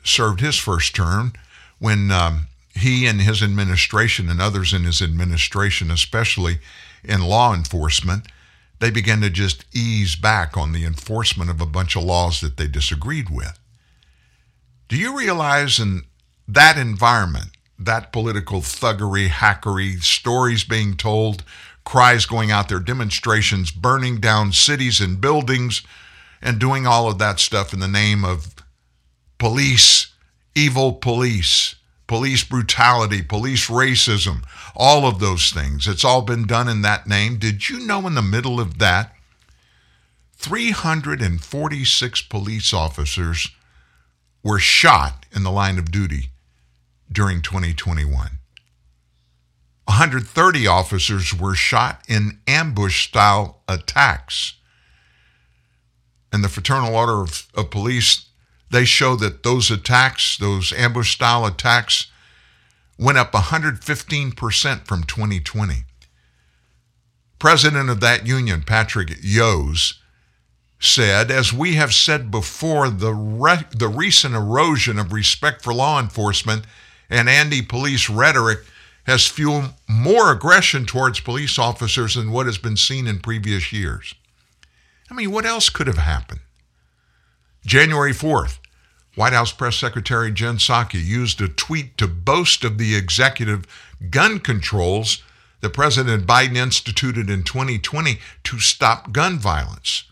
[0.03, 1.33] served his first term,
[1.79, 6.59] when um, he and his administration and others in his administration, especially
[7.03, 8.27] in law enforcement,
[8.79, 12.57] they began to just ease back on the enforcement of a bunch of laws that
[12.57, 13.57] they disagreed with.
[14.89, 16.03] Do you realize in
[16.47, 21.43] that environment, that political thuggery, hackery, stories being told,
[21.83, 25.81] cries going out there, demonstrations, burning down cities and buildings,
[26.41, 28.53] and doing all of that stuff in the name of
[29.37, 30.13] police,
[30.55, 31.75] evil police,
[32.07, 34.43] police brutality, police racism,
[34.75, 35.87] all of those things.
[35.87, 37.37] It's all been done in that name.
[37.37, 39.13] Did you know in the middle of that,
[40.37, 43.49] 346 police officers
[44.43, 46.29] were shot in the line of duty
[47.11, 48.39] during 2021?
[49.85, 54.55] 130 officers were shot in ambush style attacks.
[56.33, 58.25] And the Fraternal Order of, of Police,
[58.71, 62.07] they show that those attacks, those ambush style attacks,
[62.97, 65.83] went up 115% from 2020.
[67.37, 69.95] President of that union, Patrick Yoes,
[70.79, 75.99] said, as we have said before, the, re- the recent erosion of respect for law
[75.99, 76.65] enforcement
[77.09, 78.59] and anti police rhetoric
[79.05, 84.15] has fueled more aggression towards police officers than what has been seen in previous years.
[85.09, 86.39] I mean, what else could have happened?
[87.65, 88.59] January 4th,
[89.15, 93.65] White House Press Secretary Jen Psaki used a tweet to boast of the executive
[94.09, 95.23] gun controls
[95.61, 100.03] that President Biden instituted in 2020 to stop gun violence.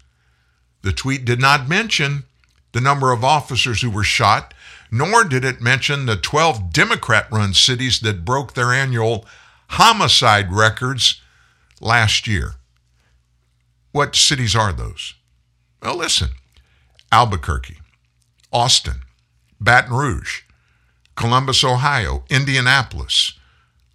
[0.81, 2.23] The tweet did not mention
[2.71, 4.53] the number of officers who were shot,
[4.93, 9.25] nor did it mention the 12 Democrat run cities that broke their annual
[9.69, 11.19] homicide records
[11.81, 12.53] last year.
[13.91, 15.15] What cities are those?
[15.81, 16.29] Well, listen
[17.11, 17.79] Albuquerque,
[18.51, 19.01] Austin,
[19.59, 20.41] Baton Rouge,
[21.15, 23.33] Columbus, Ohio, Indianapolis,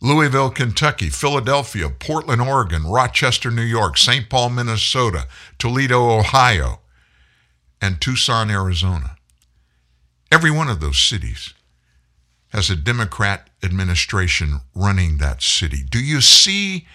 [0.01, 4.29] Louisville, Kentucky, Philadelphia, Portland, Oregon, Rochester, New York, St.
[4.29, 6.81] Paul, Minnesota, Toledo, Ohio,
[7.81, 9.18] and Tucson, Arizona.
[10.31, 11.55] Every one of those cities
[12.51, 15.83] has a Democrat administration running that city.
[15.89, 16.87] Do you see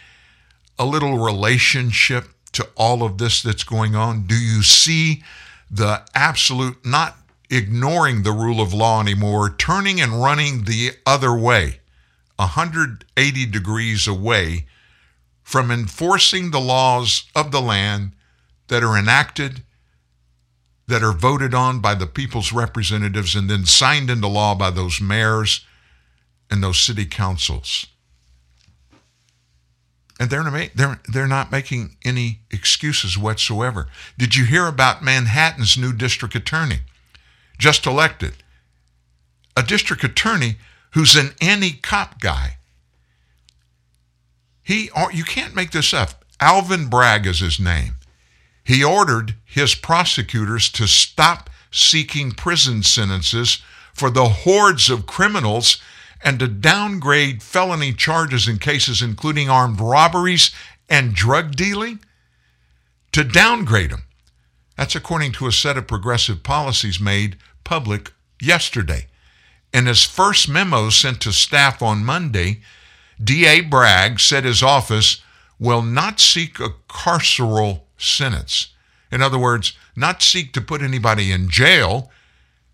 [0.78, 4.28] a little relationship to all of this that's going on?
[4.28, 5.24] Do you see
[5.70, 7.18] the absolute not
[7.50, 11.80] ignoring the rule of law anymore, turning and running the other way,
[12.38, 14.66] 180 degrees away
[15.44, 18.12] from enforcing the laws of the land
[18.68, 19.64] that are enacted,
[20.88, 25.00] that are voted on by the people's representatives, and then signed into law by those
[25.00, 25.66] mayors
[26.50, 27.88] and those city councils.
[30.20, 33.88] And they're not, they're, they're not making any excuses whatsoever.
[34.18, 36.80] Did you hear about Manhattan's new district attorney?
[37.58, 38.36] Just elected.
[39.58, 40.58] A district attorney
[40.92, 42.58] who's an anti-cop guy.
[44.64, 46.24] He, oh, you can't make this up.
[46.40, 47.96] Alvin Bragg is his name.
[48.64, 53.62] He ordered his prosecutors to stop seeking prison sentences
[53.94, 55.82] for the hordes of criminals
[56.24, 60.52] and to downgrade felony charges in cases including armed robberies
[60.90, 62.00] and drug dealing,
[63.12, 64.04] to downgrade them.
[64.78, 69.08] That's according to a set of progressive policies made public yesterday.
[69.74, 72.62] In his first memo sent to staff on Monday,
[73.24, 73.62] D.A.
[73.62, 75.22] Bragg said his office
[75.60, 78.70] will not seek a carceral sentence.
[79.12, 82.12] In other words, not seek to put anybody in jail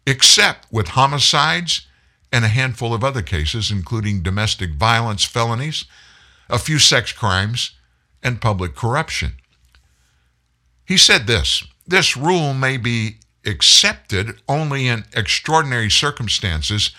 [0.05, 1.87] except with homicides
[2.31, 5.85] and a handful of other cases, including domestic violence felonies,
[6.49, 7.71] a few sex crimes,
[8.23, 9.33] and public corruption.
[10.85, 16.91] He said this this rule may be accepted only in extraordinary circumstances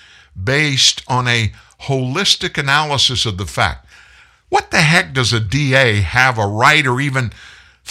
[0.42, 1.52] based on a
[1.82, 3.86] holistic analysis of the fact.
[4.48, 7.32] What the heck does a DA have a right or even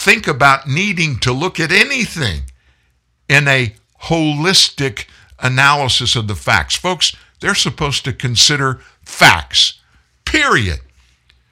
[0.00, 2.40] think about needing to look at anything
[3.28, 3.74] in a
[4.04, 5.04] holistic
[5.38, 6.74] analysis of the facts?
[6.74, 9.78] Folks, they're supposed to consider facts,
[10.24, 10.80] period.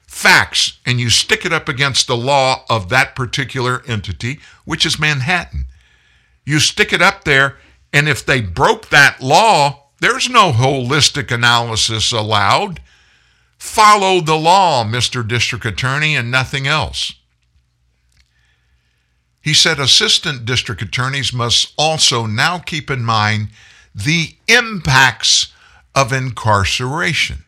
[0.07, 4.99] Facts, and you stick it up against the law of that particular entity, which is
[4.99, 5.65] Manhattan.
[6.43, 7.57] You stick it up there,
[7.93, 12.81] and if they broke that law, there's no holistic analysis allowed.
[13.59, 15.25] Follow the law, Mr.
[15.25, 17.13] District Attorney, and nothing else.
[19.41, 23.49] He said assistant district attorneys must also now keep in mind
[23.95, 25.53] the impacts
[25.95, 27.45] of incarceration,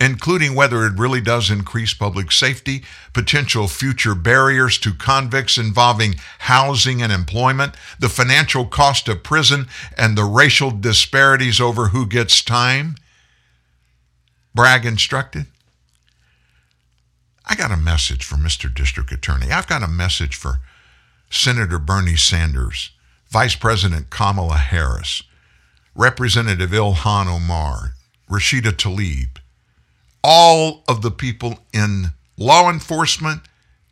[0.00, 2.82] including whether it really does increase public safety,
[3.12, 10.16] potential future barriers to convicts involving housing and employment, the financial cost of prison, and
[10.16, 12.96] the racial disparities over who gets time.
[14.54, 15.46] Bragg instructed.
[17.46, 18.72] I got a message for Mr.
[18.72, 19.50] District Attorney.
[19.50, 20.60] I've got a message for
[21.30, 22.90] Senator Bernie Sanders,
[23.28, 25.22] Vice President Kamala Harris,
[25.94, 27.94] Representative Ilhan Omar,
[28.30, 29.38] Rashida Tlaib,
[30.22, 33.42] all of the people in law enforcement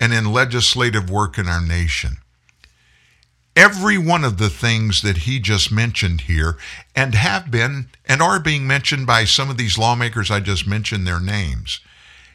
[0.01, 2.17] and in legislative work in our nation.
[3.55, 6.57] Every one of the things that he just mentioned here,
[6.97, 11.07] and have been and are being mentioned by some of these lawmakers I just mentioned
[11.07, 11.81] their names,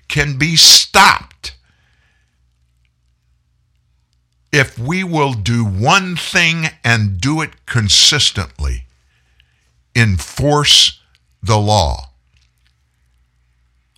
[0.07, 1.56] can be stopped
[4.57, 8.85] if we will do one thing and do it consistently
[9.95, 10.99] enforce
[11.43, 12.09] the law.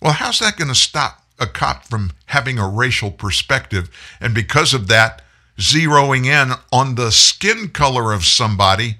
[0.02, 3.88] Well, how's that going to stop a cop from having a racial perspective
[4.20, 5.22] and because of that,
[5.58, 8.96] zeroing in on the skin color of somebody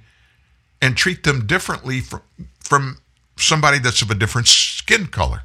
[0.80, 2.22] and treat them differently from,
[2.60, 2.98] from
[3.36, 5.42] somebody that's of a different skin color?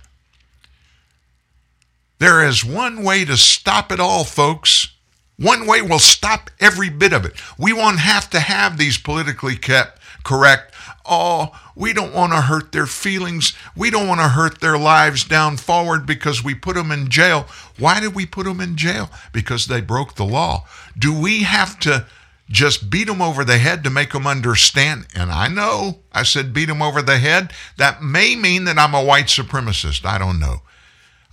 [2.20, 4.95] There is one way to stop it all, folks.
[5.38, 7.34] One way will stop every bit of it.
[7.58, 10.76] We won't have to have these politically kept correct
[11.06, 13.54] oh, we don't want to hurt their feelings.
[13.76, 17.48] We don't want to hurt their lives down forward because we put them in jail.
[17.78, 19.10] Why did we put them in jail?
[19.32, 20.66] Because they broke the law.
[20.98, 22.06] Do we have to
[22.50, 25.08] just beat them over the head to make them understand?
[25.16, 27.52] And I know I said beat them over the head.
[27.78, 30.06] That may mean that I'm a white supremacist.
[30.06, 30.62] I don't know.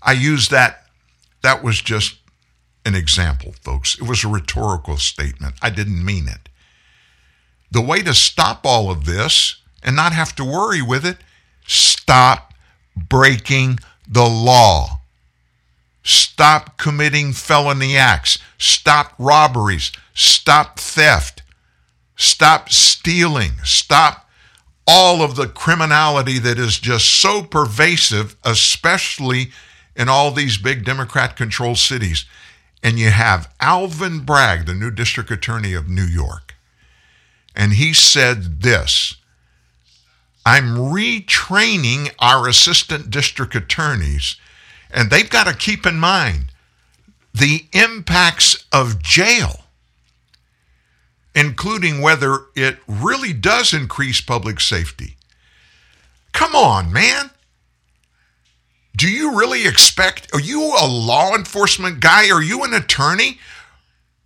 [0.02, 0.86] I use that.
[1.42, 2.16] That was just
[2.84, 3.98] an example, folks.
[3.98, 5.54] It was a rhetorical statement.
[5.62, 6.48] I didn't mean it.
[7.70, 11.18] The way to stop all of this and not have to worry with it.
[11.66, 12.52] Stop
[12.96, 15.00] breaking the law.
[16.02, 18.38] Stop committing felony acts.
[18.58, 19.92] Stop robberies.
[20.14, 21.42] Stop theft.
[22.16, 23.52] Stop stealing.
[23.64, 24.28] Stop
[24.86, 29.52] all of the criminality that is just so pervasive, especially
[29.94, 32.24] in all these big Democrat controlled cities.
[32.82, 36.54] And you have Alvin Bragg, the new district attorney of New York.
[37.54, 39.16] And he said this
[40.44, 44.36] I'm retraining our assistant district attorneys,
[44.90, 46.46] and they've got to keep in mind
[47.32, 49.64] the impacts of jail,
[51.34, 55.16] including whether it really does increase public safety.
[56.32, 57.30] Come on, man.
[58.96, 60.32] Do you really expect?
[60.34, 62.30] Are you a law enforcement guy?
[62.30, 63.38] Are you an attorney?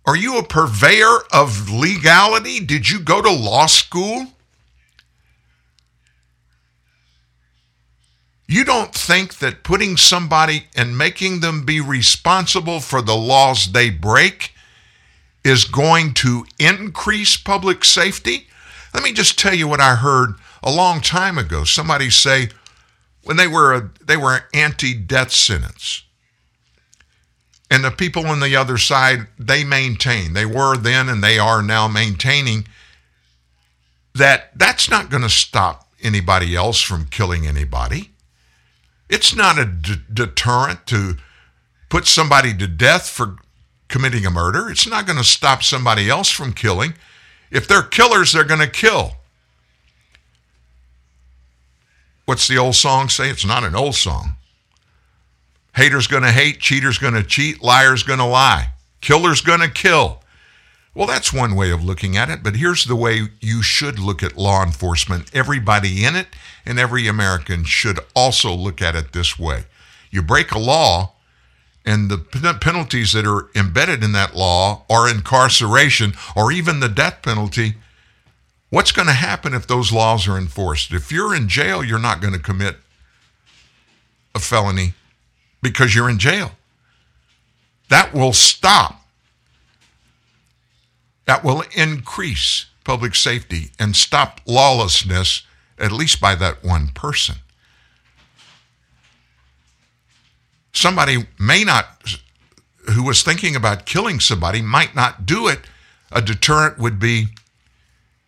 [0.05, 2.59] Are you a purveyor of legality?
[2.59, 4.27] Did you go to law school?
[8.47, 13.89] You don't think that putting somebody and making them be responsible for the laws they
[13.89, 14.53] break
[15.43, 18.47] is going to increase public safety?
[18.93, 21.65] Let me just tell you what I heard a long time ago.
[21.65, 22.49] Somebody say
[23.27, 26.03] when they were a, they were anti-death sentence.
[27.69, 31.61] And the people on the other side, they maintain, they were then and they are
[31.61, 32.65] now maintaining
[34.15, 38.11] that that's not going to stop anybody else from killing anybody.
[39.09, 41.17] It's not a d- deterrent to
[41.89, 43.35] put somebody to death for
[43.89, 44.69] committing a murder.
[44.69, 46.93] It's not going to stop somebody else from killing.
[47.51, 49.17] If they're killers, they're going to kill.
[52.27, 53.29] What's the old song say?
[53.29, 54.35] It's not an old song.
[55.77, 59.69] Hater's going to hate, cheater's going to cheat, liar's going to lie, killer's going to
[59.69, 60.21] kill.
[60.93, 64.21] Well, that's one way of looking at it, but here's the way you should look
[64.23, 65.33] at law enforcement.
[65.33, 66.27] Everybody in it
[66.65, 69.63] and every American should also look at it this way.
[70.11, 71.13] You break a law,
[71.85, 72.17] and the
[72.59, 77.75] penalties that are embedded in that law are incarceration or even the death penalty.
[78.69, 80.91] What's going to happen if those laws are enforced?
[80.91, 82.77] If you're in jail, you're not going to commit
[84.35, 84.93] a felony
[85.61, 86.51] because you're in jail.
[87.89, 89.07] That will stop
[91.27, 95.43] that will increase public safety and stop lawlessness,
[95.77, 97.35] at least by that one person.
[100.71, 101.85] Somebody may not,
[102.93, 105.59] who was thinking about killing somebody, might not do it.
[106.11, 107.27] A deterrent would be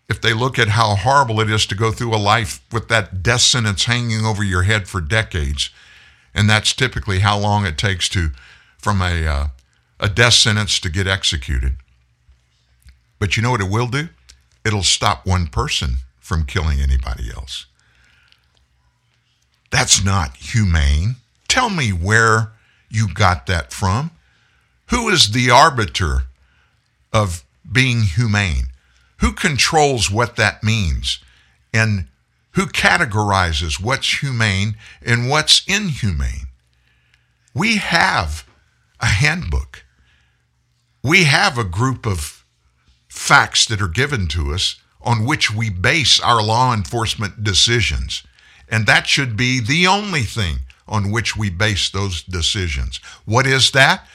[0.10, 3.22] if they look at how horrible it is to go through a life with that
[3.22, 5.69] death sentence hanging over your head for decades.
[6.34, 8.31] And that's typically how long it takes to,
[8.80, 9.48] from a, uh,
[9.99, 11.76] a death sentence to get executed.
[13.19, 14.10] But you know what it will do?
[14.65, 17.68] It'll stop one person from killing anybody else.
[19.69, 21.18] That's not humane.
[21.48, 22.53] Tell me where
[22.90, 24.11] you got that from.
[24.88, 26.23] Who is the arbiter
[27.14, 28.69] of being humane?
[29.20, 31.20] Who controls what that means?
[31.74, 32.08] And
[32.52, 36.48] who categorizes what's humane and what's inhumane?
[37.54, 38.46] We have
[39.00, 39.84] a handbook.
[41.04, 42.44] We have a group of
[43.08, 48.24] facts that are given to us on which we base our law enforcement decisions.
[48.70, 52.98] And that should be the only thing on which we base those decisions.
[53.26, 54.08] What is that?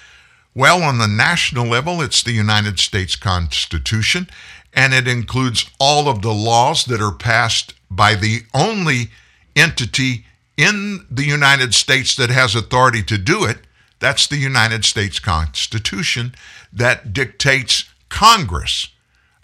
[0.55, 4.29] Well, on the national level, it's the United States Constitution,
[4.75, 9.11] and it includes all of the laws that are passed by the only
[9.55, 10.27] entity
[10.57, 13.59] in the United States that has authority to do it.
[14.01, 16.35] That's the United States Constitution
[16.73, 18.89] that dictates Congress.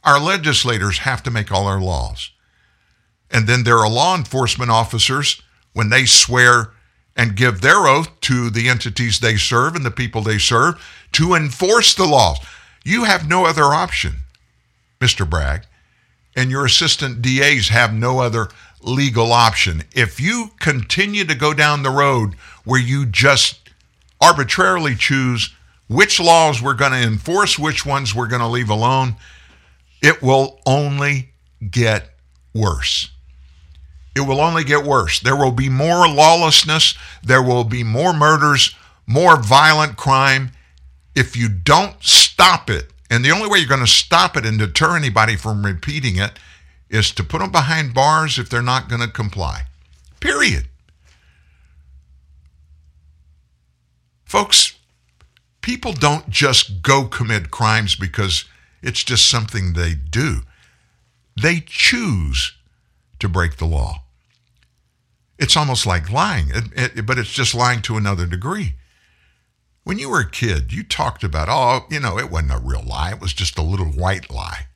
[0.05, 2.31] Our legislators have to make all our laws.
[3.31, 5.41] And then there are law enforcement officers
[5.73, 6.73] when they swear
[7.17, 10.83] and give their oath to the entities they serve and the people they serve
[11.13, 12.39] to enforce the laws.
[12.85, 14.17] You have no other option,
[15.01, 15.29] Mr.
[15.29, 15.63] Bragg,
[16.37, 18.49] and your assistant DAs have no other
[18.83, 19.83] legal option.
[19.93, 23.71] If you continue to go down the road where you just
[24.21, 25.55] arbitrarily choose
[25.89, 29.17] which laws we're going to enforce, which ones we're going to leave alone,
[30.03, 31.31] it will only
[31.71, 32.11] get
[32.55, 33.11] worse.
[34.15, 35.19] It will only get worse.
[35.21, 36.95] There will be more lawlessness.
[37.23, 38.75] There will be more murders,
[39.07, 40.53] more violent crime.
[41.15, 44.59] If you don't stop it, and the only way you're going to stop it and
[44.59, 46.39] deter anybody from repeating it
[46.89, 49.63] is to put them behind bars if they're not going to comply.
[50.21, 50.69] Period.
[54.25, 54.75] Folks,
[55.61, 58.45] people don't just go commit crimes because
[58.81, 60.43] it's just something they do.
[61.41, 62.53] They choose
[63.19, 64.03] to break the law.
[65.39, 68.75] It's almost like lying, it, it, but it's just lying to another degree.
[69.91, 72.85] When you were a kid, you talked about, oh, you know, it wasn't a real
[72.85, 73.11] lie.
[73.11, 74.69] It was just a little white lie.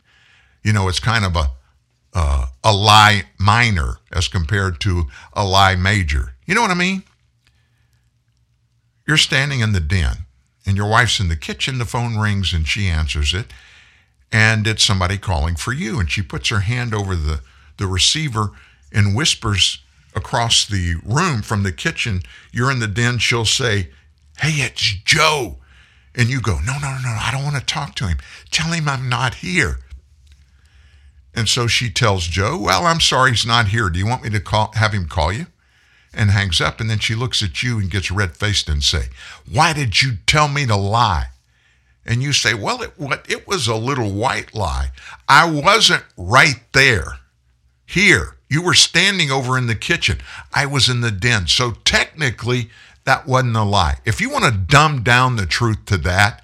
[0.65, 1.53] You know, it's kind of a,
[2.13, 6.35] uh, a lie minor as compared to a lie major.
[6.47, 7.05] You know what I mean?
[9.07, 10.27] You're standing in the den
[10.67, 11.79] and your wife's in the kitchen.
[11.79, 13.53] The phone rings and she answers it.
[14.33, 16.01] And it's somebody calling for you.
[16.01, 17.41] And she puts her hand over the,
[17.77, 18.51] the receiver
[18.93, 19.79] and whispers
[20.17, 22.23] across the room from the kitchen.
[22.51, 23.19] You're in the den.
[23.19, 23.91] She'll say,
[24.39, 25.59] Hey, it's Joe.
[26.15, 27.17] And you go, No, no, no, no.
[27.21, 28.19] I don't want to talk to him.
[28.51, 29.79] Tell him I'm not here.
[31.35, 33.91] And so she tells Joe, Well, I'm sorry he's not here.
[33.91, 35.47] Do you want me to call, have him call you?
[36.13, 36.81] And hangs up.
[36.81, 39.07] And then she looks at you and gets red faced and say,
[39.51, 41.27] Why did you tell me to lie?
[42.07, 44.91] And you say, Well, it, what, it was a little white lie.
[45.29, 47.19] I wasn't right there.
[47.87, 48.37] Here.
[48.49, 50.19] You were standing over in the kitchen.
[50.53, 51.49] I was in the den.
[51.49, 52.71] So technically,
[53.05, 53.99] that wasn't a lie.
[54.05, 56.43] If you want to dumb down the truth to that,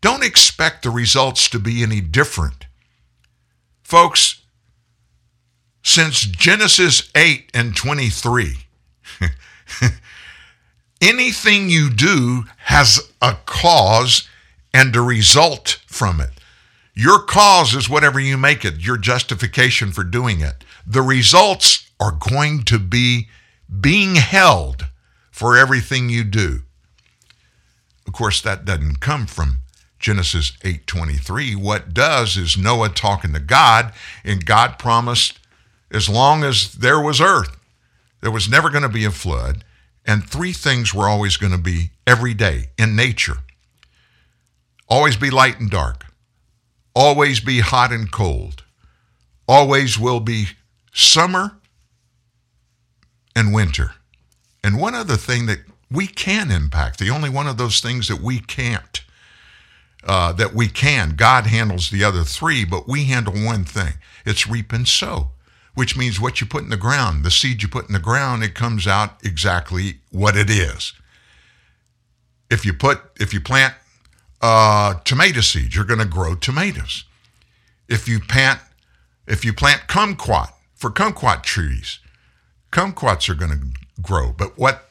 [0.00, 2.66] don't expect the results to be any different.
[3.82, 4.42] Folks,
[5.82, 8.56] since Genesis 8 and 23,
[11.00, 14.28] anything you do has a cause
[14.72, 16.30] and a result from it.
[16.94, 20.64] Your cause is whatever you make it, your justification for doing it.
[20.86, 23.28] The results are going to be
[23.80, 24.86] being held
[25.34, 26.62] for everything you do.
[28.06, 29.58] Of course, that doesn't come from
[29.98, 31.56] Genesis 8:23.
[31.56, 33.92] What does is Noah talking to God,
[34.22, 35.40] and God promised
[35.90, 37.56] as long as there was earth,
[38.20, 39.64] there was never going to be a flood,
[40.04, 43.38] and three things were always going to be every day in nature.
[44.88, 46.06] Always be light and dark.
[46.94, 48.62] Always be hot and cold.
[49.48, 50.50] Always will be
[50.92, 51.56] summer
[53.34, 53.96] and winter.
[54.64, 55.60] And one other thing that
[55.90, 59.02] we can impact, the only one of those things that we can't,
[60.04, 61.16] uh, that we can.
[61.16, 63.92] God handles the other three, but we handle one thing
[64.24, 65.32] it's reap and sow,
[65.74, 68.42] which means what you put in the ground, the seed you put in the ground,
[68.42, 70.94] it comes out exactly what it is.
[72.50, 73.74] If you put, if you plant
[74.40, 77.04] uh, tomato seeds, you're going to grow tomatoes.
[77.86, 78.60] If you plant,
[79.26, 81.98] if you plant kumquat for kumquat trees,
[82.72, 84.32] kumquats are going to grow.
[84.32, 84.88] But what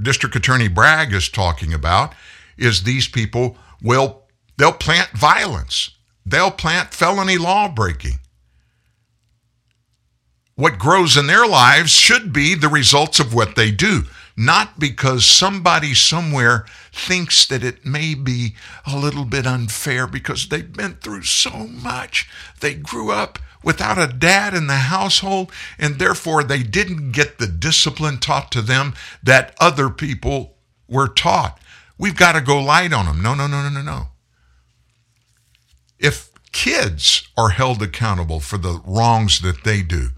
[0.00, 2.14] District Attorney Bragg is talking about
[2.56, 4.22] is these people will
[4.56, 5.90] they'll plant violence.
[6.24, 8.18] They'll plant felony law breaking.
[10.56, 14.04] What grows in their lives should be the results of what they do,
[14.38, 18.54] not because somebody somewhere thinks that it may be
[18.86, 22.26] a little bit unfair because they've been through so much.
[22.60, 27.48] They grew up without a dad in the household, and therefore they didn't get the
[27.48, 30.54] discipline taught to them that other people
[30.86, 31.58] were taught.
[31.98, 33.20] We've got to go light on them.
[33.20, 34.02] No, no, no, no, no, no.
[35.98, 40.10] If kids are held accountable for the wrongs that they do,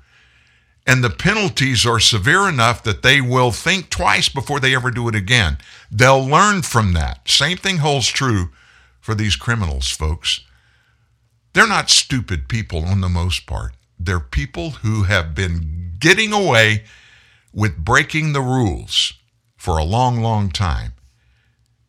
[0.86, 5.08] and the penalties are severe enough that they will think twice before they ever do
[5.08, 5.56] it again.
[5.90, 7.28] They'll learn from that.
[7.28, 8.50] Same thing holds true
[9.00, 10.40] for these criminals, folks.
[11.58, 13.72] They're not stupid people on the most part.
[13.98, 16.84] They're people who have been getting away
[17.52, 19.14] with breaking the rules
[19.56, 20.92] for a long, long time.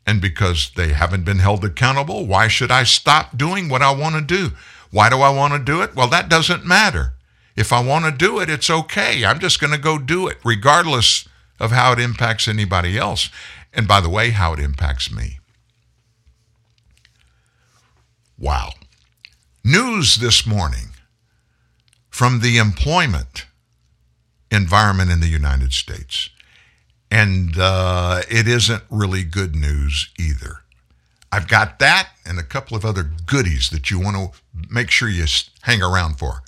[0.08, 4.16] And because they haven't been held accountable, why should I stop doing what I want
[4.16, 4.56] to do?
[4.90, 5.96] Why do I want to do it?
[5.96, 7.14] Well, that doesn't matter.
[7.56, 9.24] If I want to do it, it's okay.
[9.24, 11.30] I'm just going to go do it, regardless
[11.60, 13.30] of how it impacts anybody else.
[13.72, 15.38] And by the way, how it impacts me.
[18.36, 18.72] Wow.
[19.64, 20.91] News this morning
[22.10, 23.45] from the employment
[24.49, 26.30] environment in the United States.
[27.11, 30.60] And uh, it isn't really good news either.
[31.31, 35.10] I've got that and a couple of other goodies that you want to make sure
[35.10, 35.26] you
[35.64, 36.41] hang around for.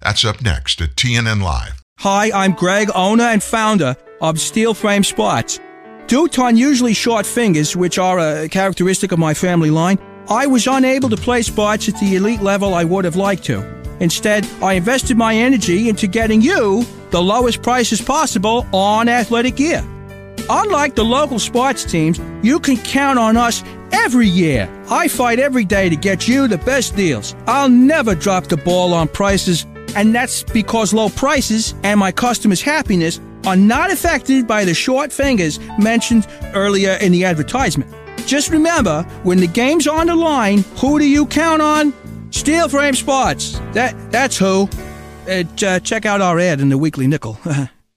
[0.00, 1.82] That's up next at TNN Live.
[2.00, 5.58] Hi, I'm Greg, owner and founder of Steel Frame Sports.
[6.06, 9.98] Due to unusually short fingers, which are a characteristic of my family line,
[10.30, 13.64] I was unable to play sports at the elite level I would have liked to.
[13.98, 19.82] Instead, I invested my energy into getting you the lowest prices possible on athletic gear.
[20.50, 24.68] Unlike the local sports teams, you can count on us every year.
[24.90, 27.34] I fight every day to get you the best deals.
[27.46, 29.64] I'll never drop the ball on prices,
[29.96, 35.10] and that's because low prices and my customers' happiness are not affected by the short
[35.10, 37.90] fingers mentioned earlier in the advertisement.
[38.28, 41.94] Just remember, when the game's on the line, who do you count on?
[42.30, 43.58] Steel Frame Sports.
[43.72, 44.68] That that's who.
[45.26, 47.38] Uh, uh, check out our ad in the Weekly Nickel.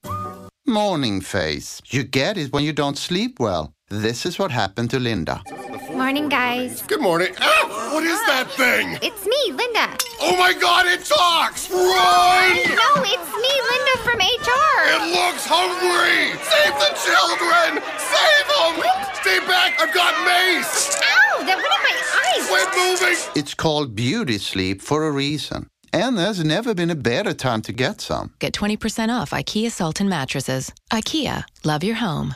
[0.66, 1.82] Morning face.
[1.88, 3.74] You get it when you don't sleep well.
[3.92, 5.44] This is what happened to Linda.
[5.92, 6.82] morning, guys.
[6.84, 7.36] Good morning.
[7.42, 8.98] Ah, what is that thing?
[9.02, 9.92] It's me, Linda.
[10.22, 11.70] Oh my god, it talks!
[11.70, 12.56] Run!
[12.72, 14.80] No, it's me, Linda from HR.
[14.96, 16.40] It looks hungry!
[16.40, 17.84] Save the children!
[18.00, 18.80] Save them!
[19.20, 20.96] Stay back, I've got mace!
[21.04, 22.48] Ow, that went in my eyes.
[22.48, 23.20] Quit moving!
[23.36, 25.68] It's called beauty sleep for a reason.
[25.92, 28.32] And there's never been a better time to get some.
[28.40, 30.72] Get 20% off IKEA Sultan mattresses.
[30.94, 32.36] IKEA, love your home.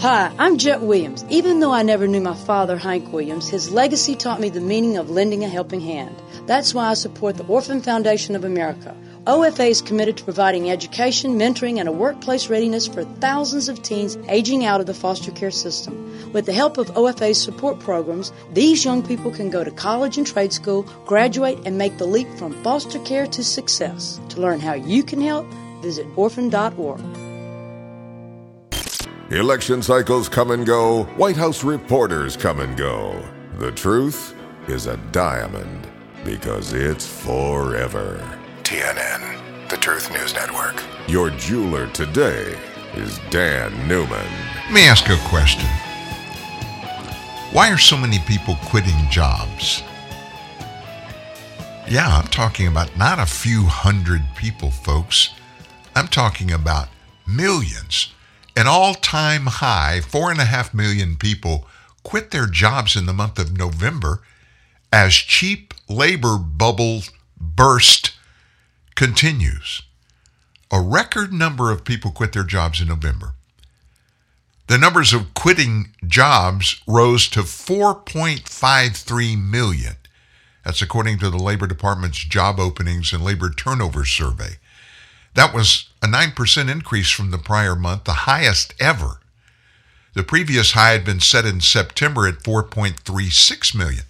[0.00, 1.26] Hi, I'm Jett Williams.
[1.28, 4.96] Even though I never knew my father, Hank Williams, his legacy taught me the meaning
[4.96, 6.16] of lending a helping hand.
[6.46, 8.96] That's why I support the Orphan Foundation of America.
[9.26, 14.16] OFA is committed to providing education, mentoring, and a workplace readiness for thousands of teens
[14.30, 16.32] aging out of the foster care system.
[16.32, 20.26] With the help of OFA's support programs, these young people can go to college and
[20.26, 24.18] trade school, graduate, and make the leap from foster care to success.
[24.30, 25.46] To learn how you can help,
[25.82, 27.29] visit orphan.org.
[29.30, 33.22] Election cycles come and go, White House reporters come and go.
[33.58, 34.34] The truth
[34.66, 35.86] is a diamond
[36.24, 38.18] because it's forever.
[38.64, 40.82] TNN, the Truth News Network.
[41.06, 42.58] Your jeweler today
[42.94, 44.26] is Dan Newman.
[44.64, 45.70] Let me ask you a question.
[47.52, 49.84] Why are so many people quitting jobs?
[51.88, 55.30] Yeah, I'm talking about not a few hundred people, folks.
[55.94, 56.88] I'm talking about
[57.28, 58.12] millions.
[58.56, 61.66] An all time high, four and a half million people
[62.02, 64.22] quit their jobs in the month of November
[64.92, 67.02] as cheap labor bubble
[67.38, 68.12] burst
[68.94, 69.82] continues.
[70.70, 73.34] A record number of people quit their jobs in November.
[74.68, 79.96] The numbers of quitting jobs rose to 4.53 million.
[80.64, 84.58] That's according to the Labor Department's Job Openings and Labor Turnover Survey.
[85.34, 89.20] That was a 9% increase from the prior month, the highest ever.
[90.14, 94.04] The previous high had been set in September at 4.36 million.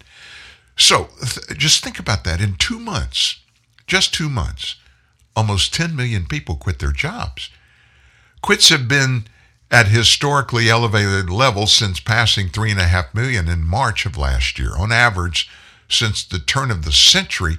[0.75, 2.41] So th- just think about that.
[2.41, 3.39] In two months,
[3.85, 4.75] just two months,
[5.35, 7.49] almost 10 million people quit their jobs.
[8.41, 9.25] Quits have been
[9.69, 14.75] at historically elevated levels since passing 3.5 million in March of last year.
[14.75, 15.49] On average,
[15.87, 17.57] since the turn of the century,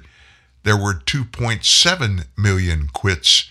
[0.63, 3.49] there were 2.7 million quits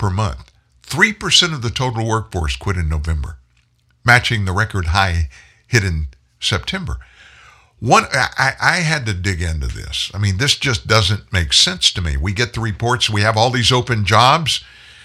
[0.00, 0.50] per month.
[0.86, 3.36] 3% of the total workforce quit in November,
[4.02, 5.28] matching the record high
[5.68, 6.08] hit in
[6.40, 6.96] September.
[7.80, 10.10] One, I, I had to dig into this.
[10.14, 12.16] I mean, this just doesn't make sense to me.
[12.16, 14.64] We get the reports, we have all these open jobs,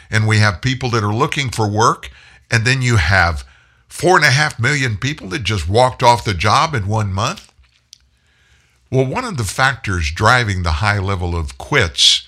[0.10, 2.10] and we have people that are looking for work,
[2.50, 3.46] and then you have
[3.90, 7.52] four and a half million people that just walked off the job in one month.
[8.90, 12.28] Well, one of the factors driving the high level of quits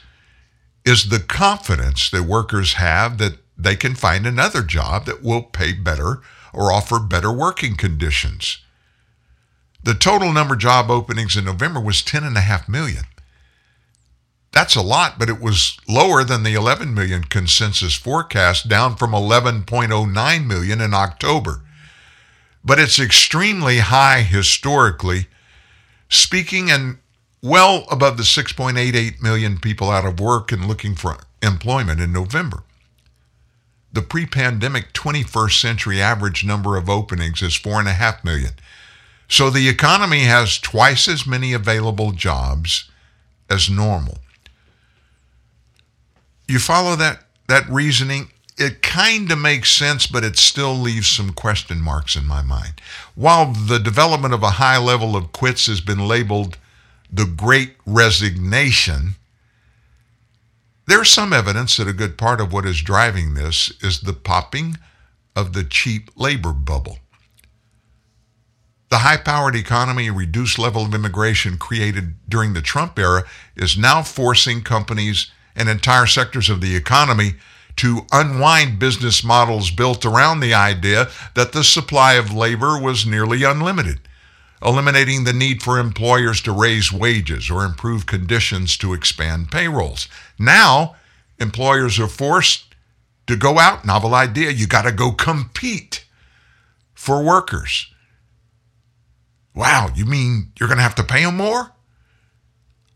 [0.87, 5.73] is the confidence that workers have that they can find another job that will pay
[5.73, 6.21] better
[6.53, 8.59] or offer better working conditions.
[9.83, 13.03] The total number of job openings in November was 10.5 million.
[14.53, 19.11] That's a lot, but it was lower than the 11 million consensus forecast, down from
[19.11, 21.63] 11.09 million in October.
[22.63, 25.27] But it's extremely high historically,
[26.07, 26.99] speaking and
[27.41, 32.63] well above the 6.88 million people out of work and looking for employment in November.
[33.93, 38.51] The pre pandemic 21st century average number of openings is 4.5 million.
[39.27, 42.89] So the economy has twice as many available jobs
[43.49, 44.19] as normal.
[46.47, 48.29] You follow that, that reasoning?
[48.57, 52.81] It kind of makes sense, but it still leaves some question marks in my mind.
[53.15, 56.57] While the development of a high level of quits has been labeled
[57.11, 59.15] the great resignation,
[60.87, 64.77] there's some evidence that a good part of what is driving this is the popping
[65.35, 66.99] of the cheap labor bubble.
[68.89, 73.25] The high powered economy, and reduced level of immigration created during the Trump era
[73.55, 77.33] is now forcing companies and entire sectors of the economy
[77.77, 83.43] to unwind business models built around the idea that the supply of labor was nearly
[83.43, 83.99] unlimited,
[84.61, 90.07] eliminating the need for employers to raise wages or improve conditions to expand payrolls.
[90.39, 90.95] Now,
[91.39, 92.75] employers are forced
[93.27, 96.05] to go out, novel idea, you got to go compete
[96.93, 97.87] for workers.
[99.53, 101.71] Wow, you mean you're going to have to pay them more?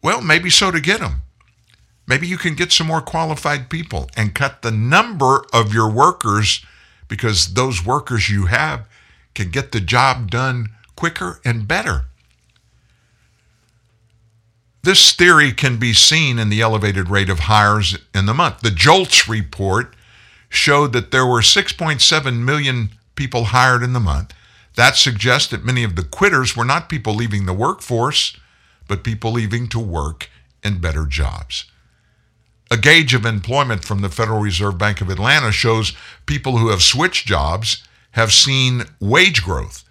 [0.01, 1.21] Well, maybe so to get them.
[2.07, 6.65] Maybe you can get some more qualified people and cut the number of your workers
[7.07, 8.87] because those workers you have
[9.33, 10.69] can get the job done
[11.01, 12.05] quicker and better.
[14.83, 18.59] This theory can be seen in the elevated rate of hires in the month.
[18.61, 19.95] The JOLTS report
[20.47, 24.35] showed that there were 6.7 million people hired in the month.
[24.75, 28.37] That suggests that many of the quitters were not people leaving the workforce,
[28.87, 30.29] but people leaving to work
[30.63, 31.65] in better jobs.
[32.69, 35.93] A gauge of employment from the Federal Reserve Bank of Atlanta shows
[36.27, 39.83] people who have switched jobs have seen wage growth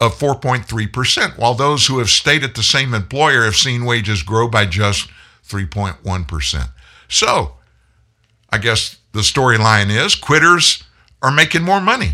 [0.00, 4.48] of 4.3%, while those who have stayed at the same employer have seen wages grow
[4.48, 5.08] by just
[5.46, 6.70] 3.1%.
[7.08, 7.56] So,
[8.50, 10.84] I guess the storyline is quitters
[11.22, 12.12] are making more money.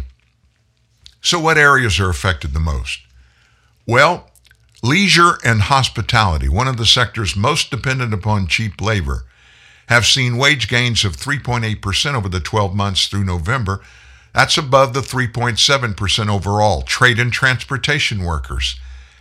[1.20, 3.00] So, what areas are affected the most?
[3.86, 4.30] Well,
[4.82, 9.24] leisure and hospitality, one of the sectors most dependent upon cheap labor,
[9.88, 13.80] have seen wage gains of 3.8% over the 12 months through November.
[14.36, 16.82] That's above the 3.7% overall.
[16.82, 18.78] Trade and transportation workers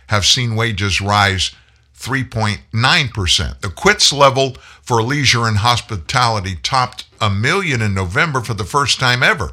[0.08, 1.52] have seen wages rise
[1.98, 3.60] 3.9%.
[3.62, 9.00] The quits level for leisure and hospitality topped a million in November for the first
[9.00, 9.52] time ever.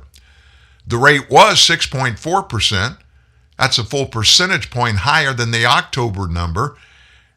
[0.85, 2.97] The rate was 6.4%.
[3.57, 6.75] That's a full percentage point higher than the October number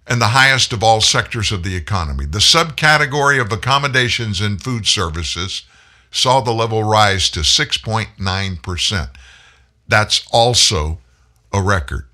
[0.05, 2.27] and the highest of all sectors of the economy.
[2.27, 5.63] The subcategory of accommodations and food services
[6.17, 9.09] saw the level rise to 6.9%.
[9.89, 10.99] That's also
[11.53, 12.07] a record.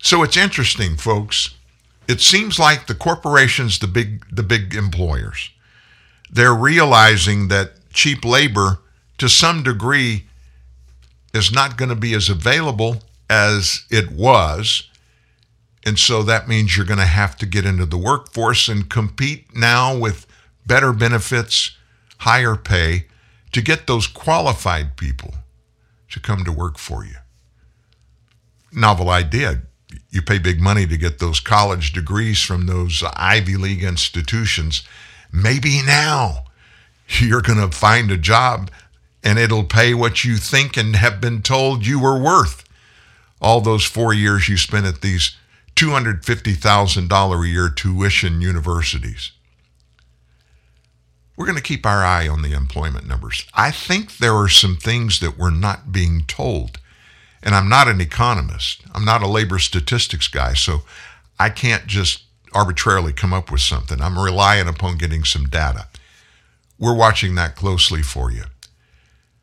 [0.00, 1.54] So it's interesting, folks.
[2.06, 5.50] It seems like the corporations, the big the big employers,
[6.30, 8.78] they're realizing that cheap labor
[9.18, 10.24] to some degree
[11.34, 14.88] is not going to be as available as it was.
[15.84, 19.54] And so that means you're going to have to get into the workforce and compete
[19.54, 20.26] now with
[20.66, 21.76] better benefits,
[22.18, 23.06] higher pay
[23.52, 25.34] to get those qualified people
[26.10, 27.16] to come to work for you.
[28.72, 29.62] Novel idea.
[30.10, 34.82] You pay big money to get those college degrees from those Ivy League institutions.
[35.32, 36.44] Maybe now
[37.08, 38.70] you're going to find a job
[39.24, 42.64] and it'll pay what you think and have been told you were worth.
[43.40, 45.36] All those four years you spent at these
[45.76, 49.32] $250,000 a year tuition universities.
[51.38, 53.46] We're going to keep our eye on the employment numbers.
[53.54, 56.80] I think there are some things that we're not being told.
[57.44, 60.80] And I'm not an economist, I'm not a labor statistics guy, so
[61.38, 64.02] I can't just arbitrarily come up with something.
[64.02, 65.86] I'm relying upon getting some data.
[66.76, 68.42] We're watching that closely for you.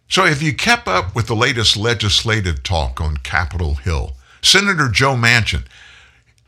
[0.10, 5.16] So, if you kept up with the latest legislative talk on Capitol Hill, Senator Joe
[5.16, 5.64] Manchin,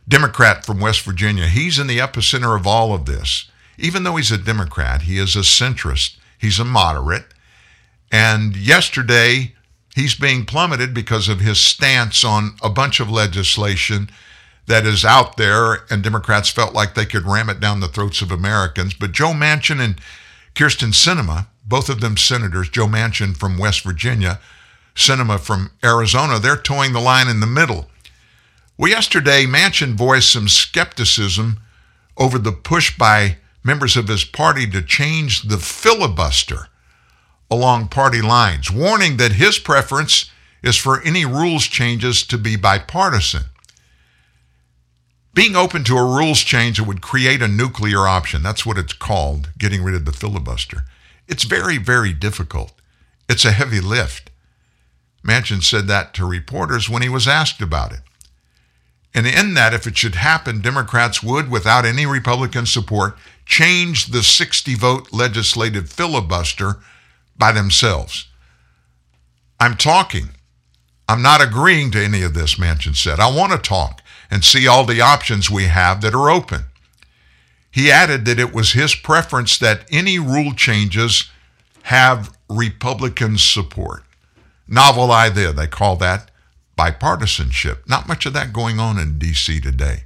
[0.07, 3.49] Democrat from West Virginia, he's in the epicenter of all of this.
[3.78, 7.26] Even though he's a Democrat, he is a centrist, he's a moderate.
[8.12, 9.54] And yesterday,
[9.95, 14.10] he's being plummeted because of his stance on a bunch of legislation
[14.68, 18.22] that is out there, and Democrats felt like they could ram it down the throats
[18.22, 18.94] of Americans.
[18.94, 19.99] But Joe Manchin and
[20.56, 24.40] Kyrsten Sinema, both of them senators, Joe Manchin from West Virginia,
[24.95, 27.90] Sinema from Arizona, they're toeing the line in the middle.
[28.78, 31.60] Well, yesterday, Manchin voiced some skepticism
[32.18, 33.38] over the push by
[33.68, 36.69] members of his party to change the filibuster
[37.52, 40.31] along party lines, warning that his preference
[40.64, 43.44] is for any rules changes to be bipartisan.
[45.34, 48.94] Being open to a rules change that would create a nuclear option, that's what it's
[48.94, 50.84] called, getting rid of the filibuster.
[51.27, 52.73] It's very, very difficult.
[53.30, 54.31] It's a heavy lift.
[55.23, 57.99] Manchin said that to reporters when he was asked about it.
[59.14, 63.18] And in that, if it should happen, Democrats would, without any Republican support,
[63.48, 66.78] change the 60 vote legislative filibuster
[67.38, 68.28] by themselves.
[69.60, 70.30] I'm talking.
[71.10, 73.19] I'm not agreeing to any of this, Manchin said.
[73.19, 76.65] I want to talk and see all the options we have that are open.
[77.72, 81.30] He added that it was his preference that any rule changes
[81.84, 84.03] have Republican support.
[84.68, 86.30] Novel idea, they call that
[86.78, 87.88] bipartisanship.
[87.88, 89.61] Not much of that going on in D.C.
[89.61, 90.03] today.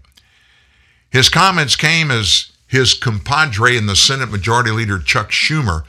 [1.09, 5.83] His comments came as his compadre in the Senate Majority Leader Chuck Schumer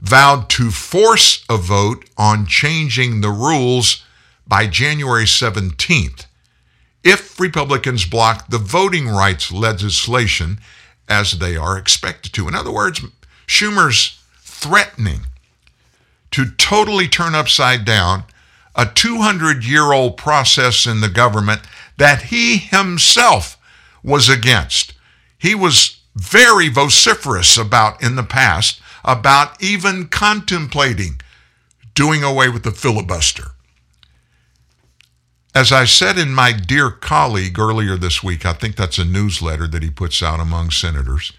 [0.00, 4.04] vowed to force a vote on changing the rules
[4.44, 6.26] by January 17th
[7.04, 10.58] if Republicans block the voting rights legislation
[11.08, 12.48] as they are expected to.
[12.48, 13.02] In other words,
[13.46, 15.20] Schumer's threatening
[16.32, 18.24] to totally turn upside down
[18.74, 21.60] a 200 year old process in the government
[21.98, 23.56] that he himself
[24.02, 24.94] was against.
[25.38, 31.18] He was very vociferous about in the past about even contemplating
[31.94, 33.52] doing away with the filibuster.
[35.54, 39.66] As I said in my dear colleague earlier this week, I think that's a newsletter
[39.68, 41.32] that he puts out among senators.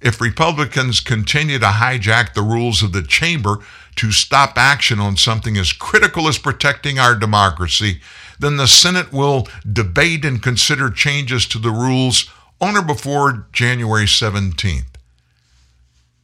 [0.00, 3.58] if Republicans continue to hijack the rules of the chamber
[3.96, 8.00] to stop action on something as critical as protecting our democracy,
[8.38, 12.30] then the Senate will debate and consider changes to the rules
[12.60, 14.84] on or before January 17th.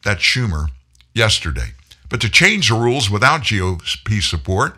[0.05, 0.69] That's Schumer
[1.15, 1.73] yesterday.
[2.09, 4.77] But to change the rules without GOP support,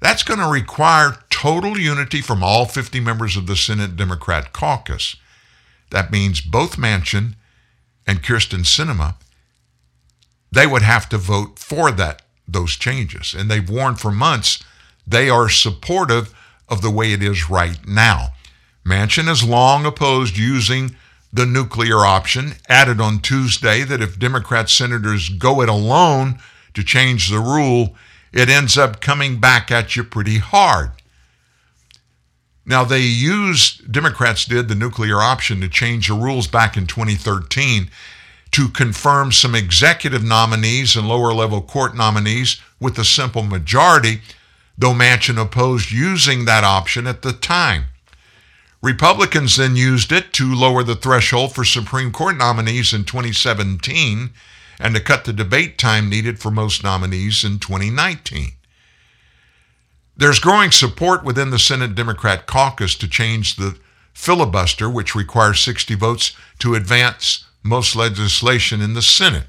[0.00, 5.16] that's going to require total unity from all 50 members of the Senate Democrat caucus.
[5.90, 7.34] That means both Manchin
[8.06, 9.14] and Kyrsten Sinema,
[10.50, 13.34] they would have to vote for that those changes.
[13.34, 14.62] And they've warned for months
[15.06, 16.34] they are supportive
[16.68, 18.34] of the way it is right now.
[18.84, 20.96] Manchin has long opposed using
[21.32, 26.38] the nuclear option, added on Tuesday that if Democrat senators go it alone
[26.74, 27.94] to change the rule,
[28.32, 30.90] it ends up coming back at you pretty hard.
[32.64, 37.90] Now, they used, Democrats did the nuclear option to change the rules back in 2013
[38.52, 44.20] to confirm some executive nominees and lower level court nominees with a simple majority,
[44.76, 47.84] though Manchin opposed using that option at the time.
[48.82, 54.30] Republicans then used it to lower the threshold for Supreme Court nominees in 2017
[54.80, 58.52] and to cut the debate time needed for most nominees in 2019.
[60.16, 63.78] There's growing support within the Senate Democrat caucus to change the
[64.12, 69.46] filibuster, which requires 60 votes to advance most legislation in the Senate.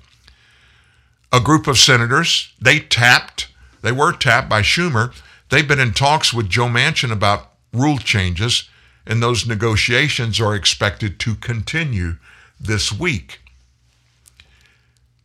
[1.32, 3.48] A group of senators, they tapped,
[3.82, 5.12] they were tapped by Schumer.
[5.50, 8.70] They've been in talks with Joe Manchin about rule changes,
[9.06, 12.18] and those negotiations are expected to continue
[12.60, 13.40] this week.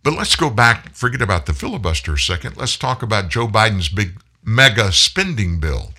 [0.03, 2.57] But let's go back, forget about the filibuster a second.
[2.57, 5.93] Let's talk about Joe Biden's big mega spending bill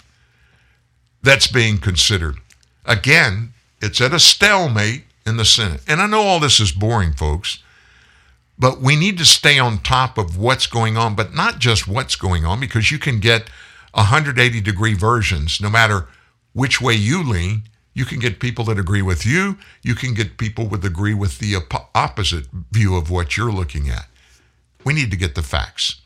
[1.22, 2.38] that's being considered.
[2.86, 5.82] Again, it's at a stalemate in the Senate.
[5.88, 7.60] And I know all this is boring, folks,
[8.58, 12.16] but we need to stay on top of what's going on, but not just what's
[12.16, 13.50] going on, because you can get
[13.94, 16.08] 180 degree versions no matter
[16.60, 17.64] which way you lean.
[17.94, 19.58] You can get people that agree with you.
[19.82, 21.56] You can get people that agree with the
[21.96, 24.08] opposite view of what you're looking at.
[24.84, 26.02] We need to get the facts.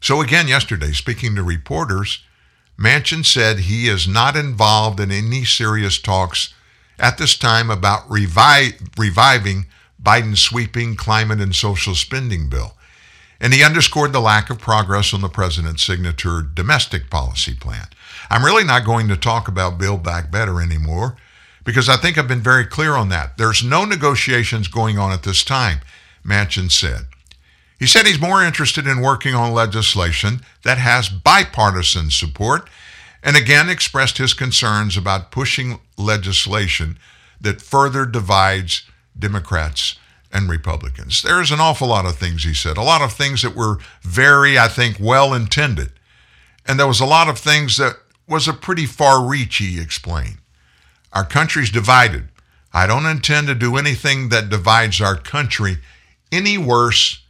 [0.00, 2.24] So, again, yesterday, speaking to reporters,
[2.76, 6.52] Manchin said he is not involved in any serious talks
[6.98, 9.66] at this time about revi- reviving
[10.02, 12.74] Biden's sweeping climate and social spending bill.
[13.40, 17.86] And he underscored the lack of progress on the president's signature domestic policy plan.
[18.30, 21.16] I'm really not going to talk about Build Back Better anymore
[21.64, 23.36] because I think I've been very clear on that.
[23.36, 25.80] There's no negotiations going on at this time,
[26.24, 27.06] Manchin said.
[27.78, 32.68] He said he's more interested in working on legislation that has bipartisan support
[33.22, 36.98] and again expressed his concerns about pushing legislation
[37.40, 38.82] that further divides
[39.18, 39.98] Democrats
[40.32, 41.22] and Republicans.
[41.22, 44.58] There's an awful lot of things he said, a lot of things that were very,
[44.58, 45.90] I think, well intended.
[46.66, 47.96] And there was a lot of things that
[48.28, 50.38] was a pretty far reach, he explained.
[51.12, 52.28] Our country's divided.
[52.72, 55.78] I don't intend to do anything that divides our country
[56.30, 57.22] any worse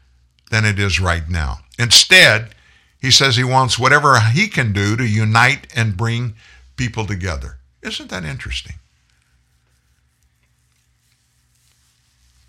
[0.50, 1.60] than it is right now.
[1.78, 2.54] Instead,
[3.00, 6.34] he says he wants whatever he can do to unite and bring
[6.76, 7.58] people together.
[7.82, 8.74] Isn't that interesting?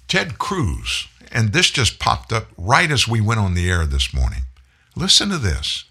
[0.07, 4.11] Ted Cruz, and this just popped up right as we went on the air this
[4.11, 4.41] morning.
[4.95, 5.85] Listen to this.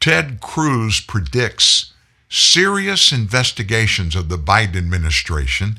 [0.00, 1.92] Ted Cruz predicts
[2.28, 5.78] serious investigations of the Biden administration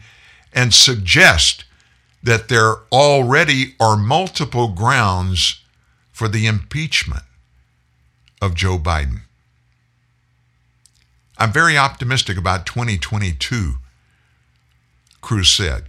[0.54, 1.64] and suggests
[2.22, 5.62] that there already are multiple grounds
[6.12, 7.24] for the impeachment
[8.42, 9.22] of Joe Biden.
[11.38, 13.76] I'm very optimistic about 2022,
[15.22, 15.86] Cruz said.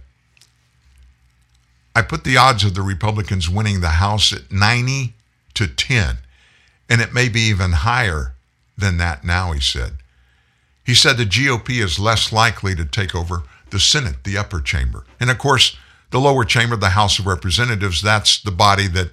[1.93, 5.13] I put the odds of the Republicans winning the House at 90
[5.55, 6.19] to 10,
[6.91, 8.35] and it may be even higher
[8.77, 9.93] than that now, he said.
[10.83, 15.05] He said the GOP is less likely to take over the Senate, the upper chamber.
[15.17, 15.77] And of course,
[16.09, 19.11] the lower chamber, the House of Representatives, that's the body that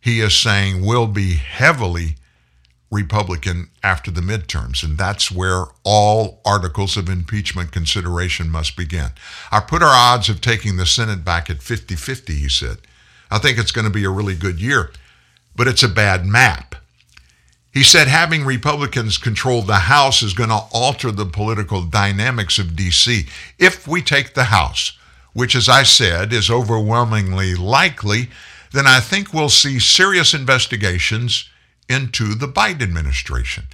[0.00, 2.16] he is saying will be heavily
[2.90, 4.82] Republican after the midterms.
[4.82, 9.10] And that's where all articles of impeachment consideration must begin.
[9.50, 12.78] I put our odds of taking the Senate back at 50 50, he said.
[13.30, 14.92] I think it's going to be a really good year,
[15.54, 16.76] but it's a bad map.
[17.72, 22.76] He said having Republicans control the House is going to alter the political dynamics of
[22.76, 23.26] D.C.
[23.58, 24.98] If we take the House,
[25.32, 28.28] which, as I said, is overwhelmingly likely,
[28.72, 31.48] then I think we'll see serious investigations
[31.88, 33.64] into the Biden administration.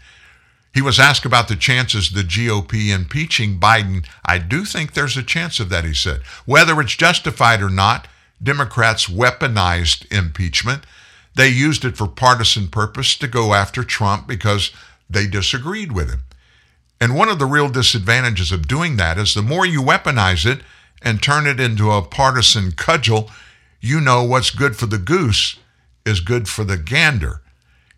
[0.73, 4.07] He was asked about the chances the GOP impeaching Biden.
[4.25, 6.21] I do think there's a chance of that, he said.
[6.47, 8.07] Whether it's justified or not,
[8.41, 10.85] Democrats weaponized impeachment.
[11.39, 14.73] They used it for partisan purpose to go after Trump because
[15.09, 16.23] they disagreed with him.
[17.01, 20.63] And one of the real disadvantages of doing that is the more you weaponize it
[21.01, 23.31] and turn it into a partisan cudgel,
[23.81, 25.61] you know what's good for the goose
[26.05, 27.41] is good for the gander.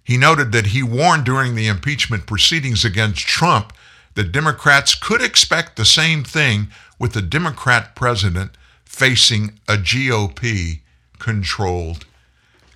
[0.05, 3.73] He noted that he warned during the impeachment proceedings against Trump
[4.17, 6.69] that Democrats could expect the same thing
[6.99, 8.51] with a Democrat president
[8.85, 10.81] facing a GOP
[11.19, 12.05] controlled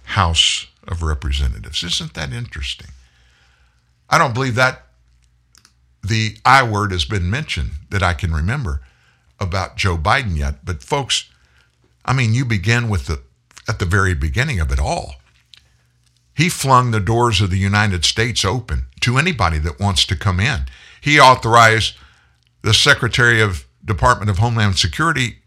[0.04, 1.82] House of Representatives.
[1.82, 2.88] Isn't that interesting?
[4.08, 4.82] I don't believe that
[6.02, 8.82] the I word has been mentioned that I can remember
[9.40, 10.64] about Joe Biden yet.
[10.64, 11.30] But folks,
[12.04, 13.22] I mean, you begin with the
[13.66, 15.16] at the very beginning of it all.
[16.36, 20.40] He flung the doors of the United States open to anybody that wants to come
[20.40, 20.66] in.
[21.00, 21.94] He authorized
[22.62, 25.38] the Secretary of Department of Homeland Security,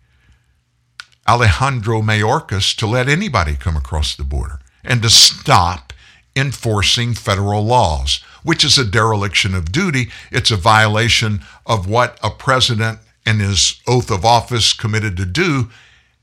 [1.27, 5.91] Alejandro Mayorkas, to let anybody come across the border and to stop
[6.35, 10.09] enforcing federal laws, which is a dereliction of duty.
[10.31, 15.69] It's a violation of what a president and his oath of office committed to do.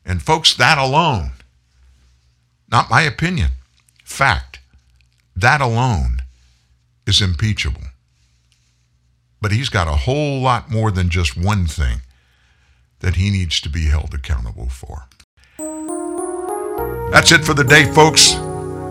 [0.06, 1.32] And folks, that alone,
[2.70, 3.50] not my opinion,
[4.04, 4.60] fact,
[5.36, 6.18] that alone
[7.06, 7.82] is impeachable.
[9.42, 12.00] But he's got a whole lot more than just one thing
[13.04, 15.08] that he needs to be held accountable for.
[17.12, 18.32] That's it for the day, folks.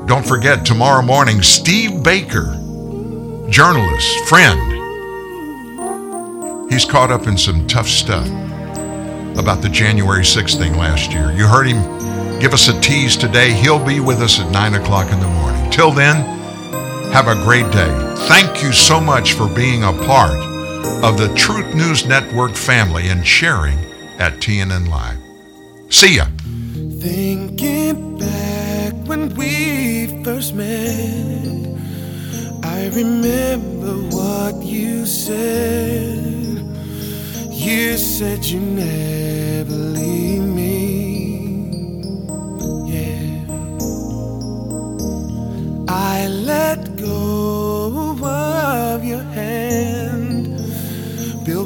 [0.05, 2.53] Don't forget, tomorrow morning, Steve Baker,
[3.49, 4.61] journalist, friend,
[6.71, 8.27] he's caught up in some tough stuff
[9.35, 11.31] about the January 6th thing last year.
[11.31, 11.81] You heard him
[12.39, 13.51] give us a tease today.
[13.51, 15.71] He'll be with us at 9 o'clock in the morning.
[15.71, 16.17] Till then,
[17.11, 18.13] have a great day.
[18.27, 20.37] Thank you so much for being a part
[21.03, 23.79] of the Truth News Network family and sharing
[24.19, 25.17] at TNN Live.
[25.89, 26.25] See ya.
[26.99, 31.67] Thinking back when we first met,
[32.63, 36.33] I remember what you said.
[37.51, 41.69] You said you never leave me.
[42.93, 43.45] Yeah.
[45.87, 46.82] I let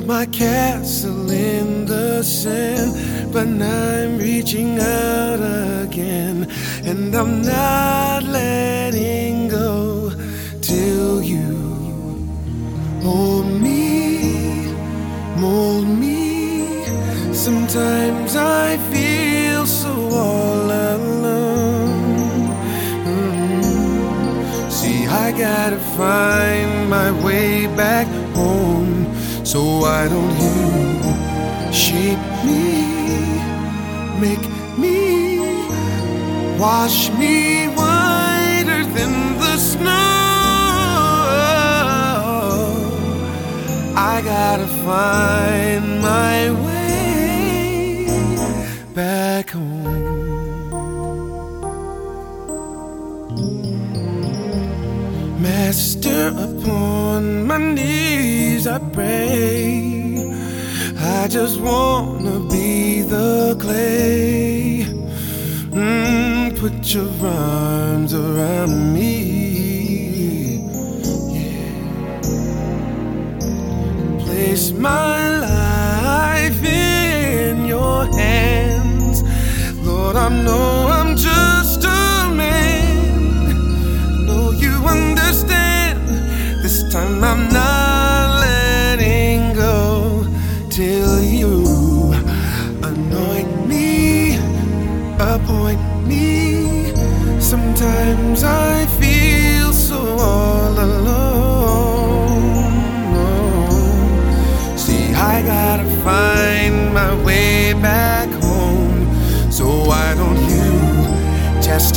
[0.07, 5.41] my castle in the sand, but now I'm reaching out
[5.83, 6.49] again,
[6.85, 10.09] and I'm not letting go
[10.61, 12.25] till you
[13.03, 14.71] hold me,
[15.35, 16.85] mold me.
[17.33, 22.47] Sometimes I feel so all alone.
[23.03, 24.71] Mm.
[24.71, 28.07] See, I gotta find my way back.
[29.51, 32.67] So why don't you shape me,
[34.19, 34.45] make
[34.77, 35.39] me,
[36.59, 39.93] wash me whiter than the snow?
[43.95, 48.07] I gotta find my way
[48.93, 49.85] back home.
[55.41, 60.17] Master, upon my knees I pray.
[60.99, 64.85] I just wanna be the clay.
[65.71, 70.59] Mm, put your arms around me.
[74.25, 79.23] Place my life in your hands.
[79.85, 84.25] Lord, I know I'm just a man.
[84.25, 86.01] Know you understand.
[86.63, 87.86] This time I'm not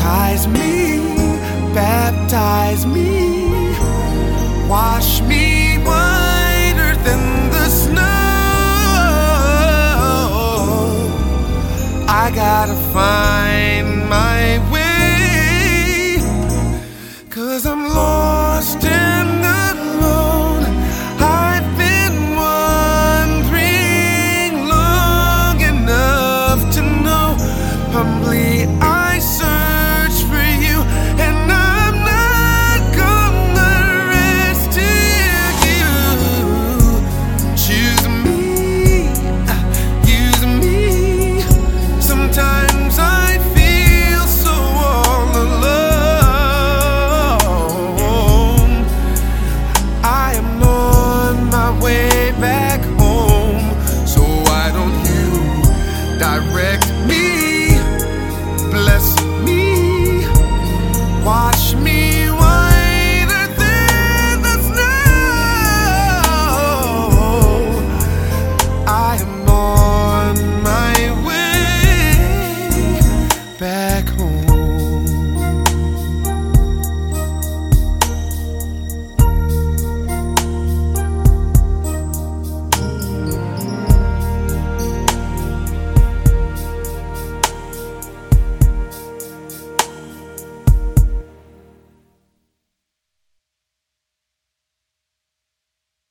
[0.01, 0.99] chastise me,
[1.75, 3.71] baptize me,
[4.69, 8.01] wash me whiter than the snow?
[12.09, 13.40] I gotta find